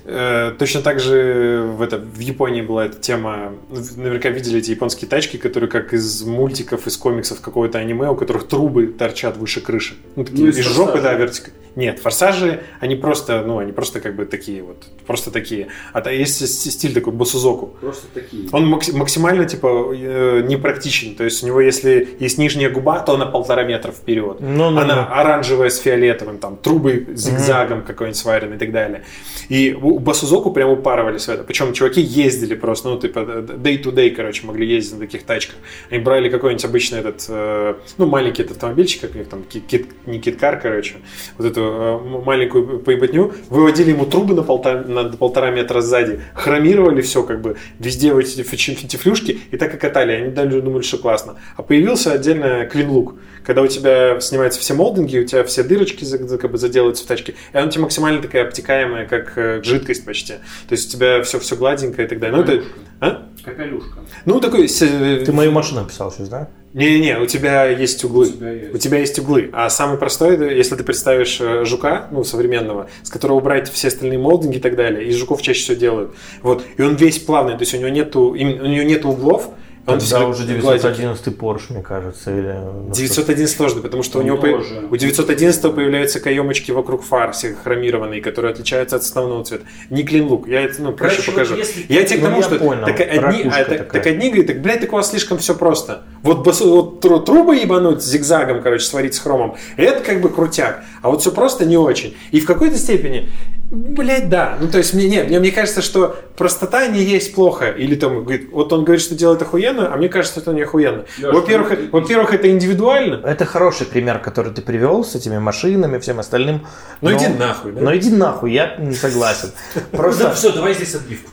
Э, 0.07 0.53
Точно 0.59 0.83
так 0.83 1.01
же 1.01 1.69
в, 1.77 1.83
это, 1.83 1.99
в 1.99 2.21
Японии 2.21 2.63
была 2.63 2.87
эта 2.87 2.99
тема, 2.99 3.55
наверняка 3.97 4.31
видели 4.31 4.61
эти 4.61 4.71
японские 4.71 5.09
тачки, 5.09 5.37
которые 5.37 5.69
как 5.69 5.93
из 5.93 6.23
мультиков, 6.23 6.87
из 6.87 6.97
комиксов 6.97 7.41
какого-то 7.41 7.79
аниме, 7.79 8.09
у 8.09 8.15
которых 8.15 8.47
трубы 8.47 8.87
торчат 8.87 9.37
выше 9.37 9.61
крыши. 9.61 9.95
Ну, 10.15 10.25
такие 10.25 10.45
Ну, 10.45 10.51
из 10.51 10.59
жопы, 10.59 11.01
да, 11.01 11.13
вертик... 11.15 11.53
Нет, 11.75 11.99
форсажи, 11.99 12.63
они 12.81 12.97
просто, 12.97 13.43
ну, 13.43 13.59
они 13.59 13.71
просто 13.73 14.01
как 14.01 14.17
бы 14.17 14.25
такие 14.25 14.63
вот, 14.63 14.87
просто 15.07 15.31
такие. 15.31 15.69
А 15.93 16.01
то 16.01 16.11
есть 16.11 16.47
стиль 16.49 16.95
такой 16.95 17.13
босузоку. 17.13 17.77
Просто 17.83 18.07
такие. 18.15 18.49
Он 18.53 18.67
макс- 18.67 18.93
максимально, 18.93 19.45
типа, 19.45 19.93
э, 19.93 20.43
непрактичен. 20.47 21.17
То 21.17 21.25
есть 21.25 21.43
у 21.43 21.47
него, 21.47 21.61
если 21.61 22.17
есть 22.19 22.39
нижняя 22.39 22.71
губа, 22.71 23.01
то 23.01 23.15
она 23.15 23.27
полтора 23.27 23.65
метра 23.65 23.93
вперед. 23.93 24.39
Ну, 24.41 24.71
ну, 24.71 24.81
она 24.81 25.07
ну. 25.11 25.21
оранжевая 25.21 25.69
с 25.69 25.79
фиолетовым, 25.79 26.39
там, 26.39 26.57
трубы 26.57 27.09
зигзагом 27.15 27.83
какой-нибудь 27.83 28.17
сварен 28.17 28.55
и 28.55 28.59
так 28.59 28.73
далее. 28.73 29.05
И 29.51 29.77
у 29.79 29.96
у 29.97 29.99
Басузоку 29.99 30.51
прям 30.51 30.69
упарывались 30.71 31.25
в 31.25 31.31
это. 31.31 31.43
Причем 31.43 31.73
чуваки 31.73 32.03
ездили 32.03 32.55
просто, 32.55 32.91
ну, 32.91 33.01
типа, 33.01 33.21
day 33.21 33.83
to 33.83 33.95
day, 33.95 34.11
короче, 34.11 34.47
могли 34.47 34.67
ездить 34.67 34.93
на 34.93 34.99
таких 35.01 35.23
тачках. 35.23 35.57
Они 35.91 36.01
брали 36.03 36.29
какой-нибудь 36.29 36.67
обычный 36.67 36.99
этот, 36.99 37.25
э, 37.31 37.75
ну, 37.97 38.07
маленький 38.07 38.43
этот 38.43 38.57
автомобильчик, 38.57 39.01
как 39.01 39.15
у 39.15 39.19
них 39.19 39.29
там, 39.29 39.43
ки- 39.45 39.61
кит, 39.61 39.87
не 40.05 40.19
киткар, 40.21 40.61
короче, 40.61 40.97
вот 41.39 41.47
эту 41.47 41.61
э, 41.63 41.99
маленькую 42.27 42.81
поеботню, 42.81 43.33
выводили 43.49 43.93
ему 43.93 44.05
трубы 44.05 44.35
на 44.35 44.43
полтора, 44.43 44.83
на 44.83 45.05
полтора 45.05 45.51
метра 45.51 45.81
сзади, 45.81 46.21
хромировали 46.35 47.01
все, 47.01 47.23
как 47.23 47.41
бы, 47.41 47.57
везде 47.79 48.13
вот 48.13 48.25
эти 48.25 48.43
фитифлюшки, 48.43 49.41
и 49.51 49.57
так 49.57 49.75
и 49.75 49.79
катали. 49.79 50.13
Они 50.13 50.29
даже 50.31 50.61
думали, 50.61 50.83
что 50.83 50.99
классно. 50.99 51.37
А 51.57 51.63
появился 51.63 52.13
отдельно 52.13 52.67
клин-лук, 52.67 53.15
когда 53.47 53.63
у 53.63 53.69
тебя 53.69 54.21
снимаются 54.21 54.59
все 54.59 54.75
молдинги, 54.75 55.19
у 55.19 55.25
тебя 55.25 55.45
все 55.45 55.63
дырочки 55.63 56.05
как 56.37 56.51
бы 56.51 56.59
заделаются 56.59 57.05
в 57.05 57.07
тачке, 57.07 57.37
и 57.53 57.57
она 57.57 57.69
у 57.69 57.71
тебя 57.71 57.83
максимально 57.83 58.21
такая 58.21 58.45
обтекаемая, 58.45 59.07
как 59.07 59.39
э, 59.39 59.63
жидкость 59.63 60.05
почти. 60.05 60.35
То 60.69 60.73
есть 60.73 60.89
у 60.89 60.97
тебя 60.99 61.23
все, 61.23 61.39
все 61.39 61.55
гладенькое 61.55 62.07
и 62.07 62.11
так 62.11 62.19
далее. 62.19 62.37
Ну, 62.37 62.43
это, 62.43 62.65
а? 63.01 63.29
Капелюшка. 63.45 64.01
ну 64.25 64.41
такой... 64.41 64.67
э, 64.67 65.23
Ты 65.25 65.33
мою 65.33 65.53
машину 65.53 65.83
описал 65.83 66.11
сейчас, 66.11 66.29
да? 66.29 66.49
Не-не-не, 66.75 67.21
у 67.21 67.27
тебя 67.27 67.67
есть 67.67 68.03
углы. 68.05 68.27
У 68.27 68.33
тебя 68.33 68.51
есть. 68.51 68.75
У 68.75 68.79
тебя 68.79 68.99
есть 68.99 69.19
углы. 69.21 69.49
А 69.53 69.71
самый 69.71 69.97
простой, 69.97 70.57
если 70.57 70.75
ты 70.75 70.83
представишь 70.83 71.39
э, 71.41 71.65
жука, 71.65 72.09
ну, 72.11 72.25
современного, 72.25 72.91
с 73.05 73.11
которого 73.11 73.37
убрать 73.37 73.71
все 73.71 73.89
остальные 73.89 74.19
молдинги 74.19 74.57
и 74.57 74.61
так 74.61 74.75
далее, 74.75 75.09
из 75.09 75.15
жуков 75.15 75.41
чаще 75.41 75.61
всего 75.61 75.77
делают. 75.77 76.15
Вот. 76.43 76.65
И 76.77 76.83
он 76.83 76.97
весь 76.97 77.21
плавный, 77.21 77.53
то 77.53 77.61
есть 77.61 77.73
у 77.75 77.79
него 77.79 77.91
нету, 77.91 78.23
у 78.23 78.35
него 78.35 78.83
нету 78.83 79.11
углов, 79.11 79.51
он 79.87 80.01
Тогда 80.01 80.27
уже 80.27 80.43
гладенький. 80.45 81.03
911 81.03 81.27
Porsche, 81.39 81.73
мне 81.73 81.83
кажется, 81.83 82.31
или... 82.37 82.55
ну, 82.89 82.93
911 82.93 83.57
сложно, 83.57 83.83
потому 83.83 84.03
что 84.03 84.19
у 84.19 84.23
него 84.23 84.37
по- 84.37 84.49
тоже. 84.49 84.83
у 84.91 84.97
911 84.97 85.75
появляются 85.75 86.19
каемочки 86.19 86.73
вокруг 86.73 87.05
фар, 87.05 87.31
все 87.33 87.55
хромированные, 87.55 88.21
которые 88.21 88.53
отличаются 88.53 88.97
от 88.97 89.03
основного 89.03 89.45
цвета. 89.45 89.65
Не 89.91 90.03
клин-лук, 90.03 90.49
я 90.49 90.63
это 90.63 90.83
ну, 90.83 90.93
проще 90.93 91.17
Короче, 91.23 91.31
покажу. 91.31 91.51
вот 91.55 91.59
если- 91.61 91.85
Я 91.89 92.03
тебе 92.05 92.19
к 92.19 92.23
Ну, 92.23 92.29
тому, 92.31 92.43
что 92.43 92.57
понял, 92.57 92.85
так, 92.85 93.01
одни, 93.01 93.43
а, 93.45 93.51
так, 93.51 93.69
такая. 93.69 93.85
так 93.89 94.07
одни 94.07 94.29
говорят, 94.31 94.47
так, 94.49 94.61
блядь, 94.61 94.81
так 94.81 94.93
у 94.93 94.97
вас 94.97 95.11
слишком 95.11 95.39
все 95.39 95.55
просто. 95.55 96.03
Вот, 96.23 96.45
бас- 96.45 96.61
вот 96.61 97.01
тру- 97.01 97.21
трубы 97.21 97.55
ебануть 97.57 98.03
зигзагом, 98.03 98.63
короче, 98.63 98.85
сварить 98.85 99.15
с 99.15 99.21
хромом, 99.21 99.57
это 99.77 100.01
как 100.01 100.21
бы 100.21 100.31
крутяк. 100.31 100.83
А 101.03 101.11
вот 101.11 101.21
все 101.21 101.31
просто 101.31 101.65
не 101.65 101.77
очень. 101.77 102.17
И 102.33 102.41
в 102.41 102.47
какой-то 102.47 102.77
степени 102.77 103.29
Блять, 103.69 104.29
да. 104.29 104.57
Ну, 104.61 104.69
то 104.69 104.79
есть, 104.79 104.95
мне, 104.95 105.09
нет, 105.09 105.27
мне, 105.29 105.41
мне 105.41 105.51
кажется, 105.51 105.83
что 105.83 106.17
простота 106.37 106.87
не 106.87 107.03
есть 107.03 107.35
плохо. 107.35 107.71
Или 107.71 107.97
там, 107.97 108.23
говорит, 108.23 108.51
вот 108.53 108.73
он 108.73 108.85
говорит, 108.85 109.03
что 109.03 109.17
делает 109.17 109.43
охуенно, 109.43 109.93
а 109.93 109.97
мне 109.97 110.09
кажется, 110.09 110.41
что 110.41 110.51
это 110.51 110.57
не 110.57 110.63
охуенно. 110.63 111.05
Во-первых, 111.21 111.71
ну, 111.71 111.77
ты- 111.77 111.89
во-первых, 111.91 112.33
это 112.33 112.49
индивидуально. 112.49 113.21
Это 113.25 113.45
хороший 113.45 113.87
пример, 113.87 114.21
который 114.21 114.53
ты 114.53 114.63
привел 114.63 115.05
с 115.05 115.17
этими 115.17 115.39
машинами, 115.39 115.99
всем 115.99 116.21
остальным. 116.21 116.65
Ну, 117.01 117.11
Но- 117.11 117.17
иди 117.17 117.27
нахуй, 117.27 117.73
да? 117.73 117.81
Ну 117.81 117.97
иди 117.97 118.11
нахуй, 118.11 118.53
я 118.53 118.77
не 118.77 118.95
согласен. 118.95 119.51
Просто 119.91 120.33
все, 120.35 120.53
давай 120.53 120.73
здесь 120.75 120.95
отбивку. 120.95 121.31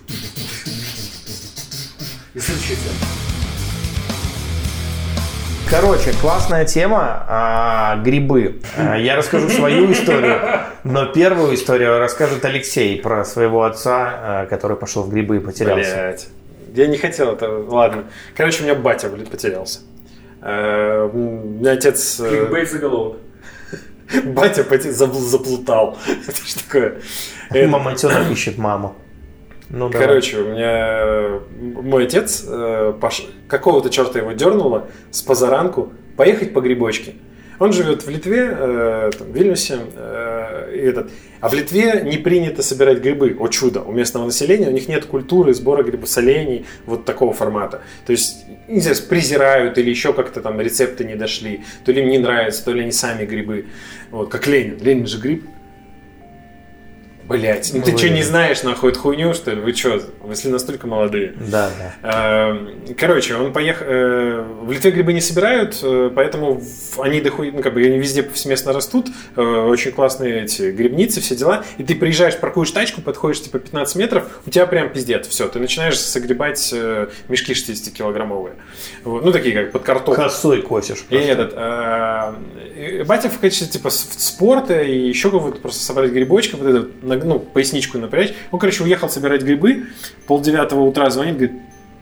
И 2.34 2.40
следующая 2.40 2.76
тема. 2.76 3.33
Короче, 5.74 6.14
классная 6.22 6.66
тема. 6.66 7.26
а, 7.28 7.96
грибы. 7.96 8.62
А, 8.78 8.96
я 8.96 9.16
расскажу 9.16 9.50
свою 9.50 9.92
историю, 9.92 10.40
но 10.84 11.08
первую 11.08 11.56
историю 11.56 11.98
расскажет 11.98 12.46
Алексей 12.46 13.02
про 13.02 13.26
своего 13.26 13.64
отца, 13.64 14.14
а, 14.14 14.46
который 14.46 14.78
пошел 14.78 15.02
в 15.02 15.10
грибы 15.10 15.38
и 15.38 15.40
потерялся. 15.40 15.96
Блять. 15.96 16.28
Я 16.76 16.86
не 16.86 16.98
хотел 16.98 17.34
это. 17.34 17.50
Ладно. 17.50 18.04
Короче, 18.38 18.62
у 18.62 18.66
меня 18.66 18.76
батя, 18.76 19.10
блядь, 19.10 19.32
потерялся. 19.32 19.80
Э, 20.44 21.10
У 21.12 21.18
меня 21.18 21.72
отец... 21.72 22.20
э, 22.20 22.30
Кликбейт 22.30 22.70
заголовок. 22.70 23.18
Батя 24.26 24.92
заплутал. 24.92 25.98
Это 26.28 26.46
что 26.46 26.64
такое? 26.66 27.02
Мамонтенок 27.50 28.30
ищет 28.30 28.60
маму. 28.60 28.96
Ну, 29.74 29.90
давай. 29.90 30.08
Короче, 30.08 30.38
у 30.38 30.52
меня 30.52 30.72
э, 30.72 31.40
мой 31.82 32.06
отец 32.06 32.46
э, 32.48 32.94
пош- 33.02 33.28
какого-то 33.48 33.90
черта 33.90 34.20
его 34.20 34.32
дернуло 34.34 34.88
с 35.10 35.24
позаранку 35.24 35.92
поехать 36.16 36.54
по 36.54 36.62
грибочке. 36.62 37.16
Он 37.58 37.74
живет 37.74 38.06
в 38.06 38.10
Литве, 38.10 38.50
э, 38.52 39.12
там, 39.18 39.32
в 39.32 39.36
Вильнюсе, 39.36 39.80
э, 39.96 40.76
и 40.76 40.78
этот. 40.78 41.10
А 41.40 41.50
в 41.50 41.56
Литве 41.56 42.02
не 42.04 42.18
принято 42.18 42.62
собирать 42.62 43.00
грибы, 43.00 43.36
о 43.40 43.48
чудо, 43.48 43.82
у 43.82 43.92
местного 43.92 44.26
населения, 44.26 44.68
у 44.68 44.72
них 44.72 44.88
нет 44.88 45.06
культуры 45.06 45.56
сбора 45.56 45.82
грибосолений 45.82 46.68
вот 46.86 47.06
такого 47.06 47.34
формата. 47.34 47.82
То 48.06 48.12
есть, 48.12 48.46
не 48.68 48.80
знаю, 48.80 48.98
презирают 49.10 49.80
или 49.80 49.90
еще 49.90 50.14
как-то 50.14 50.42
там 50.42 50.62
рецепты 50.62 51.04
не 51.04 51.16
дошли, 51.16 51.64
то 51.84 51.92
ли 51.92 52.04
им 52.04 52.10
не 52.10 52.20
нравится, 52.20 52.64
то 52.64 52.72
ли 52.72 52.82
они 52.82 52.92
сами 52.92 53.26
грибы. 53.26 53.66
Вот, 54.12 54.30
как 54.30 54.46
Ленин. 54.46 54.78
Ленин 54.80 55.08
же 55.08 55.18
гриб. 55.20 55.44
Блять, 57.28 57.72
ну 57.74 57.82
ты 57.82 57.98
что, 57.98 58.10
не 58.10 58.22
знаешь 58.22 58.64
нахуй 58.64 58.92
эту 58.92 59.00
хуйню, 59.00 59.34
что 59.34 59.52
ли? 59.52 59.62
Вы 59.62 59.74
что, 59.74 60.02
если 60.30 60.50
настолько 60.50 60.88
молодые? 60.88 61.34
Да, 61.50 61.70
да. 62.02 62.50
Эм, 62.50 62.70
Короче, 62.98 63.36
он 63.36 63.54
поехал... 63.54 63.86
э, 63.88 64.44
В 64.64 64.72
Литве 64.72 64.92
грибы 64.92 65.14
не 65.14 65.22
собирают, 65.22 65.80
э, 65.82 66.12
поэтому 66.14 66.62
они 67.00 67.22
дохуй, 67.22 67.52
ну, 67.52 67.62
как 67.62 67.74
бы 67.74 67.82
они 67.82 67.98
везде 67.98 68.24
повсеместно 68.24 68.74
растут. 68.74 69.08
э, 69.38 69.42
Очень 69.42 69.92
классные 69.94 70.44
эти 70.44 70.72
грибницы, 70.72 71.22
все 71.22 71.36
дела. 71.36 71.64
И 71.78 71.84
ты 71.84 71.96
приезжаешь, 71.96 72.38
паркуешь 72.38 72.72
тачку, 72.72 73.02
подходишь 73.02 73.42
типа 73.42 73.58
15 73.60 73.96
метров, 73.96 74.42
у 74.46 74.50
тебя 74.50 74.66
прям 74.66 74.90
пиздец. 74.90 75.28
Все, 75.28 75.48
ты 75.48 75.60
начинаешь 75.60 75.98
согребать 76.00 76.74
мешки 77.30 77.54
60-килограммовые. 77.54 78.54
Вот, 79.06 79.24
Ну, 79.24 79.32
такие 79.32 79.56
как 79.56 79.72
под 79.72 79.84
картошку. 79.84 80.22
Косой 80.24 80.62
косишь. 80.62 81.06
И 81.10 81.16
этот, 81.16 81.54
батя 83.08 83.30
в 83.30 83.40
качестве 83.40 83.68
типа 83.68 83.90
спорта 83.90 84.82
и 84.82 84.98
еще 85.08 85.30
кого-то 85.32 85.60
просто 85.60 85.82
собрать 85.84 86.12
грибочков, 86.12 86.60
вот 86.60 86.70
это, 86.70 86.88
на- 87.02 87.13
ну, 87.16 87.40
поясничку 87.40 87.98
напрячь. 87.98 88.34
Он, 88.52 88.60
короче, 88.60 88.84
уехал 88.84 89.10
собирать 89.10 89.42
грибы, 89.42 89.88
полдевятого 90.28 90.82
утра 90.82 91.10
звонит, 91.10 91.36
говорит, 91.36 91.58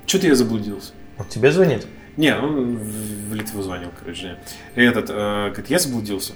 что-то 0.06 0.28
я 0.28 0.36
заблудился. 0.36 0.94
Вот 1.18 1.30
тебе 1.30 1.52
звонит? 1.52 1.86
Не, 2.18 2.36
он 2.36 2.78
в 2.78 3.34
Литву 3.34 3.62
звонил, 3.62 3.90
короче. 4.00 4.38
И 4.76 4.82
этот, 4.82 5.10
э, 5.10 5.50
говорит, 5.50 5.70
я 5.70 5.80
заблудился. 5.80 6.34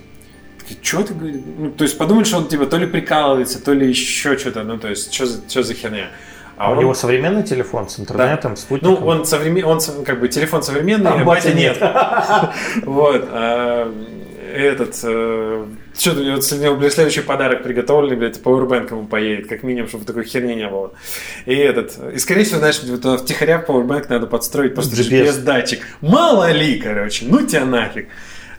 Что 0.82 1.03
ты 1.03 1.13
говоришь? 1.13 1.41
Ну, 1.57 1.71
то 1.71 1.84
есть 1.84 1.97
подумать, 1.97 2.26
что 2.26 2.38
он 2.38 2.47
типа 2.47 2.65
то 2.65 2.78
ли 2.78 2.88
прикалывается, 2.88 3.63
то 3.63 3.73
ли 3.73 3.88
еще 3.88 4.38
что-то, 4.38 4.63
ну 4.63 4.80
то 4.80 4.89
есть 4.89 5.13
что 5.13 5.26
за, 5.26 5.47
что 5.47 5.63
за 5.63 5.73
херня. 5.73 6.09
А 6.57 6.71
у 6.71 6.80
него 6.80 6.93
современный 6.93 7.43
телефон 7.43 7.89
с 7.89 7.99
интернетом, 7.99 8.51
ну, 8.51 8.57
спутником? 8.57 9.03
он 9.05 9.26
современ, 9.26 9.65
он 9.65 9.80
как 10.05 10.21
бы 10.21 10.30
телефон 10.30 10.63
современный, 10.63 11.11
А 11.11 11.15
а 11.15 11.23
батя 11.23 11.49
батя 11.49 11.53
нет. 11.53 11.78
Вот. 12.86 13.28
А, 14.56 14.58
Этот, 14.58 14.95
что 14.95 16.12
у 16.12 16.60
него 16.60 16.76
блядь, 16.76 16.93
следующий 16.93 17.22
подарок 17.22 17.64
приготовленный, 17.64 18.16
блядь, 18.16 18.39
Powerbank 18.41 18.91
ему 18.91 19.08
поедет, 19.08 19.47
как 19.47 19.64
минимум, 19.64 19.89
чтобы 19.89 20.06
такой 20.06 20.24
херни 20.24 20.56
не 20.56 20.68
было. 20.68 20.93
И 21.45 21.56
этот, 21.56 21.97
и 22.14 22.18
скорее 22.20 22.43
всего, 22.43 22.60
знаешь, 22.60 22.82
вот 22.84 23.22
втихаря 23.22 23.60
в 23.60 23.70
Powerbank 23.70 24.06
надо 24.10 24.28
подстроить 24.28 24.74
просто 24.74 24.95
GPS. 24.95 25.26
GPS-датчик. 25.26 25.80
Мало 26.01 26.51
ли, 26.51 26.80
короче, 26.80 27.26
ну 27.28 27.45
тебя 27.45 27.66
нафиг. 27.66 28.08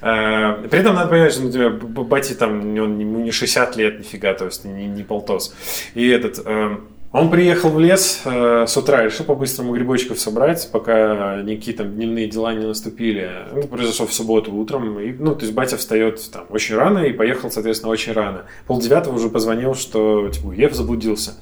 А, 0.00 0.62
При 0.70 0.80
этом 0.80 0.94
надо 0.94 1.08
понимать, 1.08 1.32
что 1.32 1.46
у 1.46 1.50
тебя 1.50 1.70
бати 1.70 2.34
там, 2.34 2.60
он, 2.78 2.98
ему 2.98 3.20
не 3.20 3.30
60 3.30 3.76
лет 3.76 3.98
нифига, 3.98 4.34
то 4.34 4.44
есть 4.44 4.64
не, 4.64 4.86
не 4.86 5.02
полтос. 5.02 5.54
И 5.94 6.06
этот, 6.08 6.40
э, 6.44 6.76
он 7.12 7.30
приехал 7.30 7.70
в 7.70 7.80
лес 7.80 8.22
э, 8.24 8.66
с 8.66 8.76
утра, 8.76 9.02
решил 9.02 9.24
по-быстрому 9.24 9.72
грибочков 9.72 10.20
собрать, 10.20 10.68
пока 10.72 11.40
никакие 11.42 11.76
там 11.76 11.94
дневные 11.94 12.28
дела 12.28 12.52
не 12.54 12.66
наступили. 12.66 13.30
Это 13.56 13.68
произошло 13.68 14.06
в 14.06 14.12
субботу 14.12 14.52
утром. 14.52 14.98
И, 15.00 15.12
ну, 15.12 15.34
то 15.34 15.42
есть 15.42 15.54
батя 15.54 15.76
встает 15.76 16.20
там 16.30 16.46
очень 16.50 16.76
рано 16.76 16.98
и 16.98 17.12
поехал, 17.12 17.50
соответственно, 17.50 17.92
очень 17.92 18.12
рано. 18.12 18.44
Пол 18.66 18.80
девятого 18.80 19.14
уже 19.14 19.28
позвонил, 19.28 19.74
что 19.74 20.28
типа, 20.28 20.52
я 20.52 20.68
заблудился. 20.70 21.34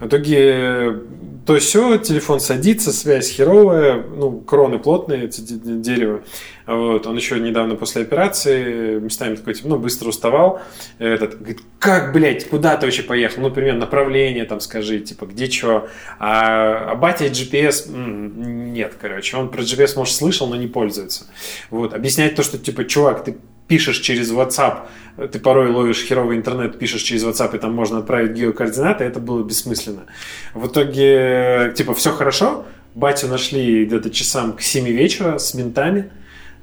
В 0.00 0.06
итоге 0.06 1.00
то 1.46 1.58
все, 1.58 1.98
телефон 1.98 2.40
садится, 2.40 2.92
связь 2.92 3.30
херовая, 3.30 4.02
ну, 4.02 4.40
кроны 4.40 4.78
плотные, 4.78 5.24
эти 5.24 5.40
де- 5.40 5.54
де- 5.54 5.76
дерево. 5.76 6.22
Вот, 6.66 7.06
он 7.06 7.16
еще 7.16 7.40
недавно 7.40 7.74
после 7.74 8.02
операции 8.02 9.00
местами 9.00 9.34
такой, 9.34 9.54
типа, 9.54 9.68
ну, 9.68 9.76
быстро 9.78 10.10
уставал. 10.10 10.60
Этот, 10.98 11.38
говорит, 11.38 11.60
как, 11.78 12.12
блядь, 12.12 12.48
куда 12.48 12.76
ты 12.76 12.86
вообще 12.86 13.02
поехал? 13.02 13.42
Ну, 13.42 13.50
примерно 13.50 13.80
направление 13.80 14.44
там 14.44 14.60
скажи, 14.60 15.00
типа, 15.00 15.26
где 15.26 15.50
что. 15.50 15.88
А, 16.18 16.90
а 16.92 16.94
батя 16.94 17.26
GPS 17.26 17.90
нет, 17.90 18.94
короче. 19.00 19.36
Он 19.36 19.48
про 19.48 19.62
GPS, 19.62 19.96
может, 19.96 20.14
слышал, 20.14 20.46
но 20.46 20.56
не 20.56 20.68
пользуется. 20.68 21.26
Вот, 21.70 21.92
объяснять 21.94 22.36
то, 22.36 22.42
что, 22.42 22.58
типа, 22.58 22.84
чувак, 22.84 23.24
ты 23.24 23.36
пишешь 23.70 23.98
через 24.00 24.32
WhatsApp, 24.32 24.88
ты 25.30 25.38
порой 25.38 25.70
ловишь 25.70 26.02
херовый 26.02 26.36
интернет, 26.36 26.76
пишешь 26.76 27.02
через 27.02 27.24
WhatsApp, 27.24 27.54
и 27.54 27.58
там 27.60 27.72
можно 27.72 27.98
отправить 27.98 28.32
геокоординаты, 28.32 29.04
это 29.04 29.20
было 29.20 29.44
бессмысленно. 29.44 30.06
В 30.54 30.66
итоге, 30.66 31.72
типа, 31.76 31.94
все 31.94 32.10
хорошо, 32.10 32.66
батю 32.96 33.28
нашли 33.28 33.84
где-то 33.84 34.10
часам 34.10 34.54
к 34.54 34.60
7 34.60 34.86
вечера 34.86 35.38
с 35.38 35.54
ментами, 35.54 36.10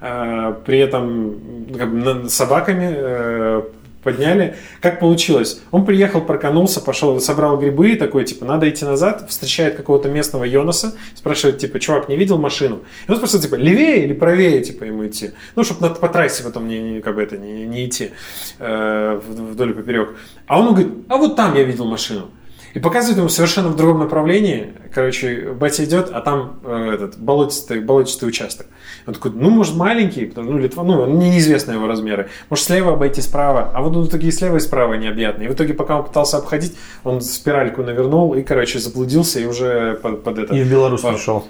а, 0.01 0.51
при 0.65 0.79
этом 0.79 1.67
как 1.77 1.93
бы, 1.93 2.29
собаками, 2.29 2.93
э, 2.93 3.61
подняли. 4.07 4.55
Как 4.81 5.01
получилось? 5.01 5.59
Он 5.71 5.85
приехал, 5.85 6.21
проканулся, 6.21 6.79
пошел, 6.79 7.19
собрал 7.19 7.57
грибы, 7.57 7.97
такой, 7.97 8.23
типа, 8.23 8.45
надо 8.45 8.69
идти 8.69 8.85
назад, 8.85 9.25
встречает 9.27 9.75
какого-то 9.75 10.07
местного 10.07 10.45
Йонаса, 10.45 10.93
спрашивает, 11.13 11.57
типа, 11.57 11.79
чувак, 11.79 12.07
не 12.07 12.15
видел 12.15 12.37
машину? 12.37 12.83
И 13.07 13.11
он 13.11 13.17
спрашивает, 13.17 13.43
типа, 13.43 13.55
левее 13.55 14.05
или 14.05 14.13
правее, 14.13 14.63
типа, 14.63 14.85
ему 14.85 15.05
идти? 15.05 15.31
Ну, 15.55 15.63
чтобы 15.65 15.89
по 15.89 16.07
трассе 16.07 16.43
потом 16.43 16.69
не, 16.69 16.79
не, 16.79 17.01
как 17.01 17.15
бы 17.15 17.21
это, 17.21 17.37
не, 17.37 17.65
не 17.65 17.85
идти 17.85 18.11
э, 18.59 19.19
вдоль 19.27 19.71
и 19.71 19.73
поперек. 19.73 20.15
А 20.47 20.61
он 20.61 20.73
говорит, 20.73 20.93
а 21.09 21.17
вот 21.17 21.35
там 21.35 21.55
я 21.55 21.63
видел 21.63 21.85
машину. 21.85 22.29
И 22.77 22.79
показывает 22.79 23.17
ему 23.17 23.27
совершенно 23.27 23.69
в 23.69 23.75
другом 23.75 24.01
направлении. 24.01 24.71
Короче, 24.93 25.51
батя 25.59 25.83
идет, 25.83 26.11
а 26.11 26.21
там 26.21 26.59
э, 26.63 26.91
этот 26.93 27.17
болотистый, 27.17 27.79
болотистый 27.79 28.29
участок. 28.29 28.67
Он 29.07 29.15
такой, 29.15 29.31
ну, 29.31 29.49
может, 29.49 29.75
маленький, 29.75 30.27
потому, 30.27 30.51
ну, 30.51 30.57
Литва, 30.59 30.83
ну, 30.83 31.07
неизвестны 31.07 31.71
его 31.71 31.87
размеры. 31.87 32.29
Может, 32.51 32.65
слева 32.65 32.93
обойти 32.93 33.19
справа. 33.21 33.71
А 33.73 33.81
вот 33.81 33.97
он 33.97 34.03
в 34.03 34.09
итоге 34.09 34.27
и 34.27 34.31
слева, 34.31 34.57
и 34.57 34.59
справа 34.59 34.93
необъятный. 34.93 35.45
И 35.45 35.47
в 35.47 35.53
итоге, 35.53 35.73
пока 35.73 35.97
он 35.97 36.05
пытался 36.05 36.37
обходить, 36.37 36.77
он 37.03 37.21
спиральку 37.21 37.81
навернул 37.81 38.35
и, 38.35 38.43
короче, 38.43 38.77
заблудился 38.77 39.39
и 39.39 39.47
уже 39.47 39.95
под, 40.03 40.23
под 40.23 40.37
это... 40.37 40.53
И 40.53 40.61
в 40.61 40.69
Беларусь 40.69 41.01
по, 41.01 41.13
пришел. 41.13 41.47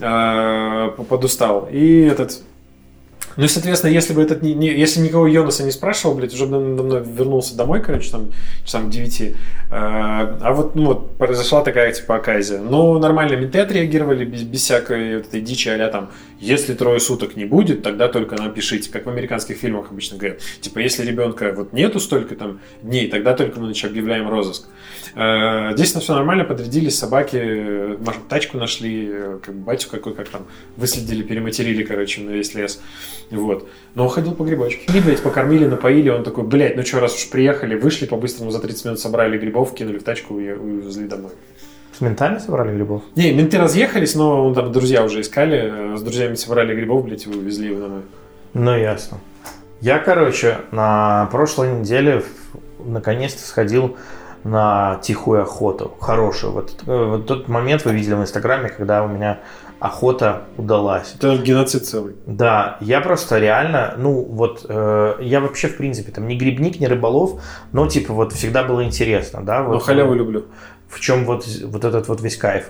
Э, 0.00 0.92
подустал. 1.10 1.68
И 1.70 2.04
этот 2.04 2.40
ну 3.40 3.46
и, 3.46 3.48
соответственно, 3.48 3.90
если 3.90 4.12
бы 4.12 4.20
этот 4.20 4.42
не, 4.42 4.52
не, 4.52 4.68
если 4.68 5.00
никого 5.00 5.26
Йонаса 5.26 5.64
не 5.64 5.70
спрашивал, 5.70 6.14
блядь, 6.14 6.34
уже 6.34 6.46
давно 6.46 6.98
вернулся 6.98 7.56
домой, 7.56 7.80
короче, 7.80 8.10
там, 8.10 8.34
часам 8.66 8.90
9. 8.90 9.34
А, 9.70 10.36
а 10.42 10.52
вот, 10.52 10.74
ну 10.74 10.84
вот, 10.84 11.16
произошла 11.16 11.62
такая, 11.62 11.90
типа, 11.90 12.16
оказия. 12.16 12.58
Но 12.60 12.98
нормально 12.98 13.36
менты 13.36 13.60
отреагировали 13.60 14.26
без, 14.26 14.42
без 14.42 14.60
всякой 14.60 15.16
вот 15.16 15.28
этой 15.28 15.40
дичи, 15.40 15.70
а 15.70 15.88
там, 15.88 16.10
если 16.38 16.74
трое 16.74 17.00
суток 17.00 17.34
не 17.34 17.46
будет, 17.46 17.82
тогда 17.82 18.08
только 18.08 18.36
нам 18.36 18.52
пишите, 18.52 18.90
как 18.90 19.06
в 19.06 19.08
американских 19.08 19.56
фильмах 19.56 19.90
обычно 19.90 20.18
говорят. 20.18 20.40
Типа, 20.60 20.78
если 20.80 21.06
ребенка 21.06 21.54
вот 21.56 21.72
нету 21.72 21.98
столько 21.98 22.36
там 22.36 22.60
дней, 22.82 23.08
тогда 23.08 23.32
только 23.32 23.58
мы, 23.58 23.68
значит, 23.68 23.90
объявляем 23.90 24.28
розыск. 24.28 24.66
Здесь 25.12 25.94
на 25.94 26.00
все 26.00 26.14
нормально, 26.14 26.44
подрядились 26.44 26.98
собаки, 26.98 27.98
тачку 28.28 28.58
нашли, 28.58 29.12
как 29.44 29.54
батю 29.54 29.88
какой, 29.90 30.14
как 30.14 30.28
там, 30.28 30.42
выследили, 30.76 31.22
перематерили, 31.22 31.82
короче, 31.82 32.20
на 32.20 32.30
весь 32.30 32.54
лес. 32.54 32.80
Вот. 33.30 33.68
Но 33.94 34.04
он 34.04 34.10
ходил 34.10 34.32
по 34.32 34.44
грибочке. 34.44 34.90
И, 34.92 35.00
блядь, 35.00 35.22
покормили, 35.22 35.66
напоили, 35.66 36.08
он 36.08 36.22
такой, 36.22 36.44
блядь, 36.44 36.76
ну 36.76 36.84
что, 36.84 37.00
раз 37.00 37.14
уж 37.14 37.30
приехали, 37.30 37.74
вышли 37.74 38.06
по-быстрому 38.06 38.50
за 38.50 38.60
30 38.60 38.84
минут 38.84 39.00
собрали 39.00 39.38
грибов, 39.38 39.74
кинули 39.74 39.98
в 39.98 40.02
тачку 40.04 40.38
и 40.38 40.52
увезли 40.52 41.06
домой. 41.06 41.32
С 41.96 42.00
ментами 42.00 42.38
собрали 42.38 42.74
грибов? 42.74 43.02
Не, 43.14 43.32
менты 43.32 43.58
разъехались, 43.58 44.14
но 44.14 44.46
он 44.46 44.54
там 44.54 44.72
друзья 44.72 45.04
уже 45.04 45.20
искали, 45.20 45.96
с 45.96 46.02
друзьями 46.02 46.34
собрали 46.34 46.74
грибов, 46.74 47.04
блядь, 47.04 47.26
и 47.26 47.28
увезли 47.28 47.68
его 47.68 47.80
домой. 47.80 48.02
Ну, 48.54 48.76
ясно. 48.76 49.18
Я, 49.80 49.98
короче, 49.98 50.58
на 50.72 51.28
прошлой 51.32 51.80
неделе 51.80 52.22
наконец-то 52.84 53.42
сходил 53.42 53.96
на 54.44 54.98
тихую 55.02 55.42
охоту, 55.42 55.92
хорошую. 56.00 56.52
Вот, 56.52 56.82
э, 56.86 57.04
вот 57.04 57.26
тот 57.26 57.48
момент 57.48 57.84
вы 57.84 57.92
видели 57.92 58.14
в 58.14 58.22
Инстаграме, 58.22 58.68
когда 58.68 59.02
у 59.02 59.08
меня 59.08 59.40
охота 59.80 60.42
удалась. 60.56 61.14
Это 61.16 61.36
геноцид 61.38 61.86
целый. 61.86 62.14
Да, 62.26 62.76
я 62.80 63.00
просто 63.00 63.38
реально, 63.38 63.94
ну 63.96 64.22
вот, 64.22 64.66
э, 64.68 65.14
я 65.20 65.40
вообще 65.40 65.68
в 65.68 65.76
принципе 65.76 66.12
там 66.12 66.28
не 66.28 66.36
грибник, 66.36 66.80
не 66.80 66.86
рыболов, 66.86 67.42
но 67.72 67.86
типа 67.86 68.12
вот 68.12 68.32
всегда 68.32 68.62
было 68.62 68.84
интересно, 68.84 69.40
да. 69.42 69.62
Вот, 69.62 69.72
но 69.72 69.78
халяву 69.78 70.14
люблю. 70.14 70.44
В 70.88 71.00
чем 71.00 71.24
вот, 71.24 71.46
вот 71.64 71.84
этот 71.84 72.08
вот 72.08 72.20
весь 72.20 72.36
кайф. 72.36 72.68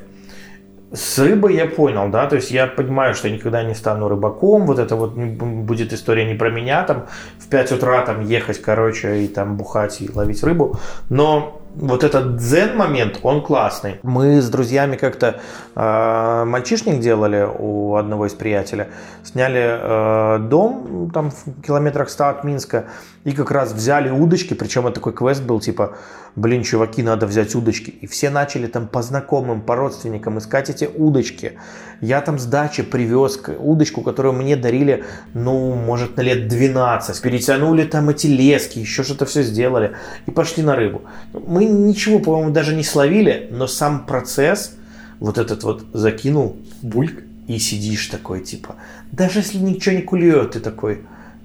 С 0.92 1.18
рыбой 1.20 1.54
я 1.54 1.66
понял, 1.66 2.08
да, 2.08 2.26
то 2.26 2.34
есть 2.34 2.50
я 2.50 2.66
понимаю, 2.66 3.14
что 3.14 3.28
я 3.28 3.34
никогда 3.34 3.62
не 3.62 3.74
стану 3.74 4.08
рыбаком, 4.08 4.66
вот 4.66 4.80
это 4.80 4.96
вот 4.96 5.14
будет 5.14 5.92
история 5.92 6.24
не 6.24 6.34
про 6.34 6.50
меня, 6.50 6.82
там 6.82 7.06
в 7.38 7.48
5 7.48 7.72
утра 7.72 8.02
там 8.02 8.22
ехать, 8.22 8.60
короче, 8.60 9.22
и 9.22 9.28
там 9.28 9.56
бухать 9.56 10.00
и 10.00 10.10
ловить 10.12 10.42
рыбу, 10.42 10.80
но 11.08 11.59
вот 11.74 12.04
этот 12.04 12.36
дзен 12.36 12.76
момент, 12.76 13.20
он 13.22 13.42
классный. 13.42 14.00
Мы 14.02 14.40
с 14.40 14.48
друзьями 14.48 14.96
как-то 14.96 15.40
э, 15.74 16.44
мальчишник 16.44 17.00
делали 17.00 17.48
у 17.58 17.96
одного 17.96 18.26
из 18.26 18.32
приятеля. 18.32 18.88
Сняли 19.22 19.78
э, 19.80 20.38
дом 20.40 21.10
там 21.12 21.30
в 21.30 21.62
километрах 21.62 22.10
100 22.10 22.24
от 22.28 22.44
Минска 22.44 22.86
и 23.24 23.32
как 23.32 23.50
раз 23.50 23.72
взяли 23.72 24.10
удочки. 24.10 24.54
Причем 24.54 24.86
это 24.86 24.96
такой 24.96 25.12
квест 25.12 25.42
был 25.42 25.60
типа, 25.60 25.96
блин, 26.36 26.62
чуваки, 26.62 27.02
надо 27.02 27.26
взять 27.26 27.54
удочки. 27.54 27.90
И 27.90 28.06
все 28.06 28.30
начали 28.30 28.66
там 28.66 28.88
по 28.88 29.02
знакомым, 29.02 29.60
по 29.62 29.76
родственникам 29.76 30.38
искать 30.38 30.70
эти 30.70 30.84
удочки. 30.84 31.58
Я 32.00 32.22
там 32.22 32.38
с 32.38 32.46
дачи 32.46 32.82
привез 32.82 33.40
удочку, 33.58 34.00
которую 34.00 34.32
мне 34.32 34.56
дарили, 34.56 35.04
ну, 35.34 35.74
может, 35.74 36.16
на 36.16 36.22
лет 36.22 36.48
12. 36.48 37.20
Перетянули 37.20 37.84
там 37.84 38.08
эти 38.08 38.26
лески, 38.26 38.78
еще 38.78 39.02
что-то 39.02 39.26
все 39.26 39.42
сделали 39.42 39.92
и 40.26 40.30
пошли 40.30 40.62
на 40.62 40.76
рыбу. 40.76 41.02
Мы 41.32 41.59
ничего, 41.66 42.18
по-моему, 42.18 42.50
даже 42.50 42.74
не 42.74 42.84
словили, 42.84 43.48
но 43.50 43.66
сам 43.66 44.06
процесс, 44.06 44.76
вот 45.18 45.38
этот 45.38 45.62
вот 45.64 45.84
закинул, 45.92 46.56
бульк, 46.82 47.24
и 47.46 47.58
сидишь 47.58 48.06
такой, 48.06 48.42
типа, 48.42 48.76
даже 49.10 49.40
если 49.40 49.58
ничего 49.58 49.96
не 49.96 50.02
кулет, 50.02 50.52
ты 50.52 50.60
такой, 50.60 51.02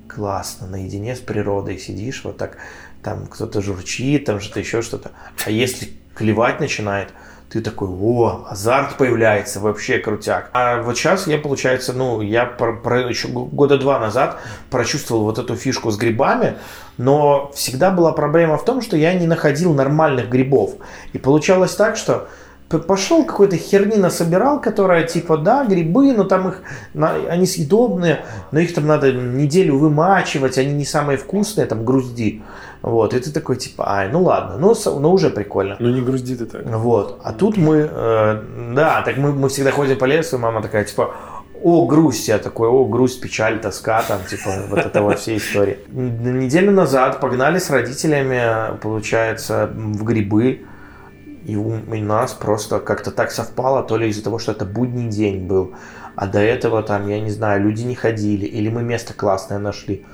классно, 0.08 0.68
наедине 0.68 1.16
с 1.16 1.20
природой 1.20 1.80
сидишь, 1.80 2.24
вот 2.24 2.38
так, 2.38 2.58
там 3.02 3.26
кто-то 3.26 3.62
журчит, 3.62 4.26
там 4.26 4.40
что-то 4.40 4.60
еще 4.60 4.84
что-то. 4.84 5.12
А 5.46 5.50
если 5.50 5.90
клевать 6.14 6.60
начинает, 6.60 7.10
ты 7.50 7.62
такой, 7.62 7.88
о, 7.90 8.46
азарт 8.50 8.98
появляется, 8.98 9.60
вообще 9.60 10.00
крутяк. 10.00 10.50
А 10.54 10.82
вот 10.82 10.98
сейчас 10.98 11.28
я, 11.28 11.38
получается, 11.38 11.94
ну, 11.94 12.22
я 12.22 12.46
про, 12.46 12.74
про, 12.74 13.08
еще 13.08 13.28
года 13.28 13.78
два 13.78 14.00
назад 14.00 14.40
прочувствовал 14.70 15.24
вот 15.24 15.38
эту 15.38 15.56
фишку 15.56 15.92
с 15.92 15.98
грибами, 15.98 16.58
но 16.98 17.52
всегда 17.54 17.92
была 17.92 18.12
проблема 18.12 18.58
в 18.58 18.66
том, 18.66 18.82
что 18.82 18.98
я 18.98 19.14
не 19.14 19.28
находил 19.28 19.74
нормальных 19.74 20.30
грибов. 20.30 20.76
И 21.14 21.18
получалось 21.18 21.76
так, 21.76 21.98
что 21.98 22.28
пошел 22.70 23.26
какой-то 23.26 23.58
херни 23.58 23.98
насобирал, 23.98 24.60
которая 24.60 25.04
типа, 25.04 25.38
да, 25.38 25.66
грибы, 25.66 26.14
но 26.14 26.24
там 26.24 26.50
их, 26.50 26.62
они 26.94 27.46
съедобные, 27.46 28.26
но 28.52 28.60
их 28.60 28.74
там 28.74 28.88
надо 28.88 29.14
неделю 29.14 29.78
вымачивать, 29.78 30.58
они 30.58 30.74
не 30.74 30.86
самые 30.86 31.18
вкусные, 31.18 31.68
там 31.68 31.86
грузди. 31.86 32.42
Вот, 32.82 33.14
и 33.14 33.20
ты 33.20 33.32
такой, 33.32 33.56
типа, 33.56 33.84
ай, 33.88 34.10
ну 34.10 34.24
ладно, 34.24 34.58
ну, 34.58 34.76
ну 35.00 35.12
уже 35.12 35.30
прикольно. 35.30 35.76
Ну 35.80 35.90
не 35.90 36.02
грузди 36.02 36.36
ты 36.36 36.46
так. 36.46 36.66
Вот, 36.66 37.20
а 37.24 37.34
тут 37.34 37.58
мы, 37.58 37.90
э, 37.92 38.42
да, 38.76 39.02
так 39.02 39.18
мы, 39.18 39.32
мы 39.32 39.50
всегда 39.50 39.72
ходим 39.72 39.98
по 39.98 40.06
лесу, 40.06 40.38
и 40.38 40.40
мама 40.40 40.62
такая, 40.62 40.84
типа, 40.84 41.16
о, 41.64 41.86
грусть, 41.88 42.28
я 42.28 42.38
такой, 42.38 42.68
о, 42.68 42.86
грусть, 42.86 43.22
печаль, 43.22 43.60
тоска, 43.60 44.04
там, 44.08 44.20
типа, 44.30 44.52
вот 44.70 44.80
это 44.80 45.02
вот 45.02 45.20
все 45.20 45.38
истории. 45.38 45.80
Неделю 45.92 46.72
назад 46.72 47.20
погнали 47.20 47.58
с 47.58 47.72
родителями, 47.72 48.78
получается, 48.82 49.72
в 49.74 50.04
грибы, 50.04 50.62
и 51.46 51.56
у, 51.56 51.68
у 51.68 51.96
нас 51.96 52.34
просто 52.34 52.80
как-то 52.80 53.12
так 53.12 53.32
совпало, 53.32 53.84
то 53.84 53.98
ли 53.98 54.10
из-за 54.10 54.24
того, 54.24 54.40
что 54.40 54.52
это 54.52 54.66
будний 54.66 55.08
день 55.10 55.46
был, 55.46 55.74
а 56.16 56.28
до 56.28 56.40
этого 56.40 56.82
там, 56.82 57.08
я 57.08 57.20
не 57.20 57.30
знаю, 57.30 57.62
люди 57.62 57.84
не 57.84 57.96
ходили, 57.96 58.46
или 58.46 58.70
мы 58.70 58.84
место 58.84 59.14
классное 59.14 59.60
нашли. 59.60 60.06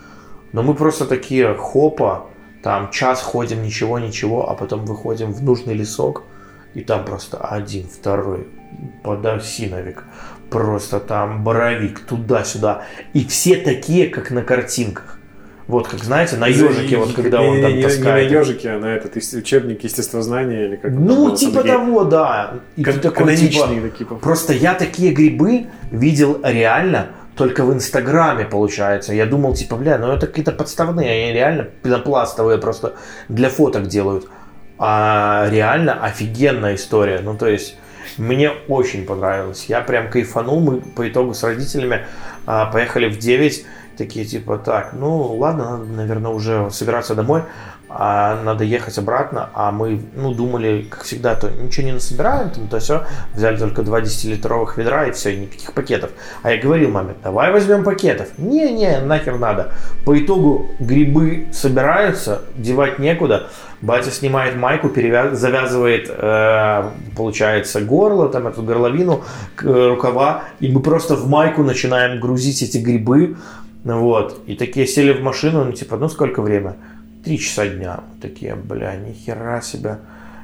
Но 0.52 0.64
мы 0.64 0.74
просто 0.74 1.06
такие, 1.06 1.54
хопа, 1.54 2.28
там 2.62 2.92
час 2.92 3.22
ходим, 3.22 3.64
ничего, 3.64 3.98
ничего, 3.98 4.50
а 4.50 4.54
потом 4.56 4.86
выходим 4.86 5.32
в 5.32 5.42
нужный 5.42 5.74
лесок, 5.74 6.24
и 6.74 6.82
там 6.82 7.06
просто 7.06 7.38
один, 7.38 7.88
второй, 7.88 8.48
подосиновик, 9.04 10.04
просто 10.50 11.00
там 11.00 11.44
боровик, 11.44 12.02
туда-сюда. 12.02 12.84
И 13.14 13.26
все 13.26 13.56
такие, 13.56 14.10
как 14.10 14.32
на 14.32 14.44
картинках. 14.44 15.18
Вот, 15.72 15.88
как 15.88 16.04
знаете, 16.04 16.36
на 16.36 16.48
ежике, 16.48 16.98
вот 16.98 17.14
когда 17.14 17.42
он 17.42 17.62
там 17.62 17.82
таскает. 17.82 18.30
Не 18.30 18.36
на 18.36 18.40
ежике, 18.42 18.72
а 18.72 18.80
на 18.80 18.88
этот 18.88 19.16
учебник 19.16 19.86
естествознания 19.86 20.66
или 20.66 20.76
как 20.76 20.92
Ну, 20.92 21.34
типа 21.34 21.64
того, 21.64 22.04
да. 22.04 22.56
И 22.76 22.84
ты 22.84 23.00
такой, 23.00 23.38
типа, 23.38 23.70
такие, 23.82 24.06
просто 24.20 24.52
я 24.52 24.74
такие 24.74 25.14
грибы 25.14 25.68
видел 25.90 26.42
реально 26.44 27.12
только 27.38 27.64
в 27.64 27.74
Инстаграме, 27.74 28.44
получается. 28.44 29.14
Я 29.14 29.26
думал, 29.26 29.54
типа, 29.54 29.78
бля, 29.78 29.98
ну 29.98 30.12
это 30.12 30.28
какие-то 30.28 30.52
подставные, 30.52 31.10
они 31.10 31.34
реально 31.34 31.64
пенопластовые 31.64 32.58
просто 32.58 32.96
для 33.30 33.48
фоток 33.48 33.88
делают. 33.88 34.28
А 34.78 35.48
реально 35.50 36.04
офигенная 36.04 36.76
история. 36.76 37.22
Ну, 37.24 37.38
то 37.38 37.48
есть, 37.48 37.78
мне 38.18 38.52
очень 38.68 39.06
понравилось. 39.06 39.68
Я 39.70 39.80
прям 39.80 40.10
кайфанул. 40.10 40.60
Мы 40.60 40.82
по 40.82 41.08
итогу 41.08 41.34
с 41.34 41.44
родителями 41.44 42.06
а, 42.46 42.66
поехали 42.66 43.08
в 43.08 43.18
9 43.18 43.66
такие 43.98 44.26
типа, 44.26 44.58
так, 44.58 44.94
ну 44.94 45.36
ладно, 45.36 45.78
надо, 45.78 45.86
наверное, 45.86 46.32
уже 46.32 46.70
собираться 46.72 47.16
домой, 47.16 47.44
а 47.94 48.42
надо 48.44 48.64
ехать 48.64 48.98
обратно, 48.98 49.50
а 49.54 49.72
мы, 49.72 50.02
ну, 50.16 50.34
думали, 50.34 50.88
как 50.90 51.04
всегда, 51.04 51.36
то 51.36 51.50
ничего 51.50 51.88
не 51.88 51.92
насобираем, 51.92 52.50
там, 52.50 52.68
то 52.68 52.80
все, 52.80 53.06
взяли 53.34 53.58
только 53.58 53.84
два 53.84 54.00
10-литровых 54.00 54.78
ведра 54.78 55.08
и 55.08 55.12
все, 55.12 55.36
никаких 55.36 55.74
пакетов. 55.74 56.12
А 56.42 56.52
я 56.52 56.62
говорил 56.62 56.90
маме, 56.90 57.16
давай 57.22 57.52
возьмем 57.52 57.84
пакетов. 57.84 58.30
Не-не, 58.38 59.02
нахер 59.02 59.38
надо. 59.38 59.74
По 60.06 60.18
итогу 60.18 60.72
грибы 60.80 61.48
собираются, 61.52 62.44
девать 62.56 63.00
некуда, 63.00 63.50
Батя 63.82 64.12
снимает 64.12 64.56
майку, 64.56 64.90
перевяз... 64.90 65.40
завязывает, 65.40 66.08
э, 66.08 66.84
получается, 67.18 67.82
горло, 67.82 68.30
там 68.30 68.48
эту 68.48 68.62
горловину, 68.62 69.24
э, 69.62 69.88
рукава, 69.90 70.44
и 70.60 70.72
мы 70.72 70.82
просто 70.82 71.16
в 71.16 71.28
майку 71.28 71.64
начинаем 71.64 72.20
грузить 72.20 72.62
эти 72.62 72.78
грибы, 72.78 73.38
вот. 73.84 74.42
И 74.48 74.56
такие 74.56 74.86
сели 74.88 75.14
в 75.14 75.22
машину, 75.22 75.66
ну, 75.66 75.72
типа, 75.72 75.98
ну, 75.98 76.10
сколько 76.10 76.42
время? 76.42 76.76
3 77.24 77.40
часа 77.40 77.68
дня. 77.68 78.04
Мы 78.14 78.22
такие, 78.22 78.56
бля, 78.56 78.96
нихера 78.96 79.62
себе. 79.62 80.00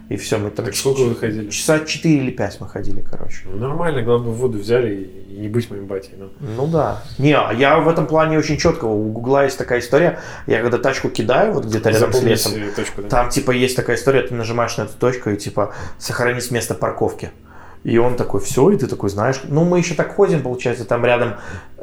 И 0.09 0.15
все, 0.15 0.37
мы 0.37 0.51
там... 0.51 0.65
Так 0.65 0.75
сколько 0.75 1.01
вы 1.01 1.15
ходили? 1.15 1.49
Часа 1.49 1.79
4 1.79 2.15
или 2.15 2.31
5 2.31 2.61
мы 2.61 2.69
ходили, 2.69 3.01
короче. 3.01 3.43
Ну, 3.45 3.57
нормально, 3.57 4.01
главное, 4.03 4.31
воду 4.31 4.57
взяли 4.57 5.25
и, 5.27 5.39
не 5.41 5.49
быть 5.49 5.69
моим 5.69 5.85
батей. 5.85 6.13
Ну. 6.17 6.29
Ну 6.39 6.67
да. 6.67 7.03
Не, 7.17 7.33
а 7.33 7.51
я 7.51 7.79
в 7.79 7.89
этом 7.89 8.07
плане 8.07 8.37
очень 8.37 8.57
четко. 8.57 8.85
У 8.85 9.11
Гугла 9.11 9.43
есть 9.43 9.57
такая 9.57 9.79
история. 9.79 10.19
Я 10.47 10.61
когда 10.61 10.77
тачку 10.77 11.09
кидаю, 11.09 11.53
вот 11.53 11.65
где-то 11.65 11.89
рядом 11.89 12.13
с 12.13 12.15
Запомнить, 12.15 12.31
лесом, 12.31 12.53
э, 12.55 12.71
точку, 12.71 13.01
да? 13.01 13.09
там 13.09 13.29
типа 13.29 13.51
есть 13.51 13.75
такая 13.75 13.97
история, 13.97 14.21
ты 14.21 14.33
нажимаешь 14.33 14.77
на 14.77 14.83
эту 14.83 14.97
точку 14.97 15.29
и 15.29 15.35
типа 15.35 15.73
сохранить 15.97 16.49
место 16.51 16.73
парковки. 16.73 17.31
И 17.83 17.97
он 17.97 18.15
такой, 18.15 18.39
все, 18.39 18.69
и 18.71 18.77
ты 18.77 18.87
такой, 18.87 19.09
знаешь, 19.09 19.41
ну 19.43 19.65
мы 19.65 19.79
еще 19.79 19.93
так 19.93 20.15
ходим, 20.15 20.41
получается, 20.41 20.85
там 20.85 21.05
рядом 21.05 21.35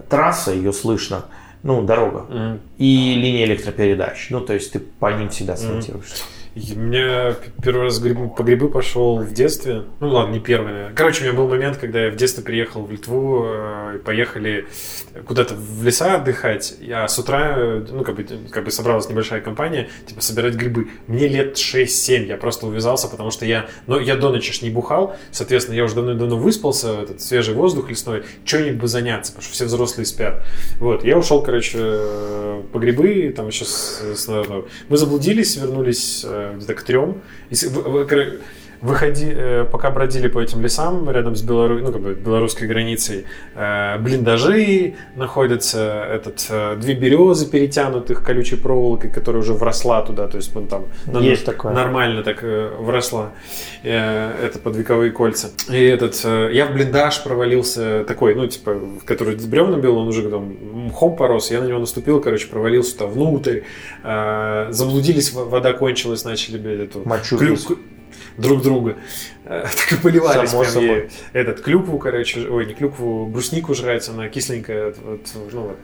трасса, 0.09 0.51
ее 0.51 0.73
слышно, 0.73 1.27
ну, 1.65 1.83
дорога, 1.83 2.21
Мгм. 2.29 2.61
и 2.79 3.15
линия 3.17 3.45
электропередач. 3.47 4.29
Ну, 4.31 4.41
то 4.41 4.53
есть 4.53 4.73
ты 4.73 4.79
по 4.79 5.13
ним 5.13 5.31
всегда 5.31 5.57
сориентируешься. 5.57 6.17
И 6.17 6.34
У 6.57 6.79
меня 6.79 7.35
первый 7.65 7.83
раз 7.87 8.01
грибы- 8.01 8.33
по 8.33 8.45
грибы 8.45 8.69
пошел 8.69 9.19
в 9.19 9.33
детстве. 9.33 9.83
Ну 9.99 10.11
ладно, 10.11 10.35
не 10.35 10.39
первый. 10.41 10.93
Короче, 10.95 11.23
у 11.23 11.27
меня 11.27 11.37
был 11.37 11.49
момент, 11.49 11.79
когда 11.79 12.05
я 12.05 12.11
в 12.13 12.17
детстве 12.17 12.45
приехал 12.45 12.85
в 12.85 12.93
Литву, 12.93 13.43
э, 13.45 13.97
и 13.97 13.99
поехали 13.99 14.67
куда-то 15.27 15.55
в 15.57 15.83
леса 15.83 16.15
отдыхать. 16.15 16.75
Я 16.81 17.09
с 17.09 17.19
утра, 17.19 17.57
ну, 17.91 18.05
как 18.05 18.15
бы, 18.15 18.25
как 18.53 18.65
бы 18.65 18.71
собралась 18.71 19.09
небольшая 19.09 19.41
компания, 19.41 19.89
типа, 20.07 20.21
собирать 20.21 20.55
грибы. 20.55 20.91
Мне 21.09 21.27
лет 21.27 21.57
6-7, 21.57 22.27
я 22.27 22.37
просто 22.37 22.69
увязался, 22.69 23.09
потому 23.09 23.33
что 23.33 23.45
я, 23.47 23.67
ну, 23.89 23.99
я 23.99 24.15
до 24.15 24.31
ночи 24.31 24.53
ж 24.53 24.63
не 24.63 24.71
бухал, 24.71 25.17
соответственно, 25.33 25.75
я 25.77 25.83
уже 25.85 25.97
давно-давно 25.97 26.37
выспался, 26.37 27.01
этот 27.03 27.21
свежий 27.21 27.55
воздух 27.55 27.91
лесной, 27.91 28.23
что-нибудь 28.45 28.81
бы 28.81 28.87
заняться, 28.87 29.33
потому 29.33 29.43
что 29.45 29.55
все 29.55 29.65
взрослые 29.65 30.07
спят. 30.07 30.45
Вот, 30.79 31.03
я 31.05 31.19
ушел, 31.19 31.43
короче, 31.43 31.79
э, 31.81 32.63
по 32.73 32.79
грибы, 32.79 33.33
там 33.37 33.49
еще 33.49 33.65
с, 33.65 34.01
с- 34.15 34.29
мы 34.89 34.97
заблудились, 34.97 35.57
вернулись 35.57 36.25
э, 36.25 36.44
где-то 36.57 36.75
к 36.75 36.83
трем. 36.83 37.23
И 37.51 37.55
с- 37.55 37.65
в- 37.65 37.89
в- 37.89 38.07
кор- 38.07 38.41
Выходи, 38.85 39.33
э, 39.35 39.65
пока 39.65 39.91
бродили 39.91 40.29
по 40.29 40.41
этим 40.41 40.61
лесам 40.61 41.09
рядом 41.09 41.35
с 41.35 41.41
Белору... 41.41 41.79
ну, 41.79 41.91
как 41.91 42.03
бы 42.03 42.13
белорусской 42.13 42.69
границей, 42.69 43.25
э, 43.55 43.99
блиндажи 43.99 44.97
находятся, 45.17 46.05
этот, 46.13 46.47
э, 46.51 46.77
две 46.77 46.93
березы 46.93 47.51
перетянутых 47.51 48.23
колючей 48.23 48.57
проволокой, 48.57 49.09
которая 49.09 49.41
уже 49.41 49.55
вросла 49.55 50.03
туда, 50.03 50.29
то 50.29 50.37
есть 50.37 50.55
он 50.55 50.67
там 50.67 50.85
Есть 51.19 51.47
такое. 51.47 51.73
нормально 51.73 52.23
так 52.23 52.43
вросла, 52.43 53.31
это 53.83 54.59
под 54.63 54.77
вековые 54.77 55.13
кольца. 55.13 55.49
И 55.71 55.83
этот, 55.83 56.23
я 56.53 56.67
в 56.67 56.75
блиндаж 56.75 57.25
провалился 57.25 58.05
такой, 58.07 58.35
ну, 58.35 58.47
типа, 58.47 58.79
который 59.07 59.37
бревна 59.37 59.79
был, 59.79 59.97
он 59.97 60.09
уже 60.09 60.29
там 60.29 60.57
мхом 60.89 61.17
порос, 61.17 61.51
я 61.51 61.63
на 61.63 61.69
него 61.69 61.79
наступил, 61.79 62.21
короче, 62.21 62.49
провалился 62.49 62.99
туда 62.99 63.07
внутрь, 63.07 63.61
заблудились, 64.03 65.33
вода 65.33 65.73
кончилась, 65.73 66.25
начали 66.25 66.85
эту 66.85 67.01
Мочу 67.09 67.39
клю- 67.39 67.57
друг 68.37 68.63
друга. 68.63 68.97
Э, 69.45 69.67
Так 69.77 69.93
и 69.93 70.03
поливались 70.03 70.51
Само 70.51 70.65
прям 70.65 70.83
ей. 70.83 71.11
этот 71.33 71.61
клюкву, 71.61 71.99
короче, 71.99 72.49
ой, 72.49 72.67
не 72.67 72.75
клюкву, 72.75 73.27
бруснику 73.27 73.75
жрать, 73.75 74.09
она 74.09 74.29
кисленькая, 74.29 74.95
вот, 75.03 75.21
ну 75.53 75.77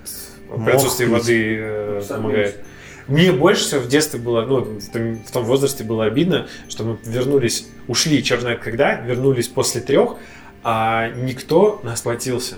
вот, 0.48 0.64
при 0.64 0.72
отсутствии 0.72 1.06
пить. 1.06 1.14
воды 1.14 1.56
э, 1.58 2.02
помогает. 2.08 2.60
Мне 3.06 3.32
больше 3.32 3.64
всего 3.64 3.80
в 3.80 3.88
детстве 3.88 4.20
было, 4.20 4.42
ну, 4.46 4.60
в 4.60 4.90
том, 4.90 5.16
в 5.16 5.30
том 5.32 5.44
возрасте 5.44 5.82
было 5.82 6.04
обидно, 6.04 6.46
что 6.68 6.84
мы 6.84 6.98
вернулись, 7.04 7.66
ушли, 7.88 8.22
черт 8.22 8.42
знает 8.42 8.60
когда, 8.60 8.94
вернулись 9.00 9.48
после 9.48 9.80
трех, 9.80 10.16
а 10.62 11.08
никто 11.08 11.80
нас 11.82 12.00
схватился. 12.00 12.56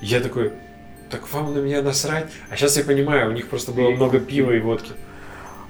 Я 0.00 0.20
такой, 0.20 0.52
так 1.10 1.30
вам 1.32 1.54
на 1.54 1.58
меня 1.58 1.82
насрать? 1.82 2.26
А 2.48 2.56
сейчас 2.56 2.78
я 2.78 2.84
понимаю, 2.84 3.28
у 3.28 3.32
них 3.32 3.48
просто 3.48 3.70
было 3.72 3.90
много 3.90 4.18
пива 4.18 4.52
и 4.52 4.60
водки. 4.60 4.92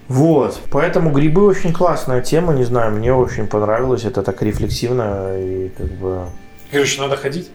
Вот, 0.09 0.61
поэтому 0.71 1.11
грибы 1.11 1.45
очень 1.47 1.73
классная 1.73 2.21
тема, 2.21 2.53
не 2.53 2.65
знаю, 2.65 2.93
мне 2.93 3.15
очень 3.15 3.47
понравилось, 3.47 4.05
это 4.05 4.23
так 4.23 4.43
рефлексивно 4.43 5.37
и 5.39 5.69
как 5.71 5.91
бы, 5.93 6.27
Короче, 6.71 7.01
надо 7.01 7.17
ходить. 7.17 7.51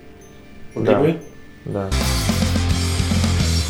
Да. 0.75 0.99
грибы. 0.99 1.19
да. 1.65 1.89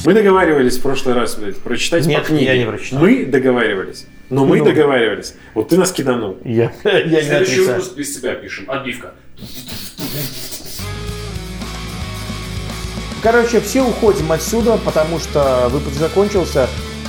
Мы 0.06 0.14
договаривались 0.14 0.78
в 0.78 0.82
прошлый 0.84 1.16
раз, 1.16 1.36
блядь, 1.36 1.58
прочитать 1.58 2.06
Нет, 2.06 2.22
по 2.22 2.28
книге. 2.30 2.46
я 2.46 2.58
не 2.58 2.66
прочитал. 2.66 3.00
Мы 3.02 3.26
договаривались. 3.26 4.06
Но 4.30 4.46
мы 4.46 4.60
Ну. 4.60 4.66
договаривались. 4.66 5.36
Вот 5.54 5.68
ты 5.70 5.78
нас 5.78 5.92
киданул. 5.92 6.38
Я, 6.46 6.72
я 6.84 7.04
не 7.04 7.22
Следующий 7.24 7.62
выпуск 7.62 7.94
без 7.96 8.16
тебя 8.18 8.36
пишем. 8.36 8.70
Отбивка. 8.70 9.14
Короче, 13.22 13.60
все 13.60 13.82
уходим 13.82 14.32
отсюда, 14.32 14.78
потому 14.78 15.20
что 15.20 15.68
выпуск 15.70 15.96
закончился. 15.98 16.68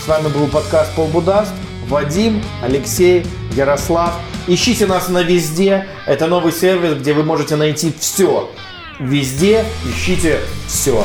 Вами 0.09 0.29
был 0.29 0.47
подкаст 0.47 0.95
Полбудаст. 0.95 1.53
Вадим, 1.87 2.43
Алексей, 2.63 3.27
Ярослав. 3.53 4.15
Ищите 4.47 4.87
нас 4.87 5.11
на 5.11 5.23
везде. 5.23 5.87
Это 6.07 6.29
новый 6.29 6.51
сервис, 6.51 6.95
где 6.95 7.13
вы 7.13 7.25
можете 7.25 7.57
найти 7.57 7.93
все. 8.01 8.51
Везде 8.99 9.67
ищите 9.85 10.41
все. 10.67 11.05